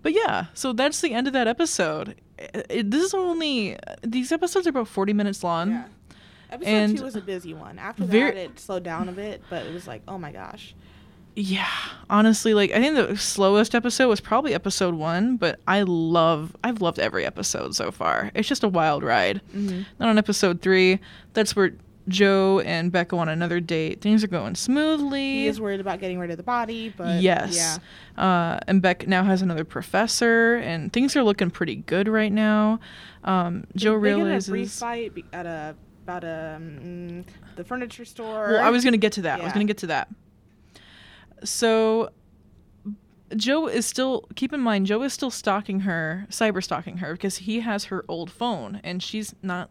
But 0.00 0.12
yeah, 0.14 0.46
so 0.54 0.72
that's 0.72 1.00
the 1.00 1.12
end 1.12 1.26
of 1.26 1.32
that 1.32 1.48
episode. 1.48 2.14
It, 2.38 2.66
it- 2.70 2.90
this 2.90 3.02
is 3.02 3.14
only 3.14 3.76
these 4.02 4.30
episodes 4.30 4.66
are 4.68 4.70
about 4.70 4.86
forty 4.86 5.12
minutes 5.12 5.42
long. 5.42 5.70
Yeah. 5.72 5.84
Episode 6.50 6.70
and 6.70 6.96
two 6.98 7.04
was 7.04 7.16
a 7.16 7.20
busy 7.20 7.52
one. 7.52 7.80
After 7.80 8.04
very- 8.04 8.30
that, 8.30 8.36
it 8.36 8.60
slowed 8.60 8.84
down 8.84 9.08
a 9.08 9.12
bit, 9.12 9.42
but 9.50 9.66
it 9.66 9.74
was 9.74 9.88
like, 9.88 10.02
oh 10.06 10.16
my 10.16 10.30
gosh. 10.30 10.74
Yeah, 11.40 11.70
honestly, 12.10 12.52
like 12.52 12.72
I 12.72 12.80
think 12.80 12.96
the 12.96 13.16
slowest 13.16 13.76
episode 13.76 14.08
was 14.08 14.20
probably 14.20 14.54
episode 14.54 14.94
one, 14.94 15.36
but 15.36 15.60
I 15.68 15.82
love 15.82 16.56
I've 16.64 16.82
loved 16.82 16.98
every 16.98 17.24
episode 17.24 17.76
so 17.76 17.92
far. 17.92 18.32
It's 18.34 18.48
just 18.48 18.64
a 18.64 18.68
wild 18.68 19.04
ride. 19.04 19.40
Mm-hmm. 19.54 19.82
Then 19.98 20.08
on 20.08 20.18
episode 20.18 20.60
three, 20.62 20.98
that's 21.34 21.54
where 21.54 21.74
Joe 22.08 22.58
and 22.64 22.90
Becca 22.90 23.16
on 23.16 23.28
another 23.28 23.60
date. 23.60 24.00
Things 24.00 24.24
are 24.24 24.28
going 24.28 24.56
smoothly. 24.56 25.20
He 25.20 25.46
is 25.46 25.60
worried 25.60 25.78
about 25.78 26.00
getting 26.00 26.18
rid 26.18 26.32
of 26.32 26.38
the 26.38 26.42
body, 26.42 26.92
but 26.96 27.22
yes. 27.22 27.56
yeah. 28.16 28.20
Uh, 28.20 28.58
and 28.66 28.82
Beck 28.82 29.06
now 29.06 29.22
has 29.22 29.40
another 29.40 29.64
professor, 29.64 30.56
and 30.56 30.92
things 30.92 31.14
are 31.14 31.22
looking 31.22 31.52
pretty 31.52 31.76
good 31.76 32.08
right 32.08 32.32
now. 32.32 32.80
Um, 33.22 33.64
Joe 33.76 33.92
they 33.92 33.98
realizes. 33.98 34.48
get 34.48 34.50
a 34.50 34.54
brief 34.54 34.70
fight 34.72 35.24
at 35.32 35.46
a 35.46 35.76
about 36.02 36.24
a 36.24 36.54
um, 36.56 37.24
the 37.54 37.62
furniture 37.62 38.04
store. 38.04 38.48
Well, 38.48 38.64
I 38.64 38.70
was 38.70 38.82
going 38.82 38.92
to 38.92 38.98
get 38.98 39.12
to 39.12 39.22
that. 39.22 39.40
I 39.40 39.44
was 39.44 39.52
going 39.52 39.64
to 39.64 39.70
get 39.70 39.78
to 39.78 39.86
that. 39.88 40.08
So 41.44 42.10
Joe 43.36 43.66
is 43.66 43.84
still 43.86 44.26
keep 44.36 44.52
in 44.52 44.60
mind 44.60 44.86
Joe 44.86 45.02
is 45.02 45.12
still 45.12 45.30
stalking 45.30 45.80
her, 45.80 46.26
cyber 46.30 46.62
stalking 46.64 46.98
her 46.98 47.12
because 47.12 47.38
he 47.38 47.60
has 47.60 47.84
her 47.86 48.04
old 48.08 48.30
phone 48.30 48.80
and 48.82 49.02
she's 49.02 49.34
not 49.42 49.68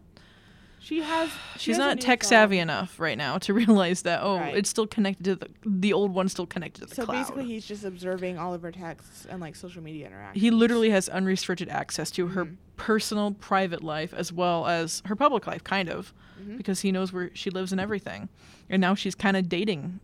She 0.78 1.02
has. 1.02 1.28
she 1.54 1.58
she's 1.58 1.76
has 1.76 1.84
not 1.84 2.00
tech 2.00 2.22
phone. 2.22 2.28
savvy 2.28 2.58
enough 2.60 3.00
right 3.00 3.18
now 3.18 3.36
to 3.38 3.52
realize 3.62 4.02
that 4.02 4.20
oh, 4.22 4.38
Right. 4.38 4.56
it's 4.56 4.70
still 4.70 4.86
connected 4.86 5.24
to 5.24 5.34
the 5.36 5.48
the 5.66 5.92
old 5.92 6.14
one's 6.14 6.30
still 6.30 6.46
connected 6.46 6.82
to 6.82 6.86
the 6.86 6.94
So 6.94 7.04
cloud. 7.04 7.14
basically, 7.20 7.46
he's 7.46 7.66
just 7.66 7.84
observing 7.84 8.38
all 8.38 8.54
of 8.54 8.62
her 8.62 8.70
texts 8.70 9.26
and 9.28 9.40
like 9.40 9.56
social 9.56 9.82
media 9.82 10.06
interactions. 10.06 10.40
he 10.40 10.52
literally 10.52 10.90
has 10.90 11.08
unrestricted 11.08 11.68
access 11.68 12.12
to 12.12 12.28
her 12.28 12.44
Mhm. 12.44 12.56
personal 12.76 13.32
private 13.32 13.82
life 13.82 14.14
as 14.14 14.32
well 14.32 14.68
as 14.68 15.02
her 15.06 15.16
public 15.16 15.48
life 15.48 15.64
kind 15.64 15.88
of 15.90 16.14
Mhm. 16.40 16.56
because 16.58 16.82
he 16.82 16.92
knows 16.92 17.12
where 17.12 17.32
she 17.34 17.50
lives 17.50 17.72
and 17.72 17.80
everything. 17.80 18.28
And 18.70 18.80
now 18.80 18.94
she's 18.94 19.16
kind 19.16 19.36
of 19.36 19.48
dating 19.48 19.98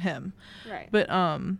him. 0.00 0.32
right. 0.68 0.88
But 0.90 1.10
um, 1.10 1.58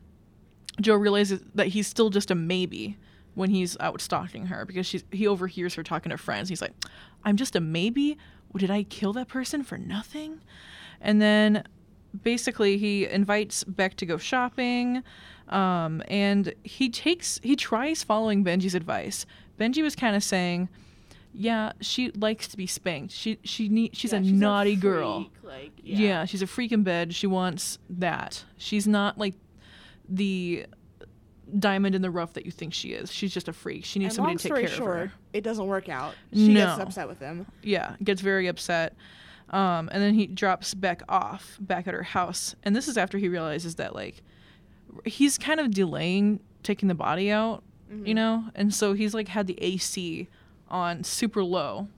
Joe 0.80 0.94
realizes 0.94 1.40
that 1.54 1.68
he's 1.68 1.86
still 1.86 2.10
just 2.10 2.30
a 2.30 2.34
maybe 2.34 2.96
when 3.34 3.50
he's 3.50 3.76
out 3.78 4.00
stalking 4.00 4.46
her 4.46 4.64
because 4.64 4.86
she's 4.86 5.04
he 5.12 5.26
overhears 5.26 5.74
her 5.74 5.82
talking 5.82 6.10
to 6.10 6.18
friends. 6.18 6.48
He's 6.48 6.62
like, 6.62 6.74
"I'm 7.24 7.36
just 7.36 7.56
a 7.56 7.60
maybe. 7.60 8.18
Did 8.56 8.70
I 8.70 8.82
kill 8.84 9.12
that 9.14 9.28
person 9.28 9.62
for 9.62 9.78
nothing?" 9.78 10.40
And 11.00 11.20
then 11.22 11.64
basically 12.22 12.78
he 12.78 13.06
invites 13.06 13.64
Beck 13.64 13.94
to 13.96 14.06
go 14.06 14.18
shopping, 14.18 15.02
um, 15.48 16.02
and 16.08 16.52
he 16.64 16.88
takes 16.88 17.40
he 17.42 17.56
tries 17.56 18.02
following 18.02 18.44
Benji's 18.44 18.74
advice. 18.74 19.26
Benji 19.58 19.82
was 19.82 19.94
kind 19.96 20.16
of 20.16 20.22
saying. 20.22 20.68
Yeah, 21.32 21.72
she 21.80 22.10
likes 22.12 22.48
to 22.48 22.56
be 22.56 22.66
spanked. 22.66 23.12
She 23.12 23.38
she 23.44 23.68
need, 23.68 23.96
she's 23.96 24.12
Yeah, 24.12 24.18
a 24.18 24.22
naughty 24.22 24.76
girl. 24.76 25.24
freak, 25.24 25.32
Like, 25.44 25.72
Yeah. 25.82 25.98
yeah. 25.98 26.24
she's 26.24 26.42
a 26.42 26.46
freak 26.46 26.72
in 26.72 26.82
bed. 26.82 27.14
She 27.14 27.26
wants 27.26 27.78
that. 27.90 28.44
She's 28.56 28.88
not 28.88 29.18
like 29.18 29.34
the 30.08 30.66
diamond 31.58 31.94
in 31.94 32.02
the 32.02 32.10
rough 32.10 32.34
that 32.34 32.44
you 32.44 32.50
think 32.52 32.74
she 32.74 32.90
is. 32.90 33.12
She's 33.12 33.32
just 33.32 33.48
a 33.48 33.52
freak. 33.52 33.84
She 33.84 33.98
needs 33.98 34.14
and 34.18 34.26
somebody 34.26 34.36
to 34.38 34.48
take 34.48 34.66
care 34.66 34.68
short, 34.68 34.90
of 35.02 35.08
her. 35.10 35.12
it 35.32 35.42
doesn't 35.42 35.66
work 35.66 35.88
out. 35.88 36.14
She 36.32 36.52
gets 36.54 36.78
upset 36.80 37.08
with 37.08 37.18
him. 37.20 37.46
Yeah, 37.62 37.96
gets 38.02 38.20
very 38.20 38.48
upset. 38.48 38.94
Um, 39.50 39.88
and 39.92 40.02
then 40.02 40.12
he 40.14 40.26
drops 40.26 40.74
Beck 40.74 41.02
off 41.08 41.56
back 41.60 41.86
at 41.88 41.94
her 41.94 42.02
house. 42.02 42.54
And 42.64 42.76
this 42.76 42.86
is 42.86 42.98
after 42.98 43.16
he 43.16 43.28
realizes 43.28 43.76
that 43.76 43.94
like 43.94 44.22
he's 45.06 45.38
kind 45.38 45.58
of 45.60 45.70
delaying 45.70 46.40
taking 46.62 46.88
the 46.88 46.94
body 46.94 47.30
out, 47.30 47.62
you 47.90 48.12
Mhm. 48.12 48.14
know? 48.14 48.44
And 48.54 48.74
so 48.74 48.92
he's 48.92 49.14
like 49.14 49.28
had 49.28 49.46
the 49.46 49.56
AC 49.62 50.28
on 50.70 51.04
super 51.04 51.42
low. 51.42 51.88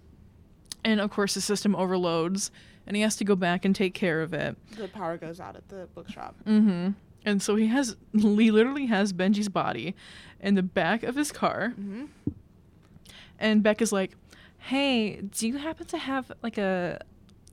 And 0.85 1.01
of 1.01 1.11
course 1.11 1.35
the 1.35 1.41
system 1.41 1.77
overloads 1.77 2.51
and 2.87 2.97
he 2.97 3.03
has 3.03 3.17
to 3.17 3.25
go 3.25 3.37
back 3.37 3.65
and 3.65 3.75
take 3.75 3.95
care 3.95 4.23
of 4.23 4.33
it. 4.33 4.57
The 4.77 4.89
power 4.89 5.17
goes 5.17 5.41
out 5.41 5.57
at 5.57 5.69
the 5.69 5.89
bookshop. 5.95 6.35
Mm-hmm. 6.47 6.91
And 7.25 7.43
so 7.43 7.57
he 7.57 7.67
has, 7.67 7.97
he 8.13 8.51
literally 8.51 8.87
has 8.87 9.13
Benji's 9.13 9.49
body 9.49 9.95
in 10.41 10.55
the 10.55 10.63
back 10.63 11.03
of 11.03 11.15
his 11.15 11.31
car. 11.33 11.75
Mm-hmm. 11.79 12.07
And 13.39 13.63
Beck 13.63 13.81
is 13.81 13.91
like, 13.91 14.13
"Hey, 14.59 15.17
do 15.17 15.49
you 15.49 15.57
happen 15.57 15.87
to 15.87 15.99
have 15.99 16.31
like 16.43 16.59
a, 16.59 17.01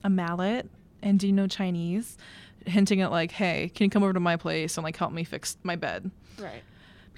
a 0.04 0.10
mallet? 0.10 0.68
And 1.02 1.18
do 1.18 1.26
you 1.26 1.32
know 1.32 1.46
Chinese?" 1.46 2.18
Hinting 2.66 3.00
at 3.00 3.10
like, 3.10 3.32
"Hey, 3.32 3.70
can 3.74 3.84
you 3.84 3.90
come 3.90 4.02
over 4.02 4.12
to 4.12 4.20
my 4.20 4.36
place 4.36 4.76
and 4.76 4.84
like 4.84 4.96
help 4.96 5.12
me 5.12 5.24
fix 5.24 5.56
my 5.62 5.76
bed?" 5.76 6.10
Right. 6.38 6.62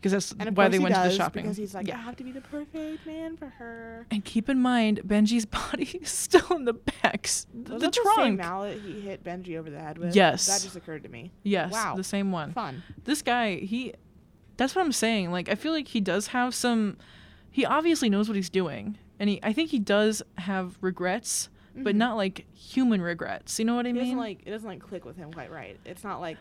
Because 0.01 0.13
that's 0.13 0.35
why 0.57 0.69
they 0.69 0.79
he 0.79 0.83
went 0.83 0.95
to 0.95 1.01
the 1.03 1.11
shopping. 1.11 1.43
because 1.43 1.57
he's 1.57 1.75
like, 1.75 1.87
yeah. 1.87 1.97
I 1.97 2.01
have 2.01 2.17
to 2.17 2.25
be 2.25 2.33
the 2.33 2.41
perfect 2.41 3.07
man 3.07 3.37
for 3.37 3.47
her. 3.49 4.07
And 4.11 4.25
keep 4.25 4.49
in 4.49 4.61
mind, 4.61 5.01
Benji's 5.07 5.45
body 5.71 5.85
is 6.01 6.09
still 6.11 6.57
in 6.57 6.65
the 6.65 6.73
back, 6.73 7.21
s- 7.25 7.47
th- 7.53 7.69
Was 7.69 7.81
the 7.83 7.87
that 7.87 7.93
the 7.93 8.13
same 8.17 8.37
mallet 8.37 8.81
he 8.81 9.01
hit 9.01 9.23
Benji 9.23 9.59
over 9.59 9.69
the 9.71 9.79
head 9.79 9.99
with? 9.99 10.15
Yes. 10.17 10.47
That 10.47 10.63
just 10.63 10.75
occurred 10.77 11.03
to 11.03 11.09
me. 11.09 11.33
yes, 11.43 11.73
Wow. 11.73 11.97
the 11.97 12.05
same 12.05 12.33
one. 12.33 12.53
Fun. 12.53 12.83
This 13.05 13.21
guy, 13.23 13.57
he, 13.57 13.93
that's 14.57 14.75
what 14.75 14.83
I'm 14.85 14.93
saying. 14.93 15.31
Like, 15.33 15.49
I 15.49 15.55
feel 15.55 15.73
like 15.73 15.89
he 15.89 16.01
does 16.01 16.29
have 16.29 16.55
some. 16.55 16.97
He 17.51 17.67
obviously 17.67 18.09
knows 18.09 18.29
what 18.29 18.37
he's 18.37 18.51
doing, 18.51 18.97
and 19.19 19.29
he, 19.29 19.41
I 19.43 19.53
think 19.53 19.71
he 19.71 19.79
does 19.81 20.23
have 20.39 20.79
regrets, 20.81 21.49
but 21.77 21.95
Mhm. 21.95 21.99
not 21.99 22.17
like 22.17 22.47
human 22.55 23.03
regrets. 23.03 23.59
You 23.59 23.65
know 23.65 23.75
what 23.75 23.87
I 23.87 23.91
It 23.91 23.93
mean? 23.95 24.03
doesn't 24.05 24.19
like 24.19 24.41
it 24.47 24.51
doesn't 24.51 24.69
like 24.69 24.81
click 24.81 25.05
with 25.05 25.17
him 25.17 25.33
quite 25.33 25.51
right. 25.51 25.79
It's 25.85 26.05
not 26.05 26.21
like, 26.21 26.37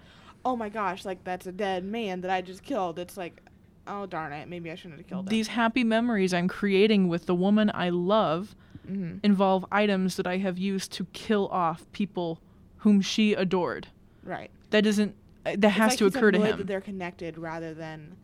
oh 0.46 0.56
my 0.56 0.70
gosh, 0.70 1.06
like 1.06 1.24
that's 1.24 1.48
a 1.48 1.52
dead 1.52 1.84
man 1.84 2.22
that 2.22 2.32
I 2.32 2.42
just 2.42 2.62
killed. 2.64 3.00
It's 3.00 3.18
like, 3.18 3.42
oh 3.90 4.06
darn 4.06 4.32
it, 4.32 4.48
maybe 4.48 4.72
I 4.72 4.76
shouldn't 4.76 5.00
have 5.00 5.08
killed 5.08 5.26
him. 5.28 5.30
These 5.32 5.48
happy 5.50 5.84
memories 5.84 6.34
I'm 6.34 6.48
creating 6.48 7.08
with 7.10 7.26
the 7.26 7.36
woman 7.36 7.70
I 7.74 7.90
love 7.90 8.56
hmm 8.88 9.18
involve 9.24 9.66
items 9.72 10.16
that 10.16 10.26
I 10.26 10.38
have 10.38 10.58
used 10.58 10.92
to 10.94 11.06
kill 11.14 11.48
off 11.50 11.86
people 11.92 12.40
whom 12.78 13.02
she 13.02 13.34
adored. 13.34 13.88
Right. 14.24 14.50
That 14.70 14.84
doesn't. 14.84 15.16
uh, 15.46 15.52
That 15.58 15.66
It's 15.66 15.76
has 15.78 15.90
like 15.92 15.98
to 16.00 16.06
occur 16.08 16.32
to 16.32 16.40
him. 16.40 16.58
That 16.58 16.68
they're 16.68 16.82
connected 16.82 17.38
rather 17.38 17.74
than 17.74 18.16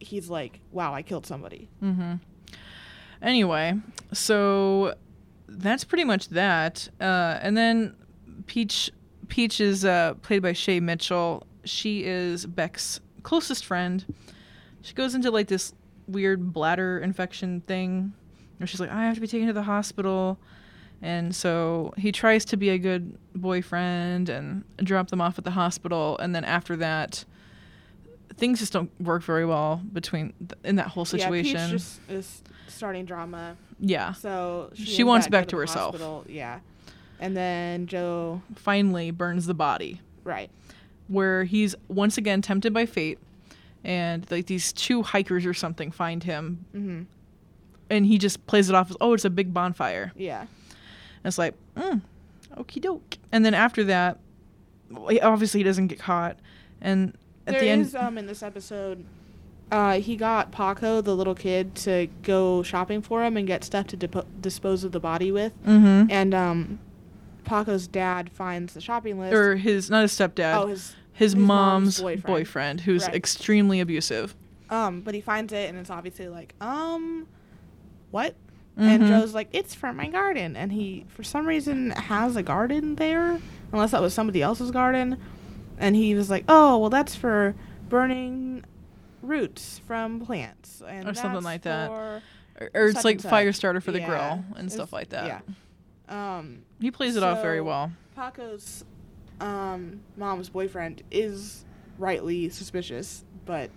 he's 0.00 0.28
like, 0.30 0.60
wow, 0.72 0.92
I 0.94 1.02
killed 1.02 1.26
somebody. 1.26 1.68
Mm-hmm. 1.82 2.14
Anyway, 3.20 3.74
so 4.12 4.94
that's 5.46 5.84
pretty 5.84 6.04
much 6.04 6.28
that. 6.30 6.88
Uh, 7.00 7.38
and 7.42 7.56
then 7.56 7.94
Peach, 8.46 8.90
Peach 9.28 9.60
is 9.60 9.84
uh, 9.84 10.14
played 10.22 10.42
by 10.42 10.52
Shay 10.52 10.80
Mitchell. 10.80 11.46
She 11.64 12.04
is 12.04 12.46
Beck's 12.46 13.00
closest 13.22 13.64
friend. 13.64 14.04
She 14.82 14.94
goes 14.94 15.14
into 15.14 15.30
like 15.30 15.48
this 15.48 15.72
weird 16.08 16.52
bladder 16.52 16.98
infection 16.98 17.60
thing, 17.62 18.12
and 18.60 18.68
she's 18.68 18.80
like, 18.80 18.90
"I 18.90 19.04
have 19.04 19.14
to 19.14 19.20
be 19.20 19.26
taken 19.26 19.46
to 19.46 19.52
the 19.52 19.62
hospital." 19.62 20.38
And 21.00 21.34
so 21.34 21.92
he 21.96 22.12
tries 22.12 22.44
to 22.46 22.56
be 22.56 22.70
a 22.70 22.78
good 22.78 23.18
boyfriend 23.34 24.28
and 24.28 24.64
drop 24.78 25.08
them 25.08 25.20
off 25.20 25.36
at 25.36 25.42
the 25.44 25.50
hospital. 25.50 26.16
And 26.18 26.32
then 26.32 26.44
after 26.44 26.76
that, 26.76 27.24
things 28.36 28.60
just 28.60 28.72
don't 28.72 28.88
work 29.00 29.22
very 29.24 29.44
well 29.44 29.82
between 29.92 30.32
th- 30.38 30.52
in 30.64 30.76
that 30.76 30.86
whole 30.88 31.04
situation. 31.04 31.56
Yeah, 31.56 31.66
Peach 31.66 31.72
just 31.72 32.00
is 32.08 32.42
starting 32.68 33.04
drama. 33.04 33.56
Yeah. 33.80 34.12
So 34.12 34.70
she, 34.74 34.84
She 34.84 35.04
wants 35.04 35.26
Beck 35.26 35.32
back 35.32 35.44
go 35.46 35.50
to 35.50 35.56
herself. 35.58 35.92
hospital, 35.94 36.24
Yeah. 36.28 36.60
And 37.18 37.36
then 37.36 37.86
Joe, 37.86 38.42
Finally 38.56 39.10
burns 39.12 39.46
the 39.46 39.54
body, 39.54 40.00
right. 40.24 40.50
Where 41.12 41.44
he's 41.44 41.74
once 41.88 42.16
again 42.18 42.42
tempted 42.42 42.72
by 42.72 42.86
fate, 42.86 43.18
and 43.84 44.28
like 44.30 44.46
these 44.46 44.72
two 44.72 45.02
hikers 45.02 45.44
or 45.46 45.54
something 45.54 45.90
find 45.90 46.24
him, 46.24 46.64
hmm 46.72 47.02
and 47.90 48.06
he 48.06 48.16
just 48.16 48.46
plays 48.46 48.70
it 48.70 48.74
off 48.74 48.90
as, 48.90 48.96
"Oh, 49.02 49.12
it's 49.12 49.24
a 49.26 49.30
big 49.30 49.52
bonfire." 49.52 50.12
Yeah. 50.16 50.40
And 50.40 50.48
it's 51.24 51.36
like, 51.36 51.54
mm, 51.76 52.00
okie 52.56 52.80
doke. 52.80 53.18
And 53.30 53.44
then 53.44 53.52
after 53.54 53.84
that, 53.84 54.18
obviously 55.22 55.60
he 55.60 55.64
doesn't 55.64 55.88
get 55.88 55.98
caught, 55.98 56.38
and 56.80 57.16
at 57.46 57.52
There 57.52 57.60
the 57.60 57.68
end, 57.68 57.82
is, 57.82 57.94
um 57.94 58.16
in 58.18 58.26
this 58.26 58.42
episode, 58.42 59.04
uh, 59.70 60.00
he 60.00 60.16
got 60.16 60.52
Paco, 60.52 61.00
the 61.00 61.14
little 61.14 61.34
kid, 61.34 61.74
to 61.76 62.08
go 62.22 62.62
shopping 62.62 63.02
for 63.02 63.24
him 63.24 63.36
and 63.36 63.46
get 63.46 63.64
stuff 63.64 63.86
to 63.88 63.96
depo- 63.96 64.26
dispose 64.40 64.84
of 64.84 64.92
the 64.92 65.00
body 65.00 65.30
with. 65.32 65.52
mm-hmm. 65.64 66.10
And 66.10 66.34
um, 66.34 66.78
Paco's 67.44 67.86
dad 67.86 68.30
finds 68.30 68.74
the 68.74 68.80
shopping 68.80 69.18
list. 69.18 69.34
or 69.34 69.56
his 69.56 69.90
not 69.90 70.02
his 70.02 70.12
stepdad, 70.12 70.56
oh, 70.56 70.66
his 70.68 70.94
his, 71.12 71.32
his 71.32 71.36
mom's, 71.36 71.48
mom's 71.48 72.00
boyfriend. 72.00 72.22
boyfriend. 72.24 72.80
who's 72.82 73.04
Right. 73.06 73.14
extremely 73.14 73.80
abusive. 73.80 74.34
um, 74.70 75.02
but 75.02 75.14
he 75.14 75.20
finds 75.20 75.52
it 75.52 75.68
and 75.68 75.78
it's 75.78 75.90
obviously 75.90 76.28
like, 76.28 76.54
um, 76.60 77.26
what? 78.10 78.34
Mhm. 78.78 78.82
And 78.82 79.06
Joe's 79.06 79.34
like, 79.34 79.48
it's 79.52 79.74
for 79.74 79.92
my 79.92 80.08
garden, 80.08 80.56
and 80.56 80.72
he 80.72 81.04
for 81.08 81.22
some 81.22 81.46
reason 81.46 81.90
has 81.90 82.36
a 82.36 82.42
garden 82.42 82.94
there, 82.96 83.38
unless 83.70 83.90
that 83.90 84.00
was 84.00 84.14
somebody 84.14 84.40
else's 84.40 84.70
garden. 84.70 85.18
And 85.78 85.94
he 85.94 86.14
was 86.14 86.30
like, 86.30 86.44
oh, 86.48 86.78
well, 86.78 86.88
that's 86.88 87.14
for 87.14 87.54
burning 87.90 88.64
roots 89.20 89.78
from 89.86 90.20
plants, 90.24 90.82
and 90.88 91.06
Or 91.08 91.12
something 91.14 91.42
like 91.42 91.62
that. 91.62 91.90
or, 91.90 92.22
or 92.74 92.86
it's 92.86 93.04
like 93.04 93.20
fire 93.20 93.52
starter 93.52 93.80
for 93.82 93.92
the 93.92 94.00
Yeah. 94.00 94.06
grill 94.08 94.44
and 94.56 94.66
It's- 94.66 94.72
stuff 94.72 94.90
like 94.92 95.10
that. 95.10 95.26
Yeah. 96.08 96.36
Um, 96.38 96.62
He 96.80 96.90
plays 96.90 97.16
it 97.16 97.22
off 97.22 97.42
very 97.42 97.60
well. 97.60 97.92
Paco's 98.16 98.84
um, 99.42 100.00
mom's 100.16 100.48
boyfriend 100.48 101.02
is 101.10 101.64
rightly 101.98 102.48
suspicious, 102.48 103.24
but 103.44 103.70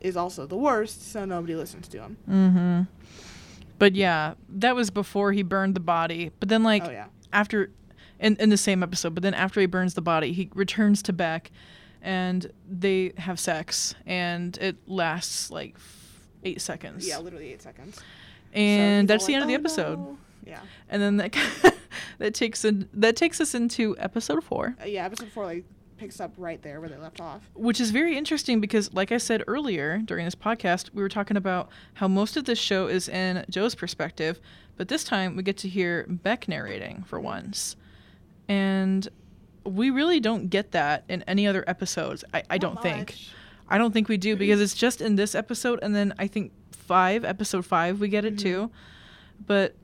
is 0.00 0.16
also 0.16 0.46
the 0.46 0.56
worst, 0.56 1.10
so 1.10 1.24
nobody 1.24 1.54
listens 1.54 1.88
to 1.88 1.98
him. 2.02 2.16
Mm-hmm. 2.28 2.82
But 3.78 3.94
yeah, 3.94 4.34
that 4.48 4.74
was 4.76 4.90
before 4.90 5.32
he 5.32 5.42
burned 5.42 5.74
the 5.74 5.80
body. 5.80 6.30
But 6.38 6.48
then, 6.48 6.62
like, 6.62 6.84
oh 6.84 6.90
yeah, 6.90 7.06
after, 7.32 7.70
in, 8.20 8.36
in 8.36 8.50
the 8.50 8.56
same 8.56 8.82
episode, 8.82 9.14
but 9.14 9.22
then 9.22 9.34
after 9.34 9.60
he 9.60 9.66
burns 9.66 9.94
the 9.94 10.02
body, 10.02 10.32
he 10.32 10.50
returns 10.54 11.02
to 11.02 11.12
Beck 11.12 11.50
and 12.02 12.50
they 12.70 13.12
have 13.18 13.40
sex. 13.40 13.94
And 14.06 14.56
it 14.58 14.76
lasts 14.86 15.50
like 15.50 15.76
eight 16.44 16.60
seconds. 16.60 17.06
yeah, 17.08 17.18
literally 17.18 17.52
eight 17.52 17.62
seconds. 17.62 18.00
And 18.52 19.02
he's 19.02 19.08
that's 19.08 19.24
all 19.24 19.26
the 19.26 19.32
like, 19.34 19.42
end 19.42 19.42
of 19.42 19.48
the 19.48 19.54
"Oh, 19.82 19.84
episode. 19.84 19.98
no." 19.98 20.18
Yeah, 20.46 20.60
And 20.88 21.02
then 21.02 21.16
that, 21.16 21.34
that, 22.18 22.34
takes 22.34 22.64
in, 22.64 22.88
that 22.94 23.16
takes 23.16 23.40
us 23.40 23.54
into 23.54 23.96
episode 23.98 24.42
four. 24.44 24.76
uh, 24.80 24.84
yeah. 24.86 25.04
Episode 25.04 25.28
four 25.32 25.44
like 25.44 25.64
picks 25.98 26.20
up 26.20 26.32
right 26.36 26.60
there 26.62 26.78
where 26.78 26.90
they 26.90 26.96
left 26.98 27.20
off. 27.22 27.40
which 27.54 27.80
is 27.80 27.90
very 27.90 28.18
interesting 28.18 28.60
because 28.60 28.92
like 28.92 29.10
i 29.12 29.16
said 29.16 29.42
earlier 29.46 29.96
during 30.04 30.26
this 30.26 30.34
podcast 30.34 30.90
we 30.92 31.00
were 31.00 31.08
talking 31.08 31.38
about 31.38 31.70
how 31.94 32.06
most 32.06 32.36
of 32.36 32.44
this 32.44 32.58
show 32.58 32.86
is 32.86 33.08
in 33.08 33.42
joe's 33.48 33.74
perspective 33.74 34.38
but 34.76 34.88
this 34.88 35.02
time 35.04 35.36
we 35.36 35.42
get 35.42 35.56
to 35.56 35.66
hear 35.70 36.04
beck 36.06 36.48
narrating 36.48 37.02
for 37.06 37.18
once 37.18 37.76
and 38.46 39.08
we 39.64 39.88
really 39.88 40.20
don't 40.20 40.48
get 40.50 40.72
that 40.72 41.02
in 41.08 41.22
any 41.22 41.46
other 41.46 41.64
episodes 41.66 42.22
i, 42.34 42.42
I 42.50 42.58
don't 42.58 42.80
think 42.82 43.16
i 43.68 43.78
don't 43.78 43.92
think 43.92 44.08
we 44.10 44.18
do 44.18 44.36
because 44.36 44.60
it's 44.60 44.74
just 44.74 45.00
in 45.00 45.16
this 45.16 45.34
episode 45.34 45.78
and 45.82 45.94
then 45.96 46.12
i 46.18 46.26
think 46.26 46.52
five 46.72 47.24
episode 47.24 47.64
five 47.64 48.00
we 48.00 48.08
get 48.08 48.26
it 48.26 48.34
Mhm. 48.34 48.40
too 48.42 48.70
but 49.46 49.74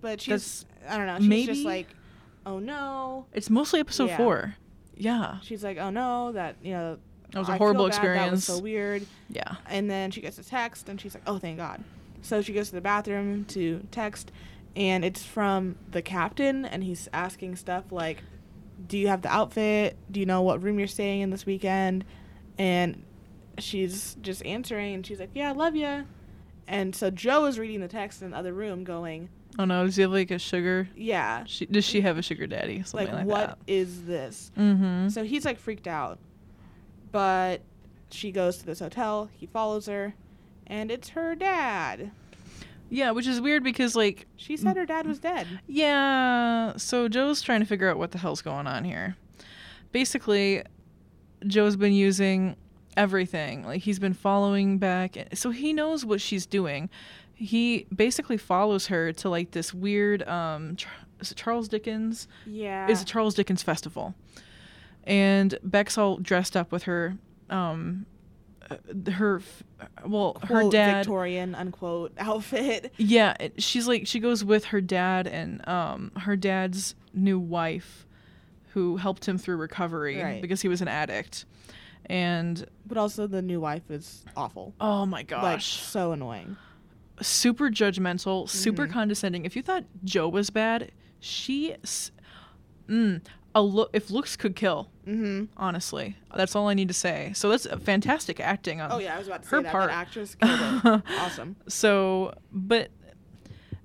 But 0.00 0.20
she's 0.20 0.64
I 0.88 0.96
don't 0.96 1.06
know. 1.06 1.18
She's 1.36 1.46
just 1.46 1.64
like, 1.64 1.88
oh 2.46 2.58
no. 2.58 3.26
it's 3.32 3.50
mostly 3.50 3.80
episode 3.80 4.08
Yeah. 4.08 4.16
four 4.16 4.54
yeah 4.96 5.38
She's 5.42 5.62
like, 5.64 5.78
oh 5.78 5.90
no, 5.90 6.32
that 6.32 6.56
you 6.62 6.72
know. 6.72 6.98
That 7.32 7.38
was 7.38 7.48
a 7.48 7.52
I 7.52 7.56
horrible 7.58 7.88
bad, 7.88 7.92
That 8.02 8.30
was 8.30 8.40
experience. 8.40 8.44
so 8.44 8.58
weird. 8.58 9.06
yeah 9.28 9.56
And 9.66 9.88
then 9.90 10.10
she 10.10 10.20
gets 10.20 10.38
a 10.38 10.44
text 10.44 10.88
and 10.88 11.00
she's 11.00 11.14
like, 11.14 11.22
oh, 11.26 11.38
thank 11.38 11.58
God. 11.58 11.82
So 12.22 12.42
she 12.42 12.52
goes 12.52 12.68
to 12.70 12.74
the 12.74 12.80
bathroom 12.80 13.44
to 13.46 13.86
text, 13.92 14.30
and 14.76 15.04
it's 15.04 15.22
from 15.24 15.76
the 15.90 16.02
captain, 16.02 16.64
and 16.66 16.84
he's 16.84 17.08
asking 17.14 17.56
stuff 17.56 17.84
like, 17.92 18.22
do 18.88 18.98
you 18.98 19.08
have 19.08 19.22
the 19.22 19.30
outfit? 19.32 19.96
Do 20.10 20.20
you 20.20 20.26
know 20.26 20.42
what 20.42 20.62
room 20.62 20.78
you're 20.78 20.88
staying 20.88 21.20
in 21.22 21.30
this 21.30 21.46
weekend? 21.46 22.04
And 22.58 23.04
she's 23.58 24.16
just 24.20 24.44
answering, 24.44 24.94
and 24.96 25.06
she's 25.06 25.18
like, 25.20 25.30
yeah, 25.34 25.48
I 25.50 25.52
love 25.52 25.76
you. 25.76 26.04
And 26.68 26.94
so 26.94 27.10
Joe 27.10 27.46
is 27.46 27.58
reading 27.58 27.80
the 27.80 27.88
text 27.88 28.20
in 28.22 28.32
the 28.32 28.36
other 28.36 28.52
room, 28.52 28.84
going, 28.84 29.28
oh 29.58 29.64
no 29.64 29.84
does 29.84 29.96
he 29.96 30.02
have 30.02 30.12
like 30.12 30.30
a 30.30 30.38
sugar 30.38 30.88
yeah, 30.96 31.44
she, 31.46 31.66
does 31.66 31.84
she 31.84 32.00
have 32.00 32.16
a 32.18 32.22
sugar 32.22 32.46
daddy 32.46 32.82
something 32.84 33.08
like, 33.08 33.18
like, 33.18 33.26
what 33.26 33.48
that 33.48 33.58
is 33.66 34.04
this? 34.04 34.50
Mm-hmm. 34.56 35.08
So 35.08 35.24
he's 35.24 35.44
like 35.44 35.58
freaked 35.58 35.88
out. 35.88 36.18
But 37.12 37.62
she 38.10 38.30
goes 38.30 38.58
to 38.58 38.66
this 38.66 38.78
hotel, 38.78 39.28
he 39.32 39.46
follows 39.46 39.86
her, 39.86 40.14
and 40.66 40.90
it's 40.90 41.08
her 41.10 41.34
dad. 41.34 42.12
yeah, 42.88 43.10
which 43.10 43.26
is 43.26 43.40
weird 43.40 43.64
because 43.64 43.96
like 43.96 44.26
She 44.36 44.56
said 44.56 44.76
her 44.76 44.86
dad 44.86 45.06
was 45.06 45.18
dead. 45.18 45.46
yeah, 45.66 46.76
so 46.76 47.08
Joe's 47.08 47.42
trying 47.42 47.60
to 47.60 47.66
figure 47.66 47.88
out 47.90 47.98
what 47.98 48.12
the 48.12 48.18
hell's 48.18 48.42
going 48.42 48.66
on 48.66 48.84
here. 48.84 49.16
Basically, 49.92 50.62
Joe's 51.46 51.76
been 51.76 51.92
using 51.92 52.54
everything. 52.96 53.64
Like 53.64 53.82
he's 53.82 53.98
been 53.98 54.14
following 54.14 54.78
back, 54.78 55.16
so 55.34 55.50
he 55.50 55.72
knows 55.72 56.04
what 56.04 56.20
she's 56.20 56.46
doing. 56.46 56.88
He 57.42 57.86
basically 57.94 58.36
follows 58.36 58.88
her 58.88 59.12
to 59.14 59.30
like 59.30 59.52
this 59.52 59.72
weird 59.72 60.22
um 60.28 60.76
is 61.20 61.32
it 61.32 61.36
Charles 61.38 61.68
Dickens 61.68 62.28
Yeah. 62.46 62.86
is 62.88 63.00
a 63.00 63.04
Charles 63.06 63.34
Dickens 63.34 63.62
festival, 63.62 64.14
and 65.04 65.58
Beck's 65.62 65.96
all 65.96 66.18
dressed 66.18 66.54
up 66.56 66.70
with 66.70 66.82
her 66.82 67.16
um 67.48 68.04
uh, 68.70 68.76
her 69.12 69.40
well 70.06 70.36
her 70.44 70.68
dad 70.70 70.98
Victorian 71.06 71.54
unquote 71.54 72.12
outfit. 72.18 72.92
Yeah, 72.98 73.34
she's 73.56 73.88
like 73.88 74.06
she 74.06 74.20
goes 74.20 74.44
with 74.44 74.66
her 74.66 74.82
dad 74.82 75.26
and 75.26 75.66
um 75.66 76.12
her 76.18 76.36
dad's 76.36 76.94
new 77.14 77.38
wife, 77.38 78.06
who 78.74 78.98
helped 78.98 79.26
him 79.26 79.38
through 79.38 79.56
recovery 79.56 80.20
Right. 80.22 80.42
because 80.42 80.60
he 80.60 80.68
was 80.68 80.82
an 80.82 80.88
addict, 80.88 81.46
and 82.04 82.66
But 82.86 82.98
also 82.98 83.26
the 83.26 83.40
new 83.42 83.60
wife 83.60 83.90
is 83.90 84.24
awful. 84.36 84.74
oh 84.78 85.06
my 85.06 85.18
Like 85.20 85.28
gosh, 85.28 85.80
so 85.80 86.12
annoying. 86.12 86.58
Super 87.20 87.70
judgmental, 87.70 88.48
super 88.48 88.86
Mhm. 88.86 88.90
condescending. 88.92 89.44
If 89.44 89.56
you 89.56 89.62
thought 89.62 89.84
Joe 90.04 90.28
was 90.28 90.50
bad, 90.50 90.90
she, 91.20 91.74
mm, 92.88 93.20
a 93.54 93.62
look 93.62 93.90
if 93.92 94.10
looks 94.10 94.36
could 94.36 94.54
kill. 94.56 94.90
Mm-hmm. 95.06 95.46
Honestly, 95.56 96.16
that's 96.36 96.54
all 96.54 96.68
I 96.68 96.74
need 96.74 96.88
to 96.88 96.94
say. 96.94 97.32
So 97.34 97.48
that's 97.48 97.66
fantastic 97.82 98.38
acting 98.40 98.80
on 98.80 98.92
Oh 98.92 98.98
yeah, 98.98 99.16
I 99.16 99.18
was 99.18 99.26
about 99.26 99.42
to 99.42 99.48
her 99.48 99.56
say 99.58 99.62
that. 99.64 99.72
part. 99.72 99.90
That 99.90 99.96
actress 99.96 100.36
awesome. 101.18 101.56
So, 101.68 102.34
but 102.52 102.90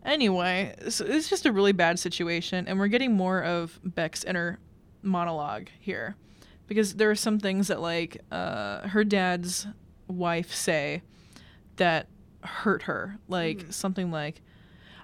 anyway, 0.04 0.76
so 0.90 1.06
it's 1.06 1.30
just 1.30 1.46
a 1.46 1.52
really 1.52 1.72
bad 1.72 2.00
situation, 2.00 2.68
and 2.68 2.78
we're 2.80 2.88
getting 2.88 3.14
more 3.14 3.44
of 3.44 3.80
Beck's 3.84 4.24
inner 4.24 4.60
monologue 5.02 5.68
here, 5.80 6.16
because 6.68 6.96
there 6.96 7.10
are 7.10 7.16
some 7.16 7.40
things 7.40 7.68
that 7.68 7.82
like 7.82 8.22
uh, 8.32 8.88
her 8.90 9.04
dad's 9.04 9.68
wife 10.08 10.54
say 10.54 11.02
that 11.78 12.08
hurt 12.46 12.84
her, 12.84 13.18
like 13.28 13.58
Mhm. 13.60 13.74
something 13.74 14.12
like 14.12 14.42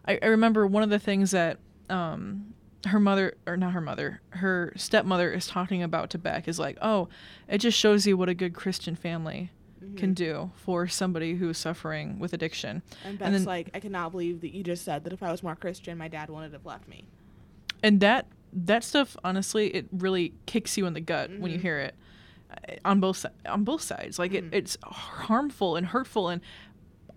I, 0.05 0.17
I 0.21 0.27
remember 0.27 0.65
one 0.65 0.81
of 0.83 0.89
the 0.89 0.97
things 0.99 1.31
that 1.31 1.59
um, 1.89 2.53
her 2.87 2.99
mother 2.99 3.35
or 3.45 3.55
not 3.57 3.73
her 3.73 3.81
mother, 3.81 4.21
her 4.31 4.73
stepmother 4.75 5.31
is 5.31 5.45
talking 5.45 5.83
about 5.83 6.09
to 6.11 6.17
Beck 6.17 6.47
is 6.47 6.57
like, 6.57 6.77
oh, 6.81 7.07
it 7.47 7.59
just 7.59 7.77
shows 7.77 8.07
you 8.07 8.17
what 8.17 8.27
a 8.29 8.33
good 8.33 8.53
Christian 8.55 8.95
family 8.95 9.51
can 9.97 10.11
Mhm. 10.11 10.15
do 10.15 10.51
for 10.55 10.87
somebody 10.87 11.35
who's 11.35 11.57
suffering 11.57 12.17
with 12.19 12.33
addiction. 12.33 12.81
And 13.05 13.19
Beck's 13.19 13.25
and 13.27 13.35
then- 13.35 13.43
like, 13.45 13.69
I 13.75 13.79
cannot 13.79 14.11
believe 14.11 14.41
that 14.41 14.53
you 14.55 14.63
just 14.63 14.83
said 14.85 15.03
that 15.03 15.13
if 15.13 15.21
I 15.21 15.31
was 15.31 15.43
more 15.43 15.55
Christian, 15.55 15.97
my 15.97 16.07
dad 16.07 16.29
wouldn't 16.29 16.53
have 16.53 16.65
left 16.65 16.87
me. 16.87 17.03
And 17.83 17.99
that 17.99 18.25
that 18.53 18.83
stuff 18.83 19.15
honestly 19.23 19.67
it 19.73 19.87
really 19.93 20.33
kicks 20.45 20.77
you 20.77 20.85
in 20.85 20.93
the 20.93 20.99
gut 20.99 21.29
when 21.39 21.51
you 21.51 21.57
Mhm. 21.57 21.61
hear 21.61 21.79
it 21.79 21.95
uh, 22.51 22.73
on 22.83 22.99
both 22.99 23.25
on 23.45 23.63
both 23.63 23.81
sides. 23.81 24.19
Like 24.19 24.31
Mhm. 24.31 24.35
it, 24.35 24.53
it's 24.53 24.77
harmful 24.83 25.75
and 25.77 25.87
hurtful 25.87 26.27
and 26.29 26.41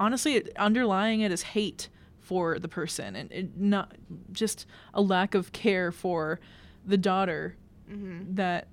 honestly 0.01 0.35
it, 0.37 0.53
underlying 0.57 1.21
it 1.21 1.31
is 1.33 1.43
hate 1.43 1.89
for 2.21 2.59
the 2.59 2.69
person 2.69 3.15
and 3.17 3.31
it 3.33 3.57
not 3.59 3.93
just 4.33 4.67
a 4.95 5.01
lack 5.03 5.35
of 5.35 5.53
care 5.53 5.91
for 5.93 6.41
the 6.87 6.97
daughter 6.97 7.57
Mm-hmm. 7.91 8.35
that 8.37 8.67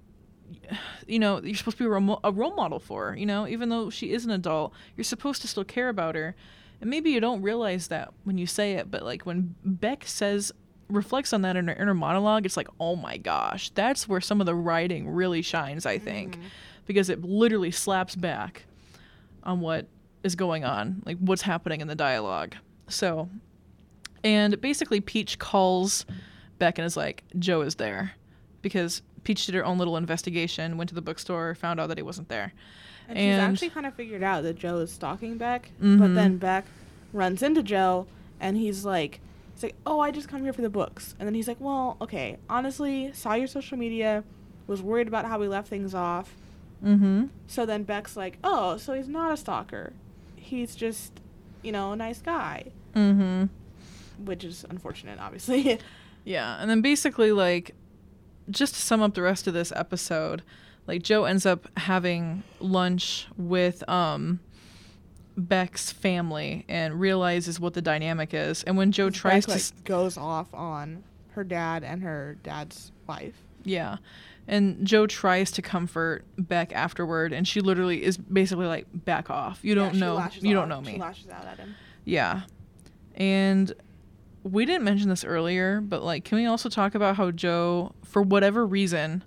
you 1.08 1.20
know 1.20 1.42
you're 1.42 1.56
supposed 1.56 1.78
to 1.78 1.84
be 1.84 1.88
a 1.88 1.90
role, 1.90 2.20
a 2.24 2.32
role 2.32 2.56
model 2.56 2.80
for 2.80 3.14
you 3.18 3.26
know 3.26 3.46
even 3.48 3.68
though 3.70 3.90
she 3.90 4.14
is 4.14 4.24
an 4.24 4.32
adult 4.32 4.74
you're 4.96 5.04
supposed 5.04 5.42
to 5.42 5.48
still 5.50 5.64
care 5.66 5.90
about 5.90 6.16
her 6.16 6.34
and 6.80 6.90
maybe 6.90 7.10
you 7.12 7.20
don't 7.20 7.42
realize 7.42 7.88
that 7.90 8.14
when 8.24 8.38
you 8.38 8.46
say 8.48 8.74
it 8.74 8.90
but 8.90 9.04
like 9.04 9.24
when 9.26 9.54
beck 9.66 10.06
says 10.06 10.52
reflects 10.90 11.34
on 11.34 11.42
that 11.42 11.58
in 11.58 11.68
her 11.68 11.74
inner 11.76 11.94
monologue 11.94 12.46
it's 12.46 12.56
like 12.56 12.70
oh 12.80 12.96
my 12.96 13.18
gosh 13.18 13.70
that's 13.72 14.08
where 14.08 14.22
some 14.22 14.40
of 14.40 14.46
the 14.46 14.56
writing 14.56 15.10
really 15.10 15.42
shines 15.42 15.86
i 15.86 15.98
think 15.98 16.38
Mhm. 16.38 16.44
because 16.86 17.10
it 17.10 17.22
literally 17.24 17.72
slaps 17.72 18.16
back 18.16 18.64
on 19.44 19.60
what 19.60 19.88
is 20.24 20.36
going 20.36 20.64
on 20.64 21.02
like 21.06 21.18
what's 21.20 21.42
happening 21.42 21.82
in 21.82 21.88
the 21.88 21.96
dialogue 21.96 22.56
so 22.88 23.30
and 24.24 24.60
basically 24.62 25.02
peach 25.02 25.40
calls 25.40 26.06
beck 26.60 26.78
and 26.78 26.86
is 26.86 26.96
like 26.98 27.24
joe 27.40 27.62
is 27.62 27.76
there 27.76 28.12
because 28.62 29.02
Peach 29.24 29.46
did 29.46 29.54
her 29.54 29.64
own 29.64 29.78
little 29.78 29.98
investigation, 29.98 30.78
went 30.78 30.90
to 30.90 30.96
the 30.96 31.02
bookstore, 31.02 31.54
found 31.54 31.80
out 31.80 31.90
that 31.90 31.98
he 32.00 32.02
wasn't 32.02 32.28
there. 32.28 32.54
And, 33.08 33.20
And- 33.20 33.56
she's 33.56 33.66
actually 33.68 33.74
kind 33.76 33.86
of 33.86 33.94
figured 33.94 34.24
out 34.24 34.42
that 34.42 34.58
Joe 34.58 34.78
is 34.80 34.92
stalking 34.92 35.38
Beck, 35.38 35.70
but 35.80 35.86
Mhm. 35.86 36.16
then 36.16 36.38
Beck 36.38 36.66
runs 37.14 37.44
into 37.44 37.62
Joe, 37.62 38.08
and 38.40 38.58
he's 38.58 38.84
like, 38.84 39.20
he's 39.54 39.62
like, 39.62 39.76
oh, 39.86 40.00
I 40.00 40.10
just 40.10 40.28
come 40.28 40.42
here 40.42 40.54
for 40.54 40.64
the 40.64 40.72
books, 40.72 41.14
and 41.20 41.28
then 41.28 41.36
he's 41.36 41.48
like, 41.48 41.62
well, 41.62 41.98
okay, 42.02 42.38
honestly, 42.50 43.12
saw 43.14 43.36
your 43.36 43.46
social 43.46 43.78
media, 43.78 44.24
was 44.66 44.82
worried 44.82 45.08
about 45.08 45.26
how 45.26 45.38
we 45.40 45.48
left 45.48 45.68
things 45.68 45.94
off, 45.94 46.34
Mm-hmm. 46.84 47.26
so 47.46 47.68
then 47.68 47.84
Beck's 47.84 48.18
like, 48.18 48.40
oh, 48.44 48.78
so 48.78 48.94
he's 48.94 49.08
not 49.08 49.32
a 49.32 49.38
stalker, 49.38 49.94
he's 50.52 50.76
just, 50.76 51.14
you 51.64 51.72
know, 51.72 51.94
a 51.94 51.96
nice 51.96 52.22
guy, 52.22 52.66
Mm-hmm. 52.96 53.46
which 54.26 54.44
is 54.44 54.66
unfortunate, 54.70 55.18
obviously. 55.20 55.80
Yeah, 56.24 56.58
and 56.62 56.70
then 56.70 56.82
basically 56.82 57.32
like 57.32 57.74
just 58.52 58.76
to 58.76 58.80
sum 58.80 59.02
up 59.02 59.16
the 59.16 59.24
rest 59.24 59.48
of 59.48 59.56
this 59.56 59.72
episode, 59.76 60.44
like 60.86 61.02
Joe 61.02 61.24
ends 61.24 61.48
up 61.48 61.68
having 61.78 62.44
lunch 62.60 63.28
with 63.38 63.84
um 63.90 64.40
Beck's 65.36 65.92
family 65.92 66.64
and 66.70 67.00
realizes 67.00 67.60
what 67.60 67.74
the 67.74 67.82
dynamic 67.82 68.36
is. 68.36 68.62
And 68.64 68.78
when 68.78 68.92
Joe 68.92 69.10
Beck, 69.10 69.16
tries 69.20 69.46
to 69.48 69.52
like, 69.54 69.84
goes 69.84 70.16
off 70.16 70.54
on 70.54 71.04
her 71.32 71.44
dad 71.44 71.84
and 71.84 72.04
her 72.04 72.38
dad's 72.44 72.92
wife. 73.08 73.42
Yeah. 73.64 73.98
And 74.48 74.86
Joe 74.86 75.08
tries 75.08 75.52
to 75.52 75.62
comfort 75.62 76.26
Beck 76.38 76.74
afterward 76.74 77.32
and 77.32 77.48
she 77.48 77.62
literally 77.62 78.04
is 78.04 78.18
basically 78.18 78.66
like 78.68 78.86
back 78.94 79.30
off. 79.30 79.60
You 79.64 79.76
don't 79.76 79.94
she 79.94 80.00
know 80.00 80.28
you 80.42 80.54
don't 80.54 80.68
know 80.70 80.82
She 80.84 80.94
me. 80.94 80.98
lashes 81.00 81.30
out 81.30 81.46
at 81.46 81.58
him. 81.58 81.76
Yeah. 82.06 82.42
And 83.16 83.72
we 84.44 84.66
didn't 84.66 84.84
mention 84.84 85.08
this 85.10 85.24
earlier, 85.24 85.80
but 85.82 86.04
like 86.04 86.26
can 86.26 86.38
we 86.38 86.46
also 86.48 86.68
talk 86.70 86.96
about 86.96 87.16
how 87.18 87.32
Joe 87.32 87.94
for 88.04 88.22
whatever 88.22 88.66
reason 88.66 89.24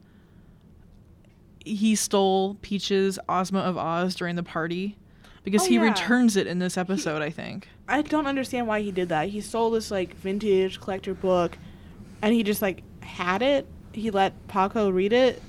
he 1.65 1.95
stole 1.95 2.57
Peach's 2.61 3.19
Ozma 3.29 3.61
of 3.61 3.77
Oz 3.79 4.15
during 4.15 4.37
the 4.37 4.43
party 4.43 4.97
because 5.45 5.63
Oh, 5.63 5.67
he 5.67 5.75
yeah. 5.77 5.83
returns 5.83 6.37
it 6.37 6.47
in 6.47 6.59
this 6.59 6.77
episode, 6.77 7.23
I 7.23 7.31
think. 7.31 7.69
I 7.89 8.03
don't 8.03 8.27
understand 8.27 8.67
why 8.67 8.81
he 8.83 8.91
did 8.93 9.09
that. 9.11 9.29
He 9.29 9.41
stole 9.41 9.71
this 9.71 9.91
like 9.91 10.15
vintage 10.17 10.81
collector 10.81 11.15
book, 11.15 11.57
and 12.23 12.35
he 12.35 12.43
just 12.43 12.61
like 12.63 12.83
had 13.03 13.43
it. 13.43 13.67
He 13.95 14.11
let 14.11 14.47
Paco 14.49 14.91
read 14.91 15.13
it, 15.13 15.41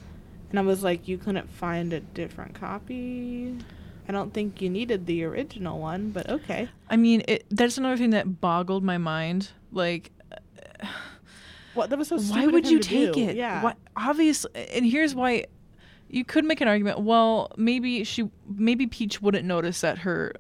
and 0.50 0.60
I 0.60 0.62
was 0.62 0.84
like, 0.84 1.08
"You 1.08 1.18
couldn't 1.18 1.50
find 1.50 1.92
a 1.94 2.00
different 2.00 2.56
copy." 2.56 3.58
I 4.08 4.12
don't 4.12 4.34
think 4.34 4.62
you 4.62 4.70
needed 4.70 5.08
the 5.08 5.24
original 5.24 5.80
one, 5.80 6.12
but 6.12 6.30
okay. 6.30 6.70
I 6.90 6.96
mean, 6.96 7.24
it, 7.28 7.46
that's 7.50 7.78
another 7.78 7.98
thing 7.98 8.12
that 8.12 8.40
boggled 8.40 8.84
my 8.84 9.00
mind. 9.00 9.50
Like 9.72 10.12
What 11.74 11.90
that 11.90 12.00
was 12.00 12.08
so. 12.08 12.18
why 12.18 12.48
would 12.48 12.68
you 12.70 12.80
take 12.80 13.14
do. 13.14 13.28
it? 13.28 13.36
Yeah. 13.36 13.62
Why, 13.62 13.74
obviously, 13.96 14.52
and 14.74 14.86
here's 14.86 15.14
why. 15.14 15.46
You 16.08 16.24
could 16.24 16.46
make 16.46 16.62
an 16.62 16.68
argument. 16.68 17.00
Well, 17.00 17.52
maybe 17.58 18.04
she, 18.04 18.30
maybe 18.48 18.88
Peach 18.88 19.22
wouldn't 19.22 19.46
notice 19.46 19.82
that 19.82 20.00
her. 20.00 20.34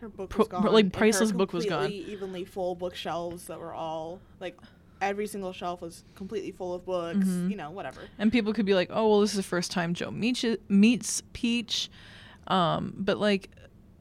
Her 0.00 0.08
book 0.08 0.36
was 0.36 0.48
gone. 0.48 0.64
like, 0.64 0.92
priceless 0.92 1.32
book 1.32 1.52
was 1.52 1.66
gone. 1.66 1.90
Evenly 1.90 2.44
full 2.44 2.74
bookshelves 2.74 3.46
that 3.46 3.60
were 3.60 3.72
all 3.72 4.20
like. 4.40 4.58
Every 5.00 5.26
single 5.26 5.52
shelf 5.52 5.80
was 5.82 6.04
completely 6.14 6.50
full 6.52 6.74
of 6.74 6.84
books. 6.86 7.18
Mhm. 7.18 7.50
You 7.50 7.56
know, 7.56 7.70
whatever. 7.70 8.00
And 8.18 8.32
people 8.32 8.52
could 8.52 8.66
be 8.66 8.74
like, 8.74 8.88
"Oh, 8.92 9.08
well, 9.08 9.20
this 9.20 9.30
is 9.30 9.36
the 9.36 9.42
first 9.42 9.70
time 9.70 9.94
Joe 9.94 10.10
meets 10.10 10.44
meets 10.68 11.22
Peach," 11.32 11.90
um, 12.46 12.94
but 12.96 13.18
like, 13.18 13.50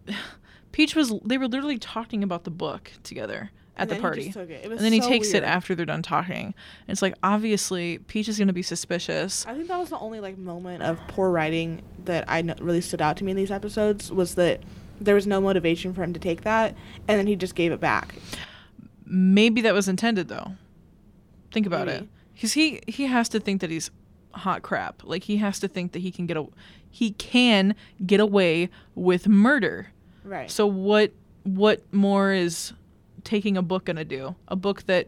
Peach 0.71 0.95
was. 0.95 1.13
They 1.25 1.37
were 1.37 1.47
literally 1.47 1.77
talking 1.77 2.23
about 2.23 2.43
the 2.43 2.51
book 2.51 2.91
together 3.03 3.51
at 3.75 3.89
the 3.89 3.95
party. 3.95 4.27
it. 4.27 4.35
It 4.35 4.65
and 4.71 4.79
then 4.79 4.93
he 4.93 4.99
takes 4.99 5.31
weird. 5.31 5.43
it 5.43 5.47
after 5.47 5.75
they're 5.75 5.85
done 5.85 6.03
talking. 6.03 6.45
And 6.47 6.89
it's 6.89 7.01
like 7.01 7.15
obviously 7.23 7.99
Peach 7.99 8.27
is 8.29 8.37
gonna 8.37 8.53
be 8.53 8.61
suspicious. 8.61 9.45
I 9.47 9.55
think 9.55 9.67
that 9.67 9.79
was 9.79 9.89
the 9.89 9.99
only 9.99 10.19
like 10.19 10.37
moment 10.37 10.83
of 10.83 10.99
poor 11.07 11.31
writing 11.31 11.81
that 12.05 12.25
I 12.27 12.41
really 12.59 12.81
stood 12.81 13.01
out 13.01 13.17
to 13.17 13.23
me 13.23 13.31
in 13.31 13.37
these 13.37 13.51
episodes 13.51 14.11
was 14.11 14.35
that 14.35 14.61
there 15.01 15.15
was 15.15 15.25
no 15.25 15.41
motivation 15.41 15.93
for 15.93 16.03
him 16.03 16.13
to 16.13 16.19
take 16.19 16.41
that, 16.41 16.75
and 17.07 17.19
then 17.19 17.27
he 17.27 17.35
just 17.35 17.55
gave 17.55 17.71
it 17.71 17.79
back. 17.79 18.15
Maybe 19.05 19.61
that 19.61 19.73
was 19.73 19.87
intended 19.87 20.27
though. 20.27 20.53
Think 21.53 21.65
about 21.65 21.87
it, 21.87 22.07
because 22.33 22.53
he 22.53 22.81
he 22.87 23.05
has 23.05 23.29
to 23.29 23.39
think 23.39 23.61
that 23.61 23.69
he's 23.69 23.89
hot 24.31 24.61
crap. 24.63 25.03
Like 25.05 25.23
he 25.23 25.37
has 25.37 25.59
to 25.59 25.67
think 25.67 25.91
that 25.93 25.99
he 25.99 26.11
can 26.11 26.25
get 26.25 26.35
a 26.35 26.45
he 26.89 27.11
can 27.11 27.75
get 28.05 28.19
away 28.19 28.69
with 28.95 29.27
murder. 29.27 29.87
Right. 30.23 30.49
So 30.51 30.65
what 30.67 31.11
what 31.43 31.81
more 31.93 32.33
is 32.33 32.73
taking 33.23 33.55
a 33.55 33.61
book 33.61 33.85
gonna 33.85 34.03
do? 34.03 34.35
A 34.47 34.55
book 34.55 34.83
that 34.87 35.07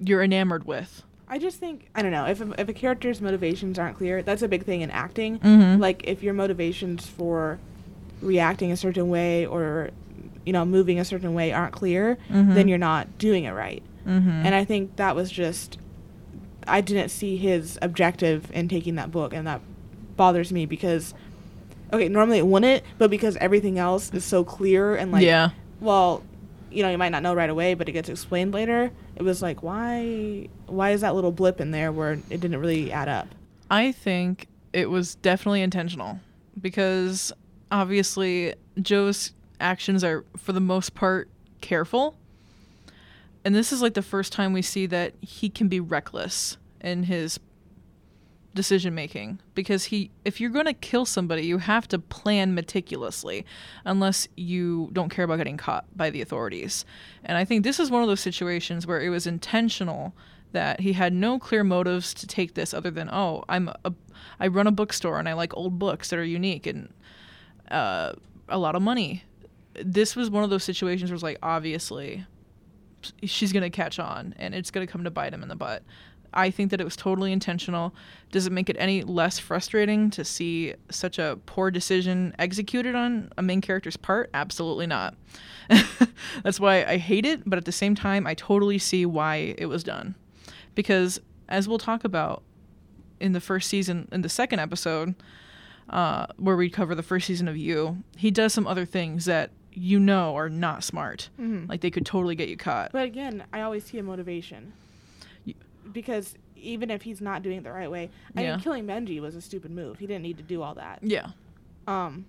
you're 0.00 0.22
enamored 0.22 0.64
with. 0.64 1.02
I 1.28 1.38
just 1.38 1.58
think 1.58 1.88
I 1.94 2.02
don't 2.02 2.12
know 2.12 2.26
if 2.26 2.40
a, 2.40 2.60
if 2.60 2.68
a 2.68 2.72
character's 2.72 3.20
motivations 3.20 3.78
aren't 3.78 3.96
clear, 3.96 4.22
that's 4.22 4.42
a 4.42 4.48
big 4.48 4.64
thing 4.64 4.80
in 4.82 4.90
acting. 4.90 5.38
Mhm. 5.40 5.78
Like 5.80 6.02
if 6.04 6.22
your 6.22 6.34
motivations 6.34 7.06
for 7.06 7.58
reacting 8.22 8.72
a 8.72 8.76
certain 8.76 9.08
way 9.08 9.46
or 9.46 9.90
you 10.44 10.52
know 10.52 10.64
moving 10.64 10.98
a 10.98 11.04
certain 11.04 11.34
way 11.34 11.52
aren't 11.52 11.72
clear, 11.72 12.18
Mhm. 12.30 12.54
then 12.54 12.68
you're 12.68 12.78
not 12.78 13.18
doing 13.18 13.44
it 13.44 13.52
right. 13.52 13.82
Mm-hmm. 14.06 14.28
And 14.28 14.54
I 14.54 14.64
think 14.64 14.96
that 14.96 15.16
was 15.16 15.30
just 15.30 15.78
I 16.66 16.80
didn't 16.80 17.10
see 17.10 17.36
his 17.36 17.78
objective 17.82 18.50
in 18.52 18.68
taking 18.68 18.96
that 18.96 19.10
book 19.10 19.32
and 19.32 19.46
that 19.46 19.60
bothers 20.16 20.52
me 20.52 20.66
because 20.66 21.14
okay, 21.92 22.08
normally 22.08 22.38
it 22.38 22.46
wouldn't, 22.46 22.82
but 22.98 23.10
because 23.10 23.36
everything 23.36 23.78
else 23.78 24.12
is 24.12 24.24
so 24.24 24.44
clear 24.44 24.96
and 24.96 25.12
like 25.12 25.22
yeah. 25.22 25.50
well, 25.80 26.22
you 26.70 26.82
know, 26.82 26.90
you 26.90 26.98
might 26.98 27.10
not 27.10 27.22
know 27.22 27.34
right 27.34 27.50
away, 27.50 27.74
but 27.74 27.88
it 27.88 27.92
gets 27.92 28.08
explained 28.08 28.52
later. 28.52 28.90
It 29.16 29.22
was 29.22 29.42
like 29.42 29.62
why 29.62 30.48
why 30.66 30.90
is 30.90 31.00
that 31.02 31.14
little 31.14 31.32
blip 31.32 31.60
in 31.60 31.70
there 31.70 31.92
where 31.92 32.12
it 32.12 32.40
didn't 32.40 32.58
really 32.58 32.92
add 32.92 33.08
up? 33.08 33.28
I 33.70 33.92
think 33.92 34.46
it 34.72 34.90
was 34.90 35.16
definitely 35.16 35.62
intentional 35.62 36.20
because 36.60 37.32
obviously 37.70 38.54
Joe's 38.80 39.32
actions 39.60 40.04
are 40.04 40.24
for 40.36 40.52
the 40.52 40.60
most 40.60 40.94
part 40.94 41.28
careful. 41.60 42.16
And 43.46 43.54
this 43.54 43.72
is 43.72 43.80
like 43.80 43.94
the 43.94 44.02
first 44.02 44.32
time 44.32 44.52
we 44.52 44.60
see 44.60 44.86
that 44.86 45.14
he 45.20 45.48
can 45.48 45.68
be 45.68 45.78
reckless 45.78 46.56
in 46.80 47.04
his 47.04 47.38
decision 48.54 48.94
making 48.94 49.38
because 49.54 49.84
he 49.84 50.10
if 50.24 50.40
you're 50.40 50.50
going 50.50 50.64
to 50.64 50.72
kill 50.72 51.04
somebody 51.04 51.42
you 51.42 51.58
have 51.58 51.86
to 51.86 51.98
plan 51.98 52.54
meticulously 52.54 53.44
unless 53.84 54.26
you 54.34 54.88
don't 54.94 55.10
care 55.10 55.26
about 55.26 55.36
getting 55.36 55.58
caught 55.58 55.84
by 55.94 56.08
the 56.08 56.22
authorities 56.22 56.86
and 57.22 57.36
i 57.36 57.44
think 57.44 57.62
this 57.62 57.78
is 57.78 57.90
one 57.90 58.00
of 58.00 58.08
those 58.08 58.18
situations 58.18 58.86
where 58.86 59.02
it 59.02 59.10
was 59.10 59.26
intentional 59.26 60.14
that 60.52 60.80
he 60.80 60.94
had 60.94 61.12
no 61.12 61.38
clear 61.38 61.62
motives 61.62 62.14
to 62.14 62.26
take 62.26 62.54
this 62.54 62.72
other 62.72 62.90
than 62.90 63.10
oh 63.12 63.44
I'm 63.46 63.68
a 63.84 63.92
I 64.38 64.46
run 64.48 64.66
a 64.66 64.72
bookstore 64.72 65.18
and 65.18 65.28
I 65.28 65.34
like 65.34 65.56
old 65.56 65.78
books 65.78 66.10
that 66.10 66.18
are 66.18 66.24
unique 66.24 66.66
and 66.66 66.92
uh, 67.70 68.12
a 68.48 68.58
lot 68.58 68.74
of 68.74 68.82
money. 68.82 69.24
This 69.74 70.16
was 70.16 70.30
one 70.30 70.44
of 70.44 70.50
those 70.50 70.64
situations 70.64 71.10
where 71.10 71.14
it's 71.14 71.22
like 71.22 71.38
obviously 71.42 72.26
she's 73.24 73.52
gonna 73.52 73.70
catch 73.70 73.98
on 73.98 74.34
and 74.38 74.54
it's 74.54 74.70
gonna 74.70 74.86
come 74.86 75.04
to 75.04 75.10
bite 75.10 75.32
him 75.32 75.42
in 75.42 75.48
the 75.48 75.56
butt. 75.56 75.82
I 76.36 76.50
think 76.50 76.70
that 76.70 76.80
it 76.80 76.84
was 76.84 76.96
totally 76.96 77.32
intentional. 77.32 77.94
Does 78.30 78.46
it 78.46 78.52
make 78.52 78.68
it 78.68 78.76
any 78.78 79.02
less 79.02 79.38
frustrating 79.38 80.10
to 80.10 80.24
see 80.24 80.74
such 80.90 81.18
a 81.18 81.38
poor 81.46 81.70
decision 81.70 82.34
executed 82.38 82.94
on 82.94 83.32
a 83.38 83.42
main 83.42 83.62
character's 83.62 83.96
part? 83.96 84.28
Absolutely 84.34 84.86
not. 84.86 85.16
That's 86.42 86.60
why 86.60 86.84
I 86.84 86.98
hate 86.98 87.24
it, 87.24 87.48
but 87.48 87.56
at 87.56 87.64
the 87.64 87.72
same 87.72 87.94
time, 87.94 88.26
I 88.26 88.34
totally 88.34 88.78
see 88.78 89.06
why 89.06 89.54
it 89.56 89.66
was 89.66 89.82
done. 89.82 90.14
Because, 90.74 91.20
as 91.48 91.66
we'll 91.66 91.78
talk 91.78 92.04
about 92.04 92.42
in 93.18 93.32
the 93.32 93.40
first 93.40 93.70
season, 93.70 94.06
in 94.12 94.20
the 94.20 94.28
second 94.28 94.58
episode, 94.60 95.14
uh, 95.88 96.26
where 96.36 96.56
we 96.56 96.68
cover 96.68 96.94
the 96.94 97.02
first 97.02 97.26
season 97.26 97.48
of 97.48 97.56
You, 97.56 98.02
he 98.16 98.30
does 98.30 98.52
some 98.52 98.66
other 98.66 98.84
things 98.84 99.24
that 99.24 99.50
you 99.78 100.00
know 100.00 100.34
are 100.36 100.48
not 100.48 100.82
smart. 100.82 101.28
Mhm. 101.38 101.68
Like 101.68 101.82
they 101.82 101.90
could 101.90 102.06
totally 102.06 102.34
get 102.34 102.48
you 102.48 102.56
caught. 102.56 102.92
But 102.92 103.04
again, 103.04 103.44
I 103.52 103.60
always 103.60 103.84
see 103.84 103.98
a 103.98 104.02
motivation. 104.02 104.72
Because 105.92 106.34
even 106.56 106.90
if 106.90 107.02
he's 107.02 107.20
not 107.20 107.42
doing 107.42 107.58
it 107.58 107.64
the 107.64 107.70
right 107.72 107.90
way, 107.90 108.10
I 108.34 108.42
Yeah. 108.42 108.52
mean, 108.52 108.60
killing 108.60 108.86
Benji 108.86 109.20
was 109.20 109.36
a 109.36 109.40
stupid 109.40 109.70
move. 109.70 109.98
He 109.98 110.06
didn't 110.06 110.22
need 110.22 110.36
to 110.38 110.42
do 110.42 110.62
all 110.62 110.74
that. 110.74 111.00
yeah. 111.02 111.28
Um, 111.86 112.24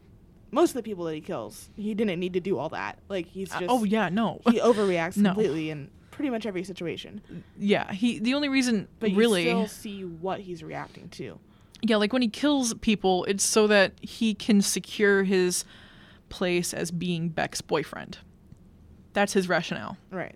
most 0.52 0.70
of 0.72 0.76
the 0.76 0.84
people 0.84 1.06
that 1.06 1.16
he 1.16 1.22
kills, 1.22 1.70
he 1.76 1.94
didn't 1.96 2.20
need 2.20 2.34
to 2.34 2.40
do 2.40 2.58
all 2.60 2.70
that. 2.70 3.00
Like 3.10 3.28
he's 3.28 3.52
Uh, 3.54 3.60
just 3.62 3.72
oh 3.72 3.84
yeah, 3.84 4.10
no. 4.10 4.40
he 4.52 4.60
overreacts 4.60 5.18
No. 5.18 5.30
completely 5.30 5.70
in 5.72 5.90
pretty 6.12 6.30
much 6.30 6.46
every 6.46 6.64
situation. 6.64 7.22
yeah, 7.58 7.92
he 7.92 8.20
the 8.20 8.34
only 8.34 8.50
reason 8.50 8.88
But 9.00 9.12
you 9.12 9.18
really 9.18 9.44
still 9.44 9.68
see 9.68 10.04
what 10.06 10.42
he's 10.42 10.64
reacting 10.64 11.10
to. 11.10 11.40
Yeah, 11.82 11.96
like 11.98 12.14
when 12.14 12.22
he 12.22 12.28
kills 12.28 12.74
people, 12.76 13.24
it's 13.26 13.44
so 13.44 13.66
that 13.68 13.94
he 14.02 14.34
can 14.36 14.62
secure 14.62 15.24
his 15.24 15.64
place 16.30 16.74
as 16.74 16.92
being 16.92 17.30
Beck's 17.30 17.62
boyfriend. 17.62 18.18
That's 19.14 19.34
his 19.34 19.50
rationale. 19.50 19.98
Right. 20.12 20.36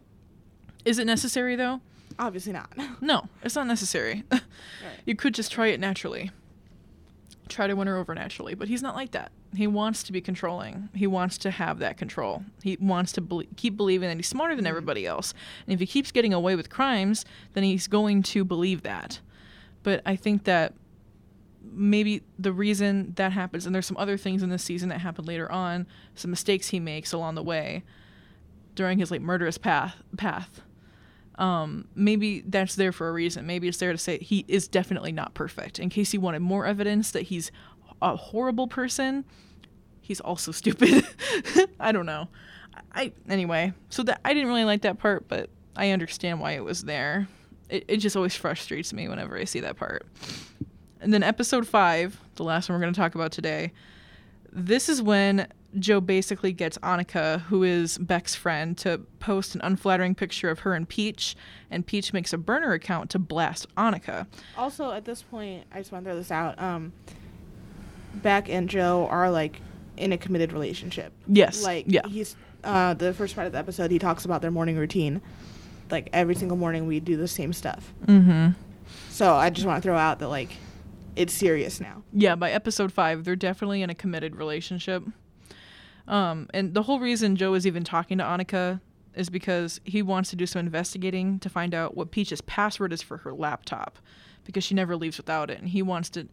Is 0.85 0.97
it 0.99 1.05
necessary 1.05 1.55
though? 1.55 1.81
Obviously 2.19 2.53
not. 2.53 2.71
No, 3.01 3.27
it's 3.43 3.55
not 3.55 3.67
necessary. 3.67 4.23
right. 4.31 4.41
you 5.05 5.15
could 5.15 5.33
just 5.33 5.51
try 5.51 5.67
it 5.67 5.79
naturally. 5.79 6.29
Try 7.49 7.67
to 7.67 7.73
win 7.75 7.87
her 7.87 7.97
over 7.97 8.13
naturally, 8.15 8.53
but 8.53 8.67
he's 8.69 8.81
not 8.81 8.95
like 8.95 9.11
that. 9.11 9.31
He 9.55 9.67
wants 9.67 10.03
to 10.03 10.13
be 10.13 10.21
controlling. 10.21 10.87
He 10.95 11.05
wants 11.07 11.37
to 11.39 11.51
have 11.51 11.79
that 11.79 11.97
control. 11.97 12.43
He 12.63 12.77
wants 12.79 13.11
to 13.13 13.21
belie- 13.21 13.47
keep 13.57 13.75
believing 13.75 14.07
that 14.07 14.15
he's 14.15 14.27
smarter 14.27 14.55
than 14.55 14.63
Mhm. 14.65 14.69
everybody 14.69 15.05
else. 15.05 15.33
And 15.65 15.73
if 15.73 15.79
he 15.81 15.85
keeps 15.85 16.11
getting 16.11 16.33
away 16.33 16.55
with 16.55 16.69
crimes, 16.69 17.25
then 17.53 17.63
he's 17.63 17.87
going 17.87 18.23
to 18.23 18.45
believe 18.45 18.83
that. 18.83 19.19
But 19.83 20.01
I 20.05 20.15
think 20.15 20.45
that 20.45 20.73
maybe 21.63 22.23
the 22.39 22.51
reason 22.51 23.13
that 23.15 23.31
happens, 23.31 23.65
and 23.65 23.73
there's 23.73 23.85
some 23.85 23.97
other 23.97 24.17
things 24.17 24.43
in 24.43 24.49
this 24.49 24.63
season 24.63 24.89
that 24.89 24.99
happen 24.99 25.25
later 25.25 25.51
on, 25.51 25.87
some 26.15 26.31
mistakes 26.31 26.69
he 26.69 26.79
makes 26.79 27.13
along 27.13 27.35
the 27.35 27.43
way 27.43 27.83
during 28.75 28.99
his 28.99 29.11
like 29.11 29.21
murderous 29.21 29.57
path 29.57 29.95
path. 30.17 30.61
Um, 31.35 31.87
maybe 31.95 32.41
that's 32.41 32.75
there 32.75 32.91
for 32.91 33.09
a 33.09 33.11
reason. 33.11 33.47
Maybe 33.47 33.67
it's 33.67 33.77
there 33.77 33.91
to 33.91 33.97
say 33.97 34.19
he 34.19 34.45
is 34.47 34.67
definitely 34.67 35.11
not 35.11 35.33
perfect. 35.33 35.79
In 35.79 35.89
case 35.89 36.13
you 36.13 36.21
wanted 36.21 36.41
more 36.41 36.65
evidence 36.65 37.11
that 37.11 37.23
he's 37.23 37.51
a 38.01 38.15
horrible 38.15 38.67
person, 38.67 39.25
he's 40.01 40.19
also 40.19 40.51
stupid. 40.51 41.05
I 41.79 41.91
don't 41.91 42.05
know. 42.05 42.27
I 42.93 43.13
anyway. 43.27 43.73
So 43.89 44.03
that 44.03 44.21
I 44.23 44.33
didn't 44.33 44.49
really 44.49 44.65
like 44.65 44.81
that 44.81 44.99
part, 44.99 45.27
but 45.27 45.49
I 45.75 45.91
understand 45.91 46.39
why 46.39 46.51
it 46.51 46.63
was 46.63 46.83
there. 46.83 47.27
It, 47.69 47.85
it 47.87 47.97
just 47.97 48.15
always 48.15 48.35
frustrates 48.35 48.93
me 48.93 49.07
whenever 49.07 49.37
I 49.37 49.45
see 49.45 49.61
that 49.61 49.77
part. 49.77 50.05
And 51.01 51.13
then 51.13 51.23
episode 51.23 51.67
five, 51.67 52.21
the 52.35 52.43
last 52.43 52.69
one 52.69 52.77
we're 52.77 52.81
going 52.81 52.93
to 52.93 52.99
talk 52.99 53.15
about 53.15 53.31
today. 53.31 53.73
This 54.53 54.87
is 54.87 55.01
when 55.01 55.47
Joe 55.79 55.99
basically 55.99 56.53
gets 56.53 56.77
Annika, 56.79 57.41
who 57.41 57.63
is 57.63 57.97
Beck's 57.97 58.35
friend, 58.35 58.77
to 58.79 58.99
post 59.19 59.55
an 59.55 59.61
unflattering 59.63 60.13
picture 60.13 60.49
of 60.49 60.59
her 60.59 60.73
and 60.73 60.87
Peach, 60.87 61.35
and 61.71 61.85
Peach 61.85 62.13
makes 62.13 62.33
a 62.33 62.37
burner 62.37 62.73
account 62.73 63.09
to 63.11 63.19
blast 63.19 63.73
Annika. 63.75 64.27
Also, 64.57 64.91
at 64.91 65.05
this 65.05 65.23
point, 65.23 65.63
I 65.73 65.79
just 65.79 65.91
want 65.91 66.05
to 66.05 66.11
throw 66.11 66.17
this 66.17 66.31
out. 66.31 66.61
Um, 66.61 66.93
Beck 68.15 68.49
and 68.49 68.69
Joe 68.69 69.07
are 69.09 69.31
like 69.31 69.61
in 69.97 70.11
a 70.11 70.17
committed 70.17 70.53
relationship. 70.53 71.13
Yes. 71.27 71.63
Like 71.63 71.85
yeah. 71.87 72.07
he's 72.07 72.35
uh, 72.63 72.93
the 72.93 73.13
first 73.13 73.33
part 73.33 73.47
of 73.47 73.53
the 73.53 73.59
episode. 73.59 73.89
He 73.89 73.99
talks 73.99 74.25
about 74.25 74.41
their 74.41 74.51
morning 74.51 74.77
routine. 74.77 75.21
Like 75.89 76.09
every 76.13 76.35
single 76.35 76.57
morning, 76.57 76.85
we 76.87 76.99
do 76.99 77.17
the 77.17 77.27
same 77.27 77.53
stuff. 77.53 77.93
Mm-hmm. 78.05 78.49
So 79.09 79.33
I 79.33 79.49
just 79.49 79.65
want 79.65 79.81
to 79.81 79.87
throw 79.87 79.97
out 79.97 80.19
that 80.19 80.27
like 80.27 80.57
it's 81.15 81.33
serious 81.33 81.79
now. 81.79 82.03
Yeah, 82.13 82.35
by 82.35 82.51
episode 82.51 82.91
five, 82.91 83.23
they're 83.23 83.35
definitely 83.35 83.81
in 83.81 83.89
a 83.89 83.95
committed 83.95 84.35
relationship. 84.35 85.03
Um, 86.07 86.47
and 86.53 86.73
the 86.73 86.83
whole 86.83 86.99
reason 86.99 87.35
Joe 87.35 87.53
is 87.53 87.65
even 87.67 87.83
talking 87.83 88.17
to 88.17 88.23
Annika 88.23 88.81
is 89.15 89.29
because 89.29 89.79
he 89.83 90.01
wants 90.01 90.29
to 90.31 90.35
do 90.35 90.45
some 90.45 90.59
investigating 90.59 91.37
to 91.39 91.49
find 91.49 91.73
out 91.73 91.95
what 91.95 92.11
Peach's 92.11 92.41
password 92.41 92.93
is 92.93 93.01
for 93.01 93.17
her 93.17 93.33
laptop, 93.33 93.99
because 94.45 94.63
she 94.63 94.73
never 94.73 94.95
leaves 94.95 95.17
without 95.17 95.49
it, 95.49 95.59
and 95.59 95.69
he 95.69 95.81
wants 95.81 96.09
to 96.11 96.27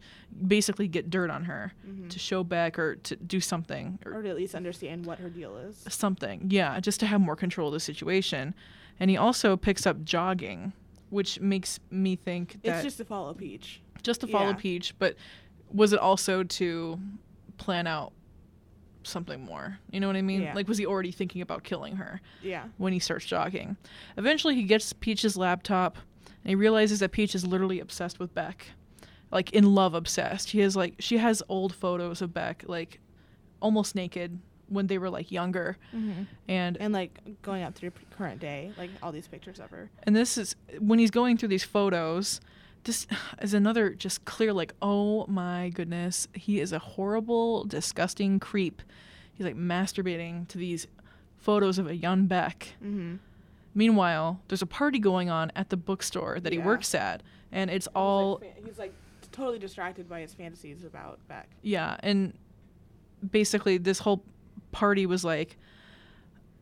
basically 0.47 0.87
get 0.87 1.09
dirt 1.09 1.29
on 1.29 1.43
her 1.43 1.73
Mhm. 1.87 2.09
to 2.09 2.17
show 2.19 2.43
back 2.43 2.79
or 2.79 2.95
to 2.95 3.15
do 3.17 3.39
something 3.41 3.99
or 4.05 4.13
Or 4.15 4.23
to 4.23 4.29
at 4.29 4.35
least 4.37 4.55
understand 4.55 5.05
what 5.05 5.19
her 5.19 5.29
deal 5.29 5.57
is. 5.57 5.85
something. 5.89 6.47
Yeah, 6.49 6.79
just 6.79 6.99
to 7.01 7.05
have 7.05 7.19
more 7.21 7.35
control 7.35 7.67
of 7.67 7.73
the 7.73 7.79
situation. 7.81 8.55
And 8.99 9.09
he 9.11 9.17
also 9.17 9.55
picks 9.57 9.85
up 9.85 10.03
jogging, 10.03 10.71
which 11.09 11.39
makes 11.41 11.79
me 11.91 12.15
think 12.15 12.61
that 12.63 12.75
It's 12.77 12.83
just 12.83 12.97
to 12.97 13.05
follow 13.05 13.33
Peach. 13.33 13.81
Just 14.03 14.21
to 14.21 14.27
follow 14.27 14.49
Yeah. 14.49 14.53
Peach, 14.55 14.93
but 14.99 15.15
was 15.71 15.93
it 15.93 15.99
also 15.99 16.43
to 16.43 16.99
plan 17.57 17.87
out 17.87 18.13
something 19.03 19.43
more? 19.43 19.79
You 19.91 19.99
know 19.99 20.07
what 20.07 20.15
I 20.15 20.21
mean? 20.21 20.41
Yeah. 20.41 20.53
Like, 20.53 20.67
was 20.67 20.77
he 20.77 20.85
already 20.85 21.11
thinking 21.11 21.41
about 21.41 21.63
killing 21.63 21.95
her 21.97 22.21
Yeah. 22.41 22.65
when 22.77 22.93
he 22.93 22.99
starts 22.99 23.25
jogging? 23.25 23.77
Eventually, 24.17 24.55
he 24.55 24.63
gets 24.63 24.93
Peach's 24.93 25.37
laptop 25.37 25.97
and 26.43 26.49
he 26.49 26.55
realizes 26.55 26.99
that 26.99 27.11
Peach 27.11 27.35
is 27.35 27.45
literally 27.45 27.79
obsessed 27.79 28.19
with 28.19 28.33
Beck. 28.33 28.67
Like, 29.31 29.51
in 29.53 29.75
love 29.75 29.93
obsessed. 29.93 30.51
He 30.51 30.59
has, 30.61 30.75
like, 30.75 30.95
she 30.99 31.17
has 31.17 31.43
old 31.49 31.75
photos 31.75 32.21
of 32.21 32.33
Beck, 32.33 32.63
like, 32.67 32.99
almost 33.61 33.93
naked 33.93 34.39
when 34.67 34.87
they 34.87 34.97
were, 34.97 35.09
like, 35.09 35.31
younger. 35.31 35.77
Mm-hmm. 35.95 36.23
And 36.47 36.77
And 36.77 36.93
like 36.93 37.19
going 37.41 37.63
up 37.63 37.75
through 37.75 37.91
current 38.11 38.39
day, 38.39 38.71
like 38.77 38.89
all 39.03 39.11
these 39.11 39.27
pictures 39.27 39.59
of 39.59 39.69
her. 39.69 39.89
And 40.03 40.15
this 40.15 40.37
is 40.37 40.55
when 40.79 40.97
he's 40.99 41.11
going 41.11 41.37
through 41.37 41.49
these 41.49 41.63
photos. 41.63 42.41
This 42.83 43.07
is 43.41 43.53
another 43.53 43.91
just 43.91 44.25
clear, 44.25 44.53
like, 44.53 44.73
oh 44.81 45.25
my 45.27 45.69
goodness, 45.69 46.27
he 46.33 46.59
is 46.59 46.71
a 46.71 46.79
horrible, 46.79 47.63
disgusting 47.65 48.39
creep. 48.39 48.81
He's 49.33 49.45
like 49.45 49.55
masturbating 49.55 50.47
to 50.49 50.57
these 50.57 50.87
photos 51.37 51.79
of 51.79 51.87
a 51.87 51.95
young 51.95 52.25
Beck. 52.25 52.73
Mm-hmm. 52.83 53.15
Meanwhile, 53.73 54.41
there's 54.47 54.61
a 54.61 54.65
party 54.67 54.99
going 54.99 55.29
on 55.29 55.51
at 55.55 55.69
the 55.69 55.77
bookstore 55.77 56.39
that 56.39 56.51
he 56.51 56.59
works 56.59 56.93
at, 56.95 57.21
and 57.51 57.69
it's 57.69 57.87
all 57.95 58.41
he's 58.65 58.79
like 58.79 58.93
totally 59.31 59.59
distracted 59.59 60.09
by 60.09 60.21
his 60.21 60.33
fantasies 60.33 60.83
about 60.83 61.19
Beck. 61.27 61.47
yeah, 61.61 61.95
and 62.01 62.33
basically 63.31 63.77
this 63.77 63.99
whole 63.99 64.23
party 64.71 65.05
was 65.05 65.23
like, 65.23 65.57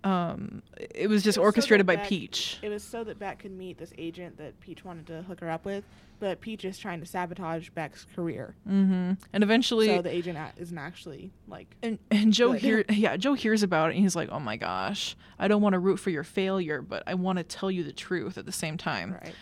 um, 0.07 0.61
it 0.77 1.07
was 1.09 1.23
just 1.23 1.37
It 1.37 1.41
was 1.41 1.45
orchestrated 1.47 1.85
that 1.87 1.93
by 1.93 1.95
Beck- 1.97 2.09
Peach. 2.09 2.59
It 2.61 2.69
was 2.69 2.83
so 2.83 3.03
that 3.03 3.19
Beck 3.19 3.39
could 3.39 3.51
meet 3.51 3.77
this 3.77 3.91
agent 3.97 4.37
that 4.37 4.59
Peach 4.59 4.85
wanted 4.85 5.07
to 5.07 5.21
hook 5.23 5.39
her 5.41 5.49
up 5.49 5.65
with, 5.65 5.83
but 6.19 6.39
Peach 6.41 6.63
is 6.65 6.77
trying 6.77 6.99
to 6.99 7.05
sabotage 7.05 7.69
Beck's 7.71 8.05
career. 8.15 8.55
Mm-hmm. 8.67 9.13
And 9.33 9.43
eventually, 9.43 9.87
so 9.87 10.01
the 10.01 10.11
agent 10.13 10.37
isn't 10.57 10.77
actually 10.77 11.31
like 11.47 11.75
And 11.83 11.99
and 12.09 12.31
Joe 12.33 12.53
Good. 12.53 12.61
hear 12.61 12.85
yeah 12.89 13.17
Joe 13.17 13.33
hears 13.33 13.63
about 13.63 13.89
it 13.89 13.95
and 13.95 14.03
he's 14.03 14.15
like 14.15 14.29
oh 14.31 14.39
my 14.39 14.55
gosh 14.57 15.15
I 15.39 15.47
don't 15.47 15.61
want 15.61 15.73
to 15.73 15.79
root 15.79 15.97
for 15.97 16.09
your 16.09 16.23
failure 16.23 16.81
but 16.81 17.03
I 17.05 17.13
want 17.15 17.37
to 17.39 17.43
tell 17.43 17.69
you 17.69 17.83
the 17.83 17.91
truth 17.93 18.37
at 18.37 18.45
the 18.45 18.51
same 18.51 18.77
time 18.77 19.13
right. 19.21 19.33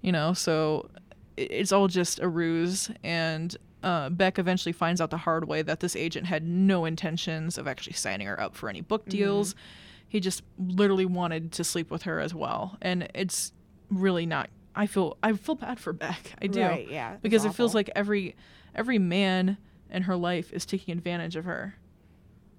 you 0.00 0.10
know 0.12 0.32
so 0.32 0.88
i- 1.38 1.48
it's 1.50 1.72
all 1.72 1.86
just 1.88 2.18
a 2.20 2.28
ruse 2.28 2.90
and 3.02 3.56
uh, 3.82 4.08
Beck 4.08 4.38
eventually 4.38 4.72
finds 4.72 5.00
out 5.02 5.10
the 5.10 5.18
hard 5.18 5.46
way 5.46 5.60
that 5.60 5.80
this 5.80 5.94
agent 5.94 6.26
had 6.26 6.42
no 6.42 6.86
intentions 6.86 7.58
of 7.58 7.68
actually 7.68 7.92
signing 7.92 8.26
her 8.26 8.40
up 8.40 8.54
for 8.56 8.70
any 8.70 8.80
book 8.80 9.04
deals 9.08 9.54
he 10.14 10.20
just 10.20 10.44
literally 10.60 11.04
wanted 11.04 11.50
to 11.50 11.64
sleep 11.64 11.90
with 11.90 12.04
her 12.04 12.20
as 12.20 12.32
well. 12.32 12.78
And 12.80 13.08
it's 13.16 13.52
really 13.90 14.26
not 14.26 14.48
I 14.76 14.86
feel 14.86 15.16
I 15.24 15.32
feel 15.32 15.56
bad 15.56 15.80
for 15.80 15.92
Beck. 15.92 16.34
I 16.40 16.46
do. 16.46 16.62
Right, 16.62 16.88
yeah. 16.88 17.16
because 17.20 17.44
it 17.44 17.52
feels 17.52 17.74
like 17.74 17.90
every 17.96 18.36
every 18.76 19.00
man 19.00 19.58
in 19.90 20.02
her 20.04 20.14
life 20.14 20.52
is 20.52 20.64
taking 20.64 20.96
advantage 20.96 21.34
of 21.34 21.44
her 21.46 21.74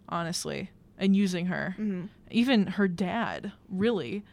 honestly 0.09 0.69
and 0.97 1.15
using 1.15 1.45
her. 1.45 1.75
Mhm. 1.79 2.09
even 2.29 2.67
her 2.67 2.89
dad 2.89 3.53
really. 3.69 4.25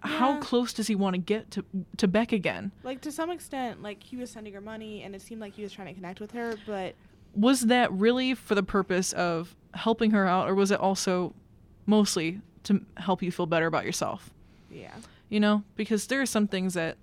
How 0.00 0.40
close 0.40 0.72
does 0.72 0.86
he 0.86 0.94
want 0.94 1.12
to 1.12 1.20
get 1.20 1.50
to 1.50 1.64
to 1.98 2.08
beck 2.08 2.32
again? 2.32 2.72
Like 2.84 3.02
to 3.02 3.12
some 3.12 3.30
extent, 3.30 3.82
like 3.82 4.02
he 4.02 4.16
was 4.16 4.30
sending 4.30 4.54
her 4.54 4.62
money, 4.62 5.02
and 5.02 5.14
it 5.14 5.20
seemed 5.20 5.42
like 5.42 5.52
he 5.52 5.62
was 5.62 5.72
trying 5.72 5.88
to 5.88 5.94
connect 5.94 6.20
with 6.20 6.30
her, 6.32 6.54
but 6.66 6.94
was 7.34 7.66
that 7.66 7.92
really 7.92 8.32
for 8.34 8.54
the 8.54 8.62
purpose 8.62 9.12
of 9.12 9.54
helping 9.74 10.12
her 10.12 10.26
out 10.26 10.48
or 10.48 10.54
was 10.54 10.70
it 10.70 10.80
also 10.80 11.34
mostly 11.86 12.40
to 12.64 12.80
help 12.96 13.22
you 13.22 13.30
feel 13.30 13.46
better 13.46 13.66
about 13.66 13.84
yourself 13.84 14.30
yeah. 14.70 14.94
you 15.28 15.38
know 15.40 15.62
because 15.76 16.06
there 16.08 16.20
are 16.20 16.26
some 16.26 16.46
things 16.48 16.74
that 16.74 16.96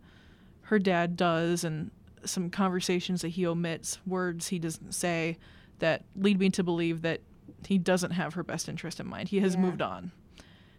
her 0.63 0.79
dad 0.79 1.15
does 1.17 1.63
and 1.63 1.91
some 2.23 2.49
conversations 2.51 3.21
that 3.23 3.29
he 3.29 3.45
omits, 3.47 3.97
words 4.05 4.47
he 4.49 4.59
doesn't 4.59 4.93
say 4.93 5.37
that 5.79 6.03
lead 6.15 6.39
me 6.39 6.49
to 6.51 6.63
believe 6.63 7.01
that 7.01 7.19
he 7.67 7.77
doesn't 7.79 8.11
have 8.11 8.35
her 8.35 8.43
best 8.43 8.69
interest 8.69 8.99
in 8.99 9.07
mind. 9.07 9.29
He 9.29 9.39
has 9.39 9.55
Yeah. 9.55 9.61
moved 9.61 9.81
on. 9.81 10.11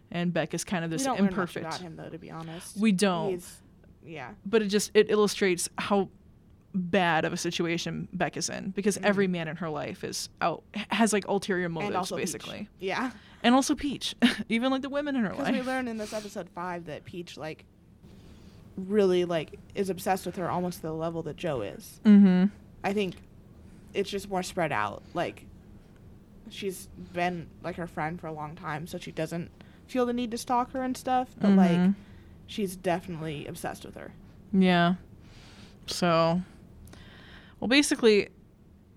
And 0.09 0.31
Beck 0.33 0.53
is 0.53 0.63
kind 0.63 0.85
of 0.85 0.89
we 0.91 0.95
this 0.95 1.03
don't 1.03 1.15
learn 1.15 1.25
much 1.25 1.31
imperfect. 1.33 1.65
about 1.65 1.81
him 1.81 1.95
though, 1.97 2.09
to 2.09 2.17
be 2.17 2.31
honest. 2.31 2.77
We 2.77 2.91
don't. 2.93 3.31
He's, 3.31 3.61
yeah. 4.05 4.31
but 4.45 4.61
it 4.61 4.67
just 4.69 4.91
it 4.93 5.11
illustrates 5.11 5.69
how 5.77 6.07
bad 6.73 7.25
of 7.25 7.33
a 7.33 7.37
situation 7.37 8.07
Beck 8.13 8.35
is 8.37 8.49
in 8.49 8.69
because 8.71 8.97
Mhm. 8.97 9.03
every 9.03 9.27
man 9.27 9.47
in 9.49 9.57
her 9.57 9.69
life 9.69 10.03
is 10.03 10.29
out 10.41 10.63
has 10.91 11.11
like 11.13 11.27
ulterior 11.27 11.67
motives 11.69 11.95
also 11.95 12.15
Peach. 12.15 12.23
basically. 12.25 12.69
Yeah. 12.79 13.11
And 13.43 13.53
also 13.53 13.75
Peach. 13.75 14.15
Even 14.49 14.71
like 14.71 14.81
the 14.81 14.89
women 14.89 15.15
in 15.15 15.23
her 15.23 15.29
Because 15.31 15.45
life. 15.47 15.55
we 15.55 15.61
learn 15.61 15.87
in 15.87 15.97
this 15.97 16.13
episode 16.13 16.49
five 16.49 16.85
that 16.85 17.03
Peach 17.05 17.37
like 17.37 17.65
really 18.77 19.25
like 19.25 19.59
is 19.75 19.89
obsessed 19.89 20.25
with 20.25 20.37
her 20.37 20.49
almost 20.49 20.77
to 20.77 20.83
the 20.83 20.93
level 20.93 21.21
that 21.23 21.35
Joe 21.35 21.61
is. 21.61 21.99
mm-hmm. 22.05 22.45
I 22.83 22.93
think 22.93 23.15
it's 23.93 24.09
just 24.09 24.29
more 24.29 24.43
spread 24.43 24.71
out. 24.71 25.03
Like 25.13 25.45
she's 26.49 26.87
been 27.13 27.47
like 27.63 27.75
her 27.75 27.87
friend 27.87 28.19
for 28.19 28.27
a 28.27 28.33
long 28.33 28.55
time, 28.55 28.87
so 28.87 28.97
she 28.97 29.11
doesn't 29.11 29.51
feel 29.87 30.05
the 30.05 30.13
need 30.13 30.31
to 30.31 30.37
stalk 30.37 30.71
her 30.71 30.81
and 30.81 30.95
stuff. 30.97 31.29
But 31.39 31.51
like 31.51 31.71
Mhm. 31.77 31.95
she's 32.47 32.75
definitely 32.75 33.45
obsessed 33.47 33.85
with 33.85 33.95
her. 33.95 34.11
Yeah. 34.51 34.95
So, 35.87 36.41
well, 37.59 37.67
basically, 37.67 38.29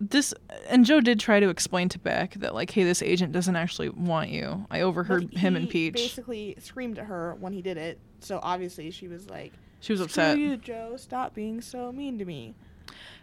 this 0.01 0.35
and 0.69 0.85
Joe 0.85 1.01
did 1.01 1.19
try 1.21 1.41
to 1.41 1.49
explain 1.49 1.89
to 1.91 1.99
Beck 1.99 2.35
that 2.35 2.55
like, 2.55 2.71
hey, 2.71 2.85
this 2.85 3.01
agent 3.03 3.33
doesn't 3.33 3.57
actually 3.57 3.89
want 3.89 4.31
you. 4.31 4.67
I 4.71 4.83
overheard 4.83 5.33
him 5.35 5.57
and 5.57 5.69
Peach. 5.69 5.95
basically 5.95 6.55
screamed 6.59 6.99
at 6.99 7.07
her 7.07 7.35
when 7.41 7.53
he 7.53 7.63
did 7.63 7.77
it. 7.79 7.99
So 8.21 8.39
obviously 8.43 8.91
she 8.91 9.09
was 9.09 9.29
like, 9.31 9.53
She 9.81 9.93
was 9.93 10.01
"Screw 10.01 10.05
upset, 10.07 10.39
you, 10.39 10.57
Joe! 10.57 10.97
Stop 10.97 11.35
being 11.35 11.61
so 11.61 11.93
mean 11.93 12.19
to 12.19 12.25
me." 12.25 12.55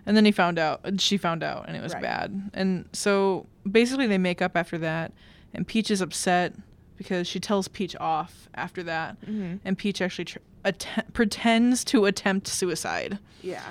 and 0.06 0.18
then 0.18 0.26
he 0.26 0.32
found 0.32 0.60
out. 0.60 0.82
and 0.84 1.00
She 1.00 1.16
found 1.18 1.44
out, 1.44 1.66
and 1.68 1.78
it 1.78 1.82
was 1.82 1.94
Right. 1.94 2.02
bad. 2.04 2.50
And 2.54 2.90
so 2.92 3.46
basically, 3.70 4.08
they 4.08 4.18
make 4.18 4.42
up 4.42 4.58
after 4.58 4.78
that, 4.80 5.14
and 5.54 5.66
Peach 5.68 5.90
is 5.92 6.02
upset 6.02 6.54
because 6.98 7.26
she 7.28 7.40
tells 7.40 7.68
Peach 7.70 7.96
off 7.98 8.50
after 8.56 8.84
that, 8.84 9.20
Mm-hmm. 9.22 9.58
and 9.64 9.78
Peach 9.78 10.02
actually 10.02 10.26
tr- 10.26 10.40
att- 10.66 11.06
pretends 11.14 11.84
to 11.86 12.06
attempt 12.06 12.48
suicide. 12.48 13.18
Yeah. 13.42 13.62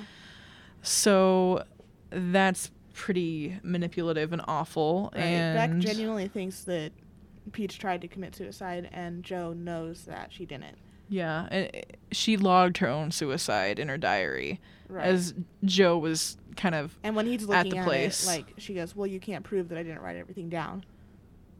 So 0.83 1.65
that's 2.11 2.71
pretty 2.95 3.59
manipulative 3.63 4.33
and 4.33 4.43
awful. 4.47 5.11
Right. 5.15 5.23
And 5.23 5.57
Beck 5.73 5.81
genuinely 5.81 6.29
thinks 6.29 6.65
that 6.65 6.93
Peach 7.53 7.79
tried 7.79 8.01
to 8.03 8.09
commit 8.09 8.35
suicide, 8.35 8.89
and 8.93 9.23
Joe 9.23 9.53
knows 9.53 10.05
that 10.05 10.33
she 10.33 10.47
didn't. 10.47 10.77
Yeah, 11.09 11.49
and 11.51 11.71
eh, 11.75 11.83
she 12.13 12.37
logged 12.37 12.79
her 12.79 12.89
own 12.89 13.11
suicide 13.11 13.79
in 13.79 13.89
her 13.89 13.99
diary 13.99 14.61
Right. 14.89 15.07
as 15.07 15.35
Joe 15.65 15.99
was 15.99 16.37
kind 16.57 16.75
of 16.75 16.97
and 17.03 17.17
when 17.17 17.27
he's 17.27 17.45
looking 17.45 17.57
at 17.57 17.71
the 17.71 17.79
at, 17.79 17.85
place. 17.87 18.25
it, 18.25 18.27
like 18.27 18.55
she 18.59 18.75
goes, 18.75 18.95
"Well, 18.95 19.07
you 19.07 19.21
can't 19.21 19.45
prove 19.45 19.69
that 19.71 19.79
I 19.79 19.83
didn't 19.83 20.01
write 20.01 20.17
everything 20.17 20.49
down." 20.49 20.85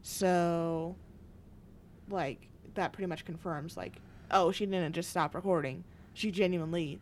So, 0.01 0.95
like 2.09 2.47
that 2.75 2.93
pretty 2.93 3.07
much 3.07 3.25
confirms, 3.25 3.77
like, 3.77 4.01
oh, 4.31 4.51
she 4.51 4.65
didn't 4.65 4.93
just 4.93 5.09
stop 5.09 5.35
recording. 5.35 5.83
She 6.13 6.31
genuinely 6.31 6.99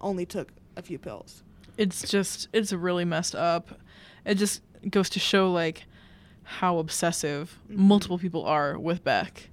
only 0.00 0.26
took 0.26 0.52
a 0.76 0.82
few 0.82 0.98
pills. 0.98 1.42
It's 1.78 2.08
just 2.10 2.48
it's 2.52 2.72
really 2.72 3.04
messed 3.06 3.34
up. 3.34 3.80
It 4.26 4.34
just 4.34 4.60
goes 4.90 5.08
to 5.10 5.18
show 5.18 5.50
like 5.50 5.84
how 6.42 6.78
obsessive 6.78 7.58
Mhm. 7.70 7.76
multiple 7.76 8.18
people 8.18 8.44
are 8.44 8.78
with 8.78 9.02
Beck. 9.04 9.48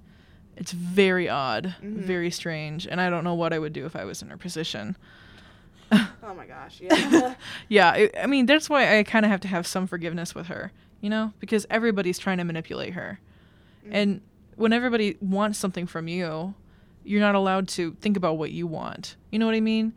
It's 0.57 0.71
very 0.71 1.27
odd, 1.29 1.75
Mhm. 1.81 1.97
very 1.99 2.31
strange, 2.31 2.87
and 2.87 2.99
I 3.01 3.09
don't 3.09 3.23
know 3.23 3.33
what 3.35 3.51
I 3.53 3.59
would 3.59 3.73
do 3.73 3.85
if 3.85 3.95
I 3.95 4.05
was 4.05 4.21
in 4.21 4.29
her 4.29 4.37
position. 4.37 4.95
Oh 5.91 6.33
my 6.35 6.45
gosh, 6.45 6.81
yeah. 6.81 7.35
Yeah, 7.69 7.89
I, 7.91 8.09
I 8.23 8.25
mean 8.27 8.45
that's 8.47 8.69
why 8.69 8.97
I 8.97 9.03
kind 9.03 9.23
of 9.25 9.31
have 9.31 9.41
to 9.41 9.47
have 9.47 9.67
some 9.67 9.85
forgiveness 9.87 10.33
with 10.33 10.47
her, 10.47 10.71
you 11.01 11.09
know, 11.09 11.31
because 11.39 11.65
everybody's 11.69 12.17
trying 12.17 12.37
to 12.39 12.43
manipulate 12.43 12.93
her. 12.93 13.19
Mm. 13.85 13.89
And 13.93 14.21
when 14.55 14.73
everybody 14.73 15.15
wants 15.21 15.59
something 15.59 15.85
from 15.85 16.07
you, 16.07 16.55
you're 17.03 17.21
not 17.21 17.35
allowed 17.35 17.67
to 17.69 17.91
think 18.01 18.17
about 18.17 18.37
what 18.37 18.51
you 18.51 18.65
want. 18.65 19.15
You 19.31 19.37
know 19.39 19.45
what 19.45 19.55
I 19.55 19.59
mean? 19.61 19.93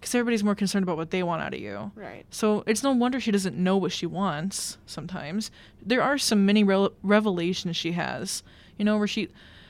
Because 0.00 0.14
everybody's 0.14 0.42
more 0.42 0.54
concerned 0.54 0.82
about 0.82 0.96
what 0.96 1.10
they 1.10 1.22
want 1.22 1.42
out 1.42 1.52
of 1.52 1.60
you. 1.60 1.92
right. 1.94 2.24
So 2.30 2.64
it's 2.66 2.82
no 2.82 2.92
wonder 2.92 3.20
she 3.20 3.30
doesn't 3.30 3.56
know 3.56 3.76
what 3.76 3.92
she 3.92 4.06
wants 4.06 4.78
sometimes. 4.86 5.50
There 5.84 6.02
are 6.02 6.16
some 6.16 6.46
mini 6.46 6.64
rel 6.64 6.92
revelations 7.02 7.76
she 7.76 7.92
has, 7.92 8.42
you 8.78 8.84
know, 8.86 8.96
where 8.96 9.06
she, 9.06 9.28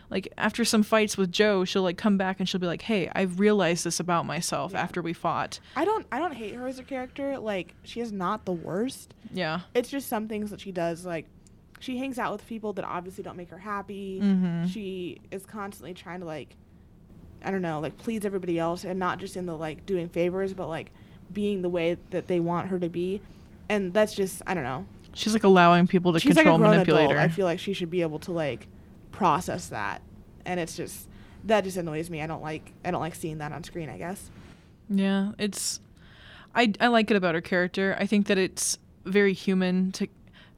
like, 0.08 0.32
after 0.38 0.64
some 0.64 0.84
fights 0.84 1.16
with 1.16 1.32
Joe, 1.32 1.64
she'll, 1.64 1.82
like, 1.82 1.96
come 1.98 2.16
back 2.16 2.38
and 2.38 2.48
she'll 2.48 2.60
be 2.60 2.66
like, 2.68 2.82
hey, 2.82 3.10
I've 3.12 3.40
realized 3.40 3.84
this 3.84 3.98
about 3.98 4.24
myself 4.24 4.70
Yeah. 4.72 4.80
after 4.82 5.02
we 5.02 5.12
fought. 5.12 5.58
I 5.74 5.84
don't 5.84 6.06
I 6.12 6.20
don't 6.20 6.34
hate 6.34 6.54
her 6.54 6.68
as 6.68 6.78
a 6.78 6.84
character. 6.84 7.36
Like 7.38 7.74
she 7.82 8.00
is 8.00 8.12
not 8.12 8.44
the 8.44 8.52
worst. 8.52 9.14
Yeah. 9.32 9.60
It's 9.74 9.88
just 9.90 10.08
some 10.08 10.28
things 10.28 10.50
that 10.50 10.60
she 10.60 10.70
does 10.70 11.04
like 11.04 11.26
she 11.80 11.96
hangs 11.98 12.18
out 12.18 12.30
with 12.32 12.46
people 12.46 12.72
that 12.74 12.84
obviously 12.84 13.24
don't 13.24 13.36
make 13.36 13.48
her 13.50 13.58
happy. 13.58 14.20
Mm-hmm. 14.22 14.66
She 14.66 15.20
is 15.30 15.44
constantly 15.46 15.94
trying 15.94 16.20
to 16.20 16.26
like 16.26 16.54
I 17.44 17.50
don't 17.50 17.62
know, 17.62 17.80
like 17.80 17.96
please 17.98 18.24
everybody 18.24 18.58
else 18.58 18.84
and 18.84 18.98
not 18.98 19.18
just 19.18 19.36
in 19.36 19.46
the 19.46 19.56
like 19.56 19.86
doing 19.86 20.08
favors, 20.08 20.52
but 20.54 20.68
like 20.68 20.90
being 21.32 21.62
the 21.62 21.68
way 21.68 21.96
that 22.10 22.26
they 22.26 22.40
want 22.40 22.68
her 22.68 22.78
to 22.78 22.88
be. 22.88 23.20
And 23.68 23.92
that's 23.94 24.14
just 24.14 24.42
I 24.46 24.54
don't 24.54 24.64
know. 24.64 24.86
She's, 25.12 25.32
like, 25.32 25.42
allowing 25.42 25.88
people 25.88 26.12
to 26.12 26.20
She's 26.20 26.34
control 26.36 26.54
like 26.54 26.60
a 26.60 26.62
grown 26.62 26.70
manipulate 26.70 27.04
adult. 27.06 27.16
her. 27.16 27.20
I 27.20 27.28
feel 27.28 27.44
like 27.44 27.58
she 27.58 27.72
should 27.72 27.90
be 27.90 28.02
able 28.02 28.20
to 28.20 28.32
like 28.32 28.68
process 29.10 29.66
that. 29.68 30.02
And 30.44 30.60
it's 30.60 30.76
just 30.76 31.08
that 31.44 31.64
just 31.64 31.76
annoys 31.76 32.10
me. 32.10 32.22
I 32.22 32.26
don't 32.26 32.42
like 32.42 32.72
I 32.84 32.90
don't 32.90 33.00
like 33.00 33.14
seeing 33.14 33.38
that 33.38 33.52
on 33.52 33.64
screen, 33.64 33.88
I 33.88 33.98
guess. 33.98 34.30
Yeah, 34.88 35.32
it's 35.38 35.80
I 36.54 36.72
I 36.80 36.88
like 36.88 37.10
it 37.10 37.16
about 37.16 37.34
her 37.34 37.40
character. 37.40 37.96
I 37.98 38.06
think 38.06 38.26
that 38.28 38.38
it's 38.38 38.78
very 39.04 39.32
human 39.32 39.92
to 39.92 40.06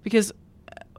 because 0.03 0.33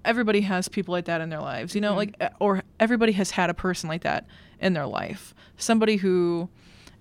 everybody 0.06 0.42
has 0.42 0.68
people 0.68 0.92
like 0.94 1.06
that 1.06 1.22
in 1.22 1.30
their 1.30 1.40
lives, 1.42 1.76
you 1.76 1.82
know, 1.82 1.94
Mhm. 1.94 1.98
like 1.98 2.32
or 2.40 2.64
everybody 2.80 3.12
has 3.14 3.32
had 3.32 3.50
a 3.50 3.54
person 3.54 3.88
like 3.90 4.02
that 4.04 4.26
in 4.60 4.74
their 4.74 4.86
life. 4.88 5.34
Somebody 5.58 5.98
who 5.98 6.50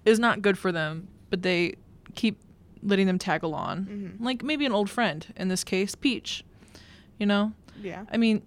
is 0.04 0.18
not 0.18 0.42
good 0.42 0.58
for 0.58 0.72
them, 0.72 1.08
but 1.30 1.42
they 1.42 1.74
keep 2.14 2.38
letting 2.82 3.06
them 3.06 3.18
tag 3.18 3.42
along. 3.42 3.84
Mhm. 3.86 4.20
Like 4.24 4.42
maybe 4.42 4.66
an 4.66 4.72
old 4.72 4.90
friend, 4.90 5.26
in 5.36 5.48
this 5.48 5.62
case, 5.64 5.94
Peach. 5.94 6.44
You 7.18 7.26
know? 7.26 7.52
Yeah. 7.80 8.04
I 8.12 8.16
mean, 8.16 8.42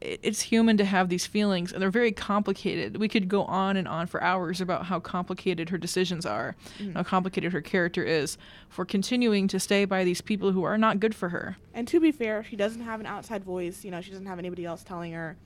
it's 0.00 0.42
human 0.42 0.76
to 0.76 0.84
have 0.84 1.08
these 1.08 1.26
feelings 1.26 1.72
and 1.72 1.82
they're 1.82 1.90
very 1.90 2.12
complicated. 2.12 2.98
We 2.98 3.08
could 3.08 3.28
go 3.28 3.42
on 3.44 3.76
and 3.76 3.88
on 3.88 4.06
for 4.06 4.22
hours 4.22 4.60
about 4.60 4.86
how 4.86 5.00
complicated 5.00 5.70
her 5.70 5.78
decisions 5.78 6.24
are, 6.24 6.54
Mhm. 6.78 6.94
how 6.94 7.02
complicated 7.02 7.52
her 7.52 7.60
character 7.60 8.04
is 8.04 8.38
for 8.68 8.84
continuing 8.84 9.48
to 9.48 9.58
stay 9.58 9.84
by 9.84 10.04
these 10.04 10.20
people 10.20 10.52
who 10.52 10.62
are 10.62 10.78
not 10.78 11.00
good 11.00 11.14
for 11.16 11.30
her. 11.30 11.56
And 11.74 11.88
to 11.88 11.98
be 11.98 12.12
fair, 12.12 12.44
she 12.44 12.54
doesn't 12.54 12.82
have 12.82 13.00
an 13.00 13.06
outside 13.06 13.42
voice. 13.42 13.84
You 13.84 13.90
know, 13.90 14.00
she 14.00 14.10
doesn't 14.10 14.26
have 14.26 14.38
anybody 14.38 14.64
else 14.64 14.84
telling 14.84 15.12
her, 15.12 15.36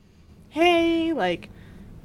"Hey, 0.49 1.13
like, 1.13 1.49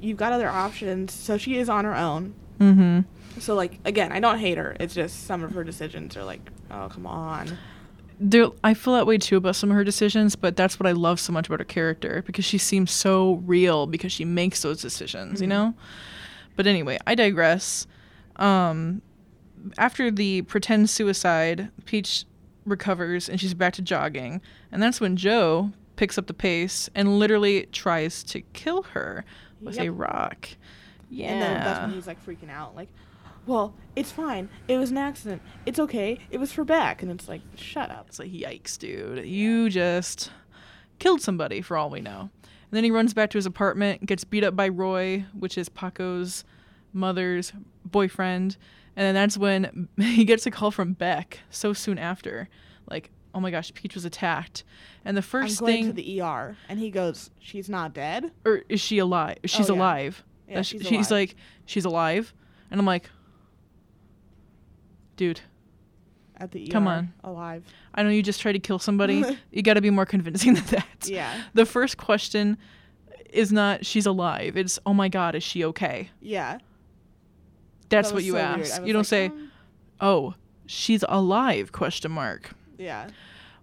you've 0.01 0.17
got 0.17 0.33
other 0.33 0.47
options." 0.49 1.13
So 1.13 1.37
she 1.37 1.57
is 1.57 1.69
on 1.69 1.85
her 1.85 1.95
own. 1.95 2.33
Mm-hmm. 2.59 3.39
So 3.39 3.55
like, 3.55 3.79
again, 3.85 4.11
I 4.11 4.19
don't 4.19 4.39
hate 4.39 4.57
her. 4.57 4.75
It's 4.79 4.93
just 4.93 5.25
some 5.25 5.43
of 5.43 5.51
her 5.51 5.63
decisions 5.63 6.15
are 6.17 6.23
like, 6.23 6.41
"Oh, 6.71 6.89
come 6.91 7.05
on." 7.07 7.57
There, 8.21 8.49
I 8.65 8.73
feel 8.73 8.95
that 8.95 9.07
way 9.07 9.17
too 9.17 9.37
about 9.37 9.55
some 9.55 9.69
of 9.71 9.77
her 9.77 9.83
decisions, 9.85 10.35
but 10.35 10.57
that's 10.57 10.77
what 10.77 10.85
I 10.87 10.91
love 10.91 11.21
so 11.21 11.31
much 11.31 11.47
about 11.47 11.59
her 11.59 11.65
character 11.65 12.21
because 12.25 12.43
she 12.43 12.57
seems 12.57 12.91
so 12.91 13.35
real 13.45 13.87
because 13.87 14.11
she 14.11 14.25
makes 14.25 14.61
those 14.61 14.81
decisions, 14.81 15.39
you 15.39 15.47
Mhm. 15.47 15.51
know? 15.51 15.73
But 16.57 16.67
anyway, 16.67 16.97
I 17.07 17.15
digress. 17.15 17.87
Um, 18.35 19.01
after 19.77 20.11
the 20.11 20.41
pretend 20.41 20.89
suicide, 20.89 21.69
Peach 21.85 22.25
recovers 22.65 23.29
and 23.29 23.39
she's 23.39 23.53
back 23.53 23.71
to 23.75 23.81
jogging. 23.81 24.41
And 24.69 24.83
that's 24.83 24.99
when 24.99 25.15
Joe 25.15 25.71
picks 25.95 26.17
up 26.17 26.27
the 26.27 26.33
pace 26.33 26.89
and 26.93 27.19
literally 27.19 27.67
tries 27.71 28.21
to 28.23 28.41
kill 28.51 28.83
her 28.93 29.23
with 29.61 29.79
a 29.79 29.89
rock. 29.89 30.49
Yeah. 31.09 31.31
And 31.31 31.41
then 31.41 31.53
that's 31.55 31.79
when 31.81 31.91
he's 31.91 32.07
like 32.07 32.23
freaking 32.25 32.49
out, 32.51 32.75
like, 32.75 32.89
"Well, 33.45 33.73
it's 33.95 34.11
fine. 34.11 34.49
It 34.67 34.77
was 34.77 34.91
an 34.91 34.97
accident. 34.97 35.41
It's 35.65 35.79
okay. 35.79 36.19
It 36.29 36.37
was 36.39 36.51
for 36.51 36.63
Beck." 36.63 37.01
And 37.01 37.11
it's 37.11 37.27
like, 37.27 37.41
"Shut 37.55 37.89
up." 37.89 38.05
It's 38.07 38.19
like, 38.19 38.31
yikes, 38.31 38.77
dude. 38.77 39.25
You 39.25 39.69
just 39.69 40.31
killed 40.99 41.21
somebody 41.21 41.61
for 41.61 41.77
all 41.77 41.89
we 41.89 42.01
know. 42.01 42.29
And 42.71 42.77
then 42.77 42.83
he 42.83 42.91
runs 42.91 43.13
back 43.13 43.31
to 43.31 43.37
his 43.37 43.47
apartment, 43.47 44.05
gets 44.05 44.23
beat 44.23 44.43
up 44.43 44.55
by 44.55 44.67
Roy, 44.67 45.25
which 45.33 45.57
is 45.57 45.69
Paco's 45.69 46.43
mother's 46.93 47.51
boyfriend. 47.83 48.57
And 48.95 49.05
then 49.05 49.15
that's 49.15 49.37
when 49.37 49.87
he 49.97 50.25
gets 50.25 50.45
a 50.45 50.51
call 50.51 50.69
from 50.69 50.93
Beck 50.93 51.39
so 51.49 51.73
soon 51.73 51.97
after. 51.97 52.47
Like, 52.87 53.09
oh 53.33 53.39
my 53.39 53.51
gosh, 53.51 53.73
Peach 53.73 53.95
was 53.95 54.05
attacked. 54.05 54.63
And 55.05 55.15
the 55.15 55.19
I'm 55.19 55.23
first 55.23 55.59
going 55.59 55.73
thing, 55.73 55.85
to 55.87 55.93
the 55.93 56.21
ER, 56.21 56.57
and 56.67 56.79
he 56.79 56.89
goes, 56.91 57.29
"She's 57.39 57.69
not 57.69 57.93
dead." 57.93 58.31
or 58.45 58.63
is 58.69 58.79
she 58.81 58.97
alive? 58.99 59.37
She's 59.45 59.69
Oh, 59.69 59.73
yeah. 59.73 59.79
alive. 59.79 60.23
Yeah, 60.47 60.61
she's 60.63 60.81
she's 60.81 60.91
alive. 60.91 61.11
like, 61.11 61.35
she's 61.65 61.85
alive. 61.85 62.33
And 62.71 62.79
I'm 62.79 62.85
like, 62.85 63.09
dude, 65.15 65.41
At 66.37 66.51
the 66.51 66.65
ER, 66.67 66.71
Come 66.71 66.87
on. 66.87 67.13
alive. 67.23 67.63
I 67.93 68.03
know 68.03 68.09
you 68.09 68.23
just 68.23 68.41
tried 68.41 68.53
to 68.53 68.59
kill 68.59 68.79
somebody. 68.79 69.23
you 69.51 69.61
got 69.61 69.73
to 69.75 69.81
be 69.81 69.89
more 69.89 70.05
convincing 70.05 70.53
than 70.55 70.65
that. 70.65 70.85
Yeah, 71.07 71.41
the 71.53 71.65
first 71.65 71.97
question 71.97 72.57
is 73.29 73.51
not 73.51 73.85
she's 73.85 74.05
alive. 74.05 74.57
It's 74.57 74.79
oh 74.85 74.93
my 74.93 75.07
god, 75.09 75.35
is 75.35 75.43
she 75.43 75.63
okay? 75.65 76.09
yeah. 76.21 76.59
That's 77.89 78.09
That 78.09 78.15
what 78.15 78.23
you 78.23 78.33
so 78.33 78.37
ask. 78.37 78.81
You 78.85 78.93
don't 78.93 78.99
like, 78.99 79.07
say 79.07 79.25
um, 79.27 79.51
oh, 79.99 80.35
she's 80.67 81.03
alive? 81.09 81.71
Question 81.71 82.11
mark. 82.11 82.51
Yeah. 82.79 83.09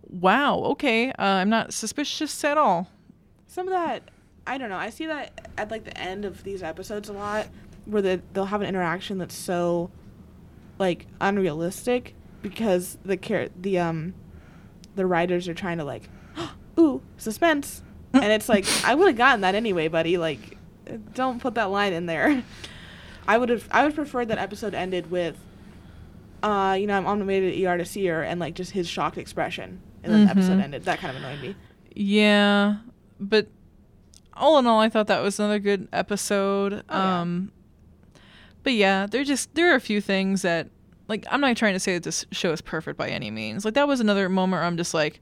Wow. 0.08 0.58
Okay. 0.58 1.10
Uh, 1.10 1.14
I'm 1.18 1.48
not 1.50 1.72
suspicious 1.72 2.44
at 2.44 2.56
all. 2.58 2.88
Some 3.48 3.66
of 3.66 3.72
that, 3.72 4.10
I 4.46 4.58
don't 4.58 4.68
know. 4.68 4.76
I 4.76 4.90
see 4.90 5.06
that 5.06 5.48
at 5.58 5.70
like 5.70 5.84
the 5.84 5.98
end 5.98 6.24
of 6.24 6.44
these 6.44 6.62
episodes 6.62 7.08
a 7.08 7.12
lot, 7.12 7.48
where 7.86 8.02
they 8.02 8.20
they'll 8.32 8.46
have 8.46 8.60
an 8.60 8.68
interaction 8.68 9.18
that's 9.18 9.34
so, 9.34 9.90
like 10.78 11.06
unrealistic 11.20 12.14
because 12.42 12.98
the 13.04 13.16
char- 13.16 13.48
the 13.60 13.78
um, 13.78 14.14
the 14.94 15.06
writers 15.06 15.48
are 15.48 15.54
trying 15.54 15.78
to 15.78 15.84
like, 15.84 16.08
ooh 16.78 17.00
suspense, 17.16 17.82
and 18.12 18.26
it's 18.26 18.48
like 18.48 18.66
I 18.84 18.94
would 18.94 19.08
have 19.08 19.16
gotten 19.16 19.40
that 19.40 19.54
anyway, 19.54 19.88
buddy. 19.88 20.18
Like, 20.18 20.58
don't 21.14 21.40
put 21.40 21.54
that 21.54 21.70
line 21.70 21.92
in 21.92 22.06
there. 22.06 22.44
I 23.28 23.38
would 23.38 23.48
have 23.48 23.66
I 23.70 23.84
would 23.84 23.94
prefer 23.94 24.24
that 24.24 24.38
episode 24.38 24.74
ended 24.74 25.10
with, 25.10 25.36
uh, 26.42 26.76
you 26.78 26.86
know, 26.86 26.96
I'm 26.96 27.06
on 27.06 27.18
my 27.20 27.24
way 27.26 27.40
to 27.40 27.46
the 27.50 27.66
ER 27.66 27.76
to 27.78 27.84
see 27.84 28.06
her, 28.06 28.22
and 28.22 28.38
like 28.40 28.54
just 28.54 28.72
his 28.72 28.88
shocked 28.88 29.18
expression, 29.18 29.80
and 30.02 30.12
then 30.12 30.24
the 30.26 30.30
episode 30.30 30.58
Mhm. 30.58 30.62
ended. 30.64 30.84
That 30.84 30.98
kind 30.98 31.16
of 31.16 31.22
annoyed 31.22 31.40
me. 31.40 31.54
Yeah, 31.94 32.76
but 33.18 33.48
all 34.34 34.58
in 34.58 34.66
all, 34.66 34.80
I 34.80 34.88
thought 34.88 35.06
that 35.06 35.22
was 35.22 35.38
another 35.40 35.58
good 35.58 35.88
episode. 35.92 36.74
Oh, 36.74 36.82
yeah. 36.90 37.20
um, 37.20 37.52
but 38.62 38.74
yeah, 38.74 39.06
there 39.06 39.24
just 39.24 39.54
there 39.54 39.72
are 39.72 39.76
a 39.76 39.80
few 39.80 40.00
things 40.00 40.42
that 40.42 40.68
like 41.08 41.24
I'm 41.30 41.40
not 41.40 41.56
trying 41.56 41.74
to 41.74 41.80
say 41.80 41.94
that 41.94 42.02
this 42.02 42.26
show 42.32 42.52
is 42.52 42.60
perfect 42.60 42.98
by 42.98 43.08
any 43.08 43.30
means. 43.30 43.64
Like 43.64 43.74
that 43.74 43.88
was 43.88 44.00
another 44.00 44.28
moment 44.28 44.58
where 44.60 44.62
I'm 44.66 44.76
just 44.76 44.92
like, 44.92 45.20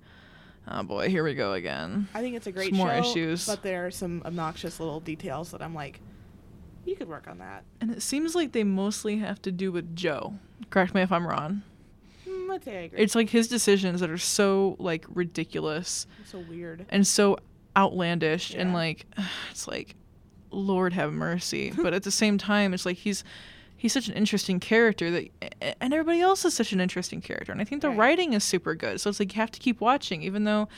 oh 0.66 0.82
boy, 0.82 1.08
here 1.10 1.22
we 1.22 1.34
go 1.34 1.52
again. 1.52 2.08
I 2.14 2.20
think 2.22 2.34
it's 2.36 2.46
a 2.46 2.52
great 2.52 2.70
Some 2.70 2.78
more 2.78 2.88
show, 2.90 2.98
issues. 3.10 3.46
but 3.46 3.62
there 3.62 3.86
are 3.86 3.90
some 3.90 4.22
obnoxious 4.24 4.80
little 4.80 5.00
details 5.00 5.50
that 5.52 5.60
I'm 5.62 5.74
like, 5.74 6.00
you 6.86 6.96
could 6.96 7.08
work 7.08 7.28
on 7.28 7.38
that. 7.38 7.64
And 7.80 7.90
it 7.90 8.02
seems 8.02 8.34
like 8.34 8.52
they 8.52 8.64
mostly 8.64 9.18
have 9.18 9.40
to 9.42 9.52
do 9.52 9.70
with 9.70 9.94
Joe. 9.94 10.34
Correct 10.70 10.94
me 10.94 11.02
if 11.02 11.12
I'm 11.12 11.26
wrong. 11.26 11.62
Mm, 12.28 12.48
let's 12.48 12.64
say 12.64 12.78
I 12.78 12.80
agree. 12.82 12.98
It's 12.98 13.14
like 13.14 13.30
his 13.30 13.48
decisions 13.48 14.00
that 14.00 14.10
are 14.10 14.18
so 14.18 14.76
like 14.78 15.04
ridiculous 15.08 16.06
It's 16.20 16.30
so 16.30 16.44
weird. 16.48 16.86
and 16.90 17.06
so 17.06 17.38
outlandish 17.76 18.54
and 18.54 18.70
Yeah. 18.70 18.74
like 18.76 19.06
it's 19.50 19.66
like 19.68 19.96
lord 20.50 20.92
have 20.92 21.12
mercy 21.12 21.72
but 21.82 21.92
at 21.92 22.04
the 22.04 22.10
same 22.12 22.38
time 22.38 22.72
it's 22.72 22.86
like 22.86 22.96
he's 22.98 23.24
he's 23.76 23.92
such 23.92 24.06
an 24.06 24.14
interesting 24.14 24.60
character 24.60 25.10
that 25.10 25.74
and 25.80 25.92
everybody 25.92 26.20
else 26.20 26.44
is 26.44 26.54
such 26.54 26.72
an 26.72 26.80
interesting 26.80 27.20
character 27.20 27.50
and 27.50 27.60
i 27.60 27.64
think 27.64 27.82
the 27.82 27.88
Right. 27.88 27.98
writing 27.98 28.32
is 28.34 28.44
super 28.44 28.76
good 28.76 29.00
so 29.00 29.10
it's 29.10 29.18
like 29.18 29.34
you 29.34 29.40
have 29.40 29.50
to 29.50 29.58
keep 29.58 29.80
watching 29.80 30.22
even 30.22 30.44
though 30.44 30.68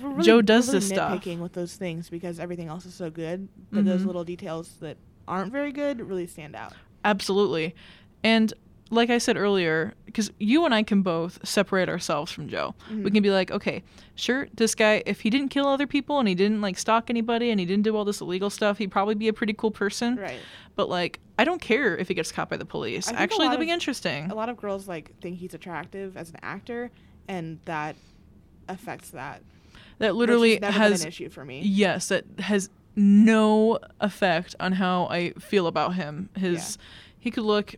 We're 0.00 0.10
really- 0.10 0.22
Joe 0.22 0.36
we're 0.36 0.42
does 0.42 0.68
really 0.68 0.78
this 0.78 0.88
stuff. 0.88 1.20
nitpicking 1.20 1.38
with 1.40 1.52
those 1.54 1.74
things 1.74 2.08
because 2.08 2.38
everything 2.38 2.68
else 2.68 2.86
is 2.86 2.94
so 2.94 3.10
good, 3.10 3.48
but 3.72 3.84
those 3.84 4.02
Mhm. 4.02 4.06
little 4.06 4.24
details 4.24 4.76
that 4.80 4.96
aren't 5.26 5.50
very 5.50 5.72
good 5.72 6.00
really 6.08 6.28
stand 6.28 6.54
out. 6.54 6.72
absolutely 7.04 7.74
and 8.22 8.54
like 8.94 9.10
i 9.10 9.18
said 9.18 9.36
earlier 9.36 9.92
because 10.06 10.30
you 10.38 10.64
and 10.64 10.74
i 10.74 10.82
can 10.82 11.02
both 11.02 11.38
separate 11.46 11.88
ourselves 11.88 12.30
from 12.32 12.48
joe 12.48 12.74
we 12.90 12.96
Mhm. 12.96 13.12
can 13.14 13.22
be 13.22 13.30
like 13.30 13.50
okay 13.50 13.82
sure 14.14 14.48
this 14.54 14.74
guy 14.74 15.02
if 15.06 15.20
he 15.20 15.30
didn't 15.30 15.48
kill 15.48 15.66
other 15.66 15.86
people 15.86 16.18
and 16.18 16.28
he 16.28 16.34
didn't 16.34 16.60
like 16.60 16.78
stalk 16.78 17.10
anybody 17.10 17.50
and 17.50 17.58
he 17.60 17.66
didn't 17.66 17.82
do 17.84 17.96
all 17.96 18.04
this 18.04 18.20
illegal 18.20 18.48
stuff 18.50 18.78
he'd 18.78 18.90
probably 18.90 19.14
be 19.14 19.28
a 19.28 19.32
pretty 19.32 19.52
cool 19.52 19.70
person 19.70 20.16
Right. 20.16 20.40
But 20.76 20.88
like, 20.88 21.20
I 21.38 21.44
don't 21.44 21.60
care 21.60 21.96
if 21.96 22.08
he 22.08 22.14
gets 22.14 22.32
caught 22.32 22.50
by 22.50 22.56
the 22.56 22.64
police. 22.64 23.06
I 23.06 23.10
think 23.10 23.20
a 23.20 23.22
Actually, 23.22 23.46
that'd 23.46 23.60
be 23.60 23.70
interesting. 23.70 24.28
A 24.28 24.34
lot 24.34 24.48
of 24.48 24.56
girls 24.56 24.88
like 24.88 25.12
think 25.20 25.38
he's 25.38 25.54
attractive 25.54 26.16
as 26.16 26.30
an 26.30 26.36
actor, 26.42 26.90
and 27.28 27.60
that 27.66 27.94
affects 28.68 29.10
that. 29.10 29.42
That 29.98 30.16
literally 30.16 30.54
has 30.54 30.60
never 30.62 30.72
has 30.72 30.92
been 30.98 31.02
an 31.02 31.08
issue 31.08 31.28
for 31.28 31.44
me. 31.44 31.60
yes, 31.60 32.08
that 32.08 32.24
has 32.40 32.70
no 32.96 33.78
effect 34.00 34.56
on 34.58 34.72
how 34.72 35.06
I 35.06 35.30
feel 35.38 35.68
about 35.68 35.94
him. 35.94 36.28
His 36.36 36.76
he 37.18 37.30
could 37.30 37.44
look 37.44 37.76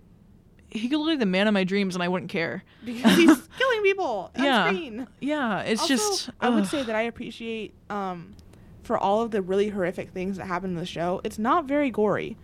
he 0.77 0.89
could 0.89 0.99
look 0.99 1.09
like 1.09 1.19
the 1.19 1.27
man 1.27 1.47
of 1.49 1.55
my 1.55 1.65
dreams 1.65 1.95
and 1.97 2.03
I 2.03 2.09
wouldn't 2.09 2.31
care. 2.31 2.63
because 2.85 3.17
he's 3.17 3.49
killing 3.59 3.83
people 3.83 4.31
on 4.37 4.45
Yeah. 4.45 4.67
screen. 4.69 5.07
Yeah, 5.21 5.61
it's 5.61 5.81
Also, 5.83 5.95
just 5.97 6.31
I 6.41 6.49
would 6.51 6.67
say 6.67 6.83
that 6.83 6.95
I 6.95 7.03
appreciate 7.03 7.75
um 7.91 8.35
for 8.83 8.97
all 8.99 9.23
of 9.23 9.33
the 9.33 9.43
really 9.43 9.69
horrific 9.71 10.11
things 10.11 10.37
that 10.37 10.47
happen 10.47 10.71
in 10.71 10.77
the 10.77 10.87
show, 10.87 11.21
it's 11.25 11.39
not 11.39 11.65
very 11.67 11.91
gory. 11.91 12.37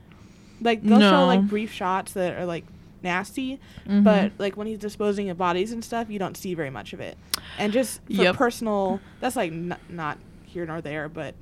Like 0.61 0.83
they'll 0.83 1.01
show 1.01 1.25
like 1.27 1.43
brief 1.49 1.73
shots 1.73 2.13
that 2.15 2.37
are 2.39 2.45
like 2.47 2.65
nasty, 3.03 3.59
Mhm. 3.89 4.05
but 4.05 4.33
like 4.39 4.57
when 4.57 4.67
he's 4.67 4.79
disposing 4.79 5.29
of 5.31 5.37
bodies 5.39 5.73
and 5.73 5.85
stuff, 5.85 6.09
you 6.11 6.19
don't 6.19 6.37
see 6.37 6.55
very 6.55 6.71
much 6.71 6.93
of 6.93 7.01
it. 7.01 7.17
And 7.59 7.73
just 7.73 8.01
for 8.07 8.13
Yep. 8.23 8.37
personal, 8.37 9.01
that's 9.21 9.37
like 9.37 9.51
n- 9.53 9.77
not 9.89 10.19
here 10.45 10.65
nor 10.67 10.81
there, 10.81 11.09
but 11.09 11.35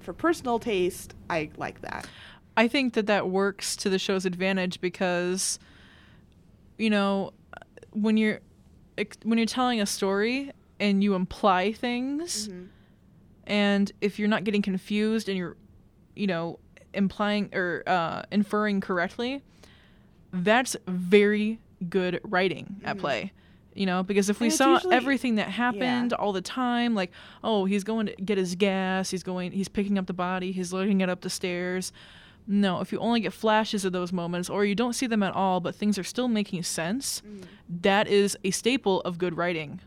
for 0.00 0.12
personal 0.12 0.58
taste, 0.58 1.14
I 1.28 1.50
like 1.56 1.80
that. 1.82 2.06
I 2.56 2.66
think 2.68 2.94
that 2.94 3.06
that 3.06 3.28
works 3.28 3.76
to 3.76 3.88
the 3.90 3.98
show's 3.98 4.24
advantage 4.24 4.80
because, 4.80 5.58
you 6.78 6.90
know, 6.90 7.32
when 7.92 8.16
you're 8.16 8.40
when 9.24 9.38
you're 9.38 9.46
telling 9.46 9.80
a 9.80 9.86
story 9.86 10.50
and 10.80 11.02
you 11.04 11.14
imply 11.14 11.72
things, 11.72 12.48
Mhm. 12.48 12.68
and 13.46 13.92
if 14.00 14.18
you're 14.18 14.28
not 14.28 14.44
getting 14.44 14.62
confused 14.62 15.28
and 15.28 15.38
you're, 15.38 15.56
you 16.16 16.26
know, 16.26 16.58
implying 16.94 17.48
or 17.54 17.82
uh, 17.86 18.22
inferring 18.32 18.80
correctly, 18.80 19.42
that's 20.32 20.76
very 20.86 21.60
good 21.88 22.20
writing 22.24 22.80
at 22.84 22.96
Mhm. 22.96 23.00
play. 23.00 23.32
You 23.74 23.86
know, 23.86 24.02
because 24.02 24.28
if 24.28 24.40
we 24.40 24.50
saw 24.50 24.74
usually- 24.74 24.96
everything 24.96 25.36
that 25.36 25.48
happened 25.50 26.12
all 26.12 26.32
the 26.32 26.40
time, 26.42 26.96
like, 26.96 27.12
oh, 27.44 27.64
he's 27.66 27.84
going 27.84 28.06
to 28.06 28.14
get 28.16 28.36
his 28.36 28.56
gas, 28.56 29.10
he's 29.10 29.22
going, 29.22 29.52
he's 29.52 29.68
picking 29.68 29.96
up 29.96 30.06
the 30.06 30.12
body, 30.12 30.50
he's 30.50 30.72
lugging 30.72 31.00
it 31.00 31.08
up 31.08 31.20
the 31.20 31.30
stairs. 31.30 31.92
No, 32.50 32.80
if 32.80 32.90
you 32.92 32.98
only 32.98 33.20
get 33.20 33.34
flashes 33.34 33.84
of 33.84 33.92
those 33.92 34.10
moments, 34.10 34.48
or 34.48 34.64
you 34.64 34.74
don't 34.74 34.94
see 34.94 35.06
them 35.06 35.22
at 35.22 35.34
all, 35.34 35.60
but 35.60 35.74
things 35.74 35.98
are 35.98 36.02
still 36.04 36.28
making 36.28 36.62
sense, 36.62 37.20
Mhm. 37.26 37.42
that 37.82 38.08
is 38.08 38.38
a 38.42 38.50
staple 38.50 39.02
of 39.02 39.18
good 39.18 39.36
writing. 39.36 39.80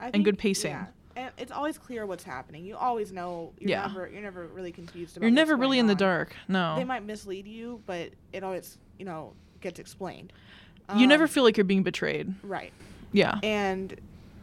I 0.00 0.10
And 0.12 0.24
good 0.24 0.36
pacing. 0.36 0.72
Yeah. 0.72 0.86
And 1.14 1.30
it's 1.38 1.52
always 1.52 1.78
clear 1.78 2.06
what's 2.06 2.24
happening. 2.24 2.64
You 2.64 2.76
always 2.76 3.12
know. 3.12 3.52
You're 3.60 3.70
Yeah. 3.70 3.86
never 3.86 4.08
you're 4.08 4.22
never 4.22 4.46
really 4.48 4.72
confused 4.72 5.16
about. 5.16 5.24
You're 5.26 5.30
never 5.34 5.54
really 5.56 5.78
in 5.78 5.86
the 5.86 5.94
dark. 5.94 6.34
No. 6.48 6.74
They 6.76 6.84
might 6.84 7.04
mislead 7.04 7.46
you, 7.46 7.80
but 7.86 8.10
it 8.32 8.42
always 8.42 8.76
you 8.98 9.04
know 9.04 9.34
gets 9.60 9.78
explained. 9.78 10.32
you 10.96 11.06
never 11.06 11.24
Um, 11.24 11.28
feel 11.28 11.44
like 11.44 11.56
you're 11.56 11.62
being 11.62 11.84
betrayed. 11.84 12.34
right. 12.42 12.72
Yeah. 13.12 13.38
And 13.44 13.94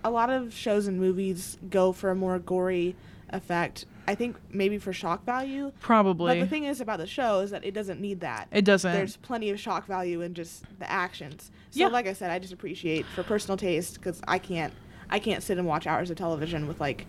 a 0.05 0.09
lot 0.09 0.30
of 0.30 0.53
shows 0.53 0.88
and 0.88 0.97
movies 0.97 1.57
go 1.70 1.91
for 1.91 2.09
a 2.11 2.15
more 2.15 2.39
gory 2.39 2.95
effect. 3.32 3.86
I 4.08 4.16
think 4.16 4.38
maybe 4.49 4.78
for 4.78 4.93
shock 4.93 5.26
value. 5.26 5.72
Probably. 5.82 6.34
But 6.36 6.39
the 6.39 6.47
thing 6.49 6.64
is 6.64 6.80
about 6.80 6.99
the 6.99 7.08
show 7.08 7.41
is 7.41 7.51
that 7.51 7.66
it 7.66 7.74
doesn't 7.74 7.99
need 7.99 8.22
that. 8.22 8.47
it 8.51 8.64
doesn't. 8.64 8.91
There's 8.91 9.18
plenty 9.18 9.49
of 9.49 9.60
shock 9.60 9.86
value 9.86 10.22
in 10.22 10.34
just 10.34 10.64
the 10.80 10.89
actions. 10.89 11.51
So 11.72 11.82
Yeah. 11.82 11.88
like 11.88 12.08
I 12.08 12.14
said, 12.14 12.32
I 12.32 12.39
just 12.39 12.53
appreciate 12.53 13.05
for 13.08 13.24
personal 13.24 13.58
taste 13.58 13.95
because 13.95 14.22
I 14.28 14.39
can't 14.39 14.74
I 15.10 15.20
can't 15.20 15.43
sit 15.43 15.58
and 15.58 15.68
watch 15.68 15.88
hours 15.88 16.10
of 16.10 16.18
television 16.18 16.68
with 16.68 16.80
like 16.80 17.05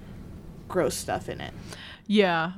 gross 0.68 0.94
stuff 0.96 1.28
in 1.28 1.40
it. 1.40 1.52
Yeah, 2.06 2.52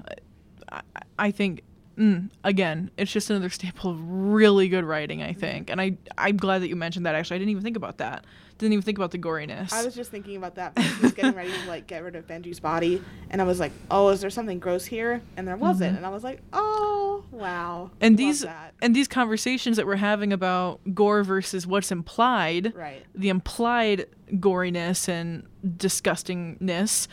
I, 0.70 0.80
I 1.18 1.30
think 1.30 1.62
mm, 1.98 2.30
again, 2.44 2.90
it's 2.96 3.12
just 3.12 3.28
another 3.30 3.48
staple 3.50 3.90
of 3.90 3.98
really 4.02 4.68
good 4.68 4.84
writing. 4.84 5.22
I 5.22 5.32
think, 5.34 5.68
and 5.70 5.80
I 5.80 5.96
I'm 6.16 6.36
glad 6.36 6.62
that 6.62 6.68
you 6.68 6.76
mentioned 6.76 7.04
that. 7.06 7.14
Actually, 7.14 7.36
I 7.36 7.38
didn't 7.40 7.50
even 7.50 7.62
think 7.62 7.76
about 7.76 7.98
that. 7.98 8.24
Didn't 8.60 8.74
even 8.74 8.82
think 8.82 8.98
about 8.98 9.10
the 9.10 9.18
goriness. 9.18 9.72
I 9.72 9.82
was 9.84 9.94
just 9.94 10.10
thinking 10.10 10.36
about 10.36 10.54
that 10.56 10.74
because 10.74 10.94
he 10.96 11.02
was 11.02 11.12
getting 11.12 11.34
ready 11.34 11.50
to 11.50 11.66
like 11.66 11.86
get 11.86 12.04
rid 12.04 12.14
of 12.14 12.26
Benji's 12.26 12.60
body, 12.60 13.02
and 13.30 13.40
I 13.40 13.44
was 13.44 13.58
like, 13.58 13.72
"Oh, 13.90 14.10
is 14.10 14.20
there 14.20 14.30
something 14.30 14.58
gross 14.58 14.84
here?" 14.84 15.22
And 15.38 15.48
there 15.48 15.56
wasn't, 15.56 15.94
Mhm. 15.94 15.96
and 15.96 16.06
I 16.06 16.10
was 16.10 16.22
like, 16.22 16.42
"Oh, 16.52 17.24
wow." 17.30 17.90
and 18.02 18.16
these 18.18 18.42
that. 18.42 18.74
and 18.82 18.94
these 18.94 19.08
conversations 19.08 19.76
that 19.78 19.86
we're 19.86 19.96
having 19.96 20.32
about 20.32 20.78
gore 20.94 21.24
versus 21.24 21.66
what's 21.66 21.90
implied, 21.90 22.72
right, 22.76 23.02
the 23.14 23.30
implied 23.30 24.04
goriness 24.34 25.08
and 25.08 25.44
disgustingness, 25.66 27.08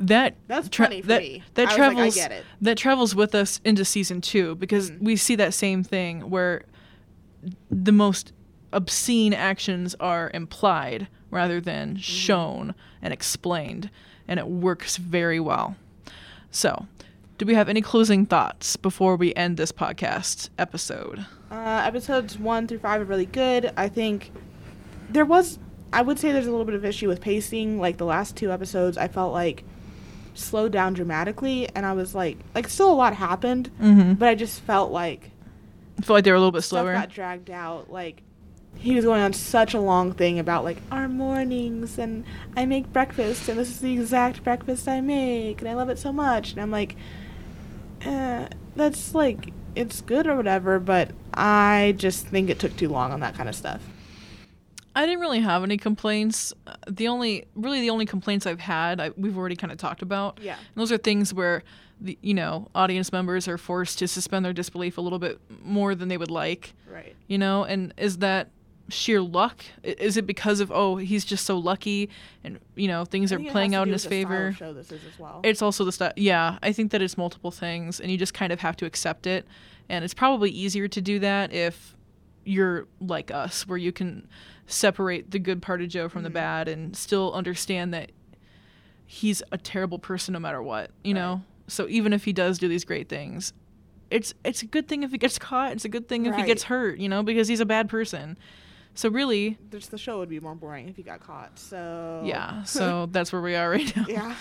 that 0.00 0.36
That's 0.48 0.68
tra- 0.68 0.86
funny 0.86 1.00
for 1.02 1.08
that, 1.08 1.22
me. 1.22 1.42
That 1.54 1.62
I 1.68 1.70
like, 1.70 1.76
travels 1.76 2.14
get 2.16 2.32
it. 2.32 2.44
that 2.60 2.76
travels 2.76 3.14
with 3.14 3.34
us 3.34 3.60
into 3.64 3.84
season 3.84 4.20
two 4.20 4.54
because 4.56 4.90
Mhm. 4.90 5.00
we 5.02 5.16
see 5.16 5.36
that 5.36 5.54
same 5.54 5.82
thing 5.84 6.28
where 6.30 6.64
the 7.70 7.92
most 7.92 8.32
obscene 8.72 9.32
actions 9.34 9.94
are 10.00 10.30
implied 10.34 11.08
rather 11.30 11.60
than 11.60 11.90
Mm-hmm. 11.90 11.98
shown 12.00 12.74
and 13.02 13.12
explained, 13.12 13.90
and 14.26 14.38
it 14.40 14.46
works 14.48 14.96
very 14.96 15.40
well. 15.40 15.76
So, 16.50 16.86
do 17.36 17.46
we 17.46 17.54
have 17.54 17.68
any 17.68 17.80
closing 17.82 18.26
thoughts 18.26 18.76
before 18.76 19.16
we 19.16 19.34
end 19.34 19.56
this 19.56 19.70
podcast 19.72 20.48
episode? 20.58 21.24
Uh, 21.50 21.82
episodes 21.86 22.38
one 22.38 22.66
through 22.66 22.78
five 22.80 23.00
are 23.00 23.04
really 23.04 23.26
good. 23.26 23.72
I 23.76 23.88
think 23.88 24.32
there 25.08 25.24
was, 25.24 25.58
I 25.92 26.02
would 26.02 26.18
say, 26.18 26.32
there's 26.32 26.46
a 26.46 26.50
little 26.50 26.64
bit 26.66 26.74
of 26.74 26.84
issue 26.84 27.06
with 27.08 27.20
pacing. 27.20 27.78
Like 27.78 27.96
the 27.98 28.04
last 28.06 28.36
two 28.36 28.50
episodes, 28.50 28.98
I 28.98 29.08
felt 29.08 29.32
like 29.32 29.64
slowed 30.34 30.72
down 30.72 30.94
dramatically, 30.94 31.68
and 31.74 31.84
I 31.86 31.92
was 31.92 32.14
like, 32.14 32.38
like 32.54 32.68
still 32.68 32.90
a 32.90 32.94
lot 32.94 33.14
happened, 33.14 33.70
Mm-hmm. 33.80 34.14
but 34.14 34.28
I 34.28 34.34
just 34.34 34.60
felt 34.62 34.90
like 34.90 35.30
I 35.98 36.02
feel 36.02 36.14
like 36.16 36.24
they 36.24 36.30
were 36.30 36.36
a 36.36 36.40
little 36.40 36.52
bit 36.52 36.62
stuff 36.62 36.80
slower. 36.82 36.92
got 36.94 37.10
dragged 37.10 37.50
out. 37.50 37.90
Like 37.90 38.22
he 38.76 38.94
was 38.94 39.04
going 39.04 39.20
on 39.20 39.32
such 39.32 39.74
a 39.74 39.80
long 39.80 40.12
thing 40.12 40.38
about 40.38 40.64
like 40.64 40.78
our 40.90 41.08
mornings 41.08 41.98
and 41.98 42.24
I 42.56 42.64
make 42.64 42.92
breakfast 42.92 43.48
and 43.48 43.58
this 43.58 43.68
is 43.68 43.80
the 43.80 43.92
exact 43.92 44.44
breakfast 44.44 44.86
I 44.86 45.00
make 45.00 45.60
and 45.60 45.68
I 45.68 45.74
love 45.74 45.88
it 45.88 45.98
so 45.98 46.12
much 46.12 46.52
and 46.52 46.60
I'm 46.60 46.70
like, 46.70 46.96
eh, 48.02 48.48
that's 48.76 49.14
like 49.14 49.52
it's 49.74 50.00
good 50.00 50.26
or 50.26 50.36
whatever, 50.36 50.78
but 50.78 51.10
I 51.34 51.94
just 51.96 52.26
think 52.26 52.50
it 52.50 52.58
took 52.58 52.76
too 52.76 52.88
long 52.88 53.12
on 53.12 53.20
that 53.20 53.34
kind 53.34 53.48
of 53.48 53.54
stuff. 53.54 53.82
I 54.96 55.06
didn't 55.06 55.20
really 55.20 55.40
have 55.40 55.62
any 55.62 55.76
complaints. 55.76 56.52
The 56.88 57.06
only, 57.06 57.46
really, 57.54 57.80
the 57.80 57.90
only 57.90 58.04
complaints 58.04 58.46
I've 58.46 58.58
had, 58.58 59.00
I, 59.00 59.10
we've 59.16 59.38
already 59.38 59.54
kind 59.54 59.70
of 59.70 59.78
talked 59.78 60.02
about. 60.02 60.40
Yeah. 60.42 60.56
And 60.56 60.74
those 60.74 60.90
are 60.90 60.96
things 60.98 61.32
where, 61.32 61.62
the 62.00 62.18
you 62.20 62.34
know, 62.34 62.66
audience 62.74 63.12
members 63.12 63.46
are 63.46 63.58
forced 63.58 64.00
to 64.00 64.08
suspend 64.08 64.44
their 64.44 64.52
disbelief 64.52 64.98
a 64.98 65.00
little 65.00 65.20
bit 65.20 65.38
more 65.62 65.94
than 65.94 66.08
they 66.08 66.16
would 66.16 66.32
like. 66.32 66.74
Right. 66.90 67.14
You 67.28 67.38
know, 67.38 67.62
and 67.62 67.94
is 67.96 68.18
that 68.18 68.50
sheer 68.88 69.20
luck? 69.20 69.64
Is 69.82 70.16
it 70.16 70.26
because 70.26 70.60
of 70.60 70.70
oh 70.72 70.96
he's 70.96 71.24
just 71.24 71.44
so 71.44 71.58
lucky 71.58 72.08
and 72.42 72.58
you 72.74 72.88
know 72.88 73.04
things 73.04 73.32
are 73.32 73.38
playing 73.38 73.74
out 73.74 73.86
in 73.86 73.92
his 73.92 74.06
favor? 74.06 74.48
of 74.48 74.56
show 74.56 74.72
this 74.72 74.90
is 74.90 75.04
as 75.04 75.18
well. 75.18 75.40
It's 75.44 75.60
also 75.62 75.84
the 75.84 75.92
stuff. 75.92 76.12
Yeah, 76.16 76.58
I 76.62 76.72
think 76.72 76.90
that 76.92 77.02
it's 77.02 77.16
multiple 77.18 77.50
things, 77.50 78.00
and 78.00 78.10
you 78.10 78.16
just 78.18 78.34
kind 78.34 78.52
of 78.52 78.60
have 78.60 78.76
to 78.78 78.86
accept 78.86 79.26
it. 79.26 79.46
And 79.88 80.04
it's 80.04 80.14
probably 80.14 80.50
easier 80.50 80.88
to 80.88 81.00
do 81.00 81.18
that 81.20 81.52
if 81.52 81.94
you're 82.44 82.86
like 83.00 83.30
us, 83.30 83.66
where 83.66 83.78
you 83.78 83.92
can 83.92 84.26
separate 84.66 85.30
the 85.30 85.38
good 85.38 85.60
part 85.62 85.80
of 85.82 85.88
Joe 85.88 86.08
from 86.08 86.22
the 86.22 86.30
Mhm. 86.30 86.34
bad 86.34 86.68
and 86.68 86.96
still 86.96 87.32
understand 87.32 87.92
that 87.94 88.10
he's 89.06 89.42
a 89.52 89.58
terrible 89.58 89.98
person 89.98 90.32
no 90.32 90.38
matter 90.40 90.62
what. 90.62 90.90
You 91.04 91.14
Right. 91.14 91.20
know. 91.20 91.42
So 91.66 91.86
even 91.88 92.12
if 92.12 92.24
he 92.24 92.32
does 92.32 92.58
do 92.58 92.68
these 92.68 92.84
great 92.84 93.08
things, 93.08 93.52
it's 94.10 94.32
it's 94.44 94.62
a 94.62 94.66
good 94.66 94.88
thing 94.88 95.02
if 95.02 95.10
he 95.10 95.18
gets 95.18 95.38
caught. 95.38 95.72
It's 95.72 95.84
a 95.84 95.88
good 95.88 96.08
thing 96.08 96.24
if 96.26 96.34
he 96.34 96.42
gets 96.44 96.64
hurt. 96.64 96.98
You 96.98 97.08
know, 97.08 97.22
because 97.22 97.48
he's 97.48 97.60
a 97.60 97.66
bad 97.66 97.88
person. 97.88 98.38
So 98.98 99.08
really, 99.08 99.56
the 99.70 99.96
show 99.96 100.18
would 100.18 100.28
be 100.28 100.40
more 100.40 100.56
boring 100.56 100.88
if 100.88 100.96
he 100.96 101.04
got 101.04 101.20
caught. 101.20 101.56
So 101.56 102.20
yeah. 102.24 102.62
So 102.64 103.06
that's 103.12 103.32
where 103.32 103.40
we 103.40 103.54
are 103.54 103.70
right 103.70 103.96
now. 103.96 104.06
yeah. 104.08 104.34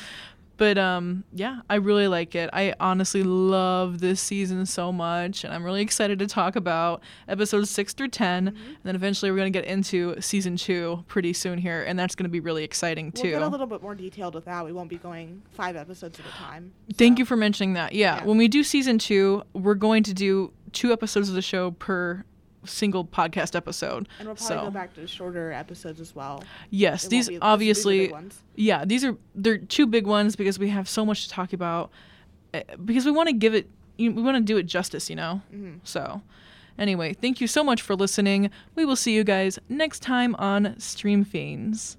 But 0.57 0.79
um 0.79 1.25
yeah, 1.31 1.59
I 1.69 1.75
really 1.75 2.07
like 2.07 2.33
it. 2.33 2.49
I 2.51 2.73
honestly 2.79 3.21
love 3.21 3.99
this 3.99 4.19
season 4.19 4.65
so 4.65 4.91
much 4.91 5.43
and 5.43 5.53
I'm 5.53 5.63
really 5.63 5.83
excited 5.83 6.17
to 6.17 6.25
talk 6.25 6.55
about 6.55 7.03
episodes 7.27 7.69
6 7.69 7.93
through 7.93 8.07
10 8.07 8.47
Mm-hmm. 8.47 8.57
and 8.57 8.77
then 8.83 8.95
eventually 8.95 9.29
we're 9.29 9.37
going 9.37 9.53
to 9.53 9.59
get 9.61 9.69
into 9.69 10.19
season 10.21 10.57
2 10.57 11.03
pretty 11.07 11.33
soon 11.33 11.59
here 11.59 11.83
and 11.83 11.99
that's 11.99 12.15
going 12.15 12.23
to 12.23 12.29
be 12.31 12.39
really 12.39 12.63
exciting 12.63 13.11
We'll 13.13 13.23
too. 13.25 13.29
get 13.33 13.43
a 13.43 13.47
little 13.47 13.67
bit 13.67 13.83
more 13.83 13.93
detailed 13.93 14.33
with 14.33 14.45
that. 14.45 14.65
We 14.65 14.71
won't 14.73 14.89
be 14.89 14.97
going 14.97 15.43
five 15.51 15.75
episodes 15.75 16.19
at 16.19 16.25
a 16.25 16.29
time. 16.29 16.73
Thank 16.95 17.19
you 17.19 17.25
for 17.25 17.35
mentioning 17.35 17.73
that. 17.73 17.93
Yeah, 17.93 18.17
Yeah. 18.21 18.25
when 18.25 18.37
we 18.37 18.47
do 18.47 18.63
season 18.63 18.97
2, 18.97 19.43
we're 19.53 19.75
going 19.75 20.01
to 20.01 20.15
do 20.15 20.51
two 20.71 20.91
episodes 20.91 21.29
of 21.29 21.35
the 21.35 21.43
show 21.43 21.69
per 21.69 22.25
single 22.67 23.03
podcast 23.05 23.55
episode. 23.55 24.07
And 24.19 24.27
we'll 24.27 24.35
probably 24.35 24.55
so, 24.57 24.63
go 24.65 24.71
back 24.71 24.93
to 24.95 25.07
shorter 25.07 25.51
episodes 25.51 25.99
as 25.99 26.13
well. 26.15 26.43
yes, 26.69 27.05
It 27.05 27.09
these 27.09 27.29
be- 27.29 27.39
obviously 27.39 27.99
these 27.99 28.11
ones. 28.11 28.43
yeah 28.55 28.85
these 28.85 29.03
are 29.05 29.15
they're 29.35 29.57
two 29.57 29.87
big 29.87 30.05
ones 30.05 30.35
because 30.35 30.59
we 30.59 30.69
have 30.69 30.87
so 30.89 31.05
much 31.05 31.23
to 31.23 31.29
talk 31.29 31.53
about 31.53 31.89
eh, 32.53 32.63
because 32.85 33.05
we 33.05 33.11
want 33.11 33.27
to 33.27 33.33
give 33.33 33.53
it 33.55 33.69
we 33.97 34.09
want 34.09 34.37
to 34.37 34.41
do 34.43 34.57
it 34.57 34.63
justice 34.63 35.09
you 35.09 35.15
know 35.15 35.41
Mhm. 35.53 35.79
so 35.83 36.21
anyway 36.77 37.13
thank 37.13 37.41
you 37.41 37.47
so 37.47 37.63
much 37.63 37.81
for 37.81 37.95
listening 37.95 38.49
we 38.75 38.85
will 38.85 38.95
see 38.95 39.13
you 39.15 39.23
guys 39.23 39.57
next 39.69 40.01
time 40.01 40.35
on 40.35 40.75
stream 40.79 41.23
fiends 41.23 41.97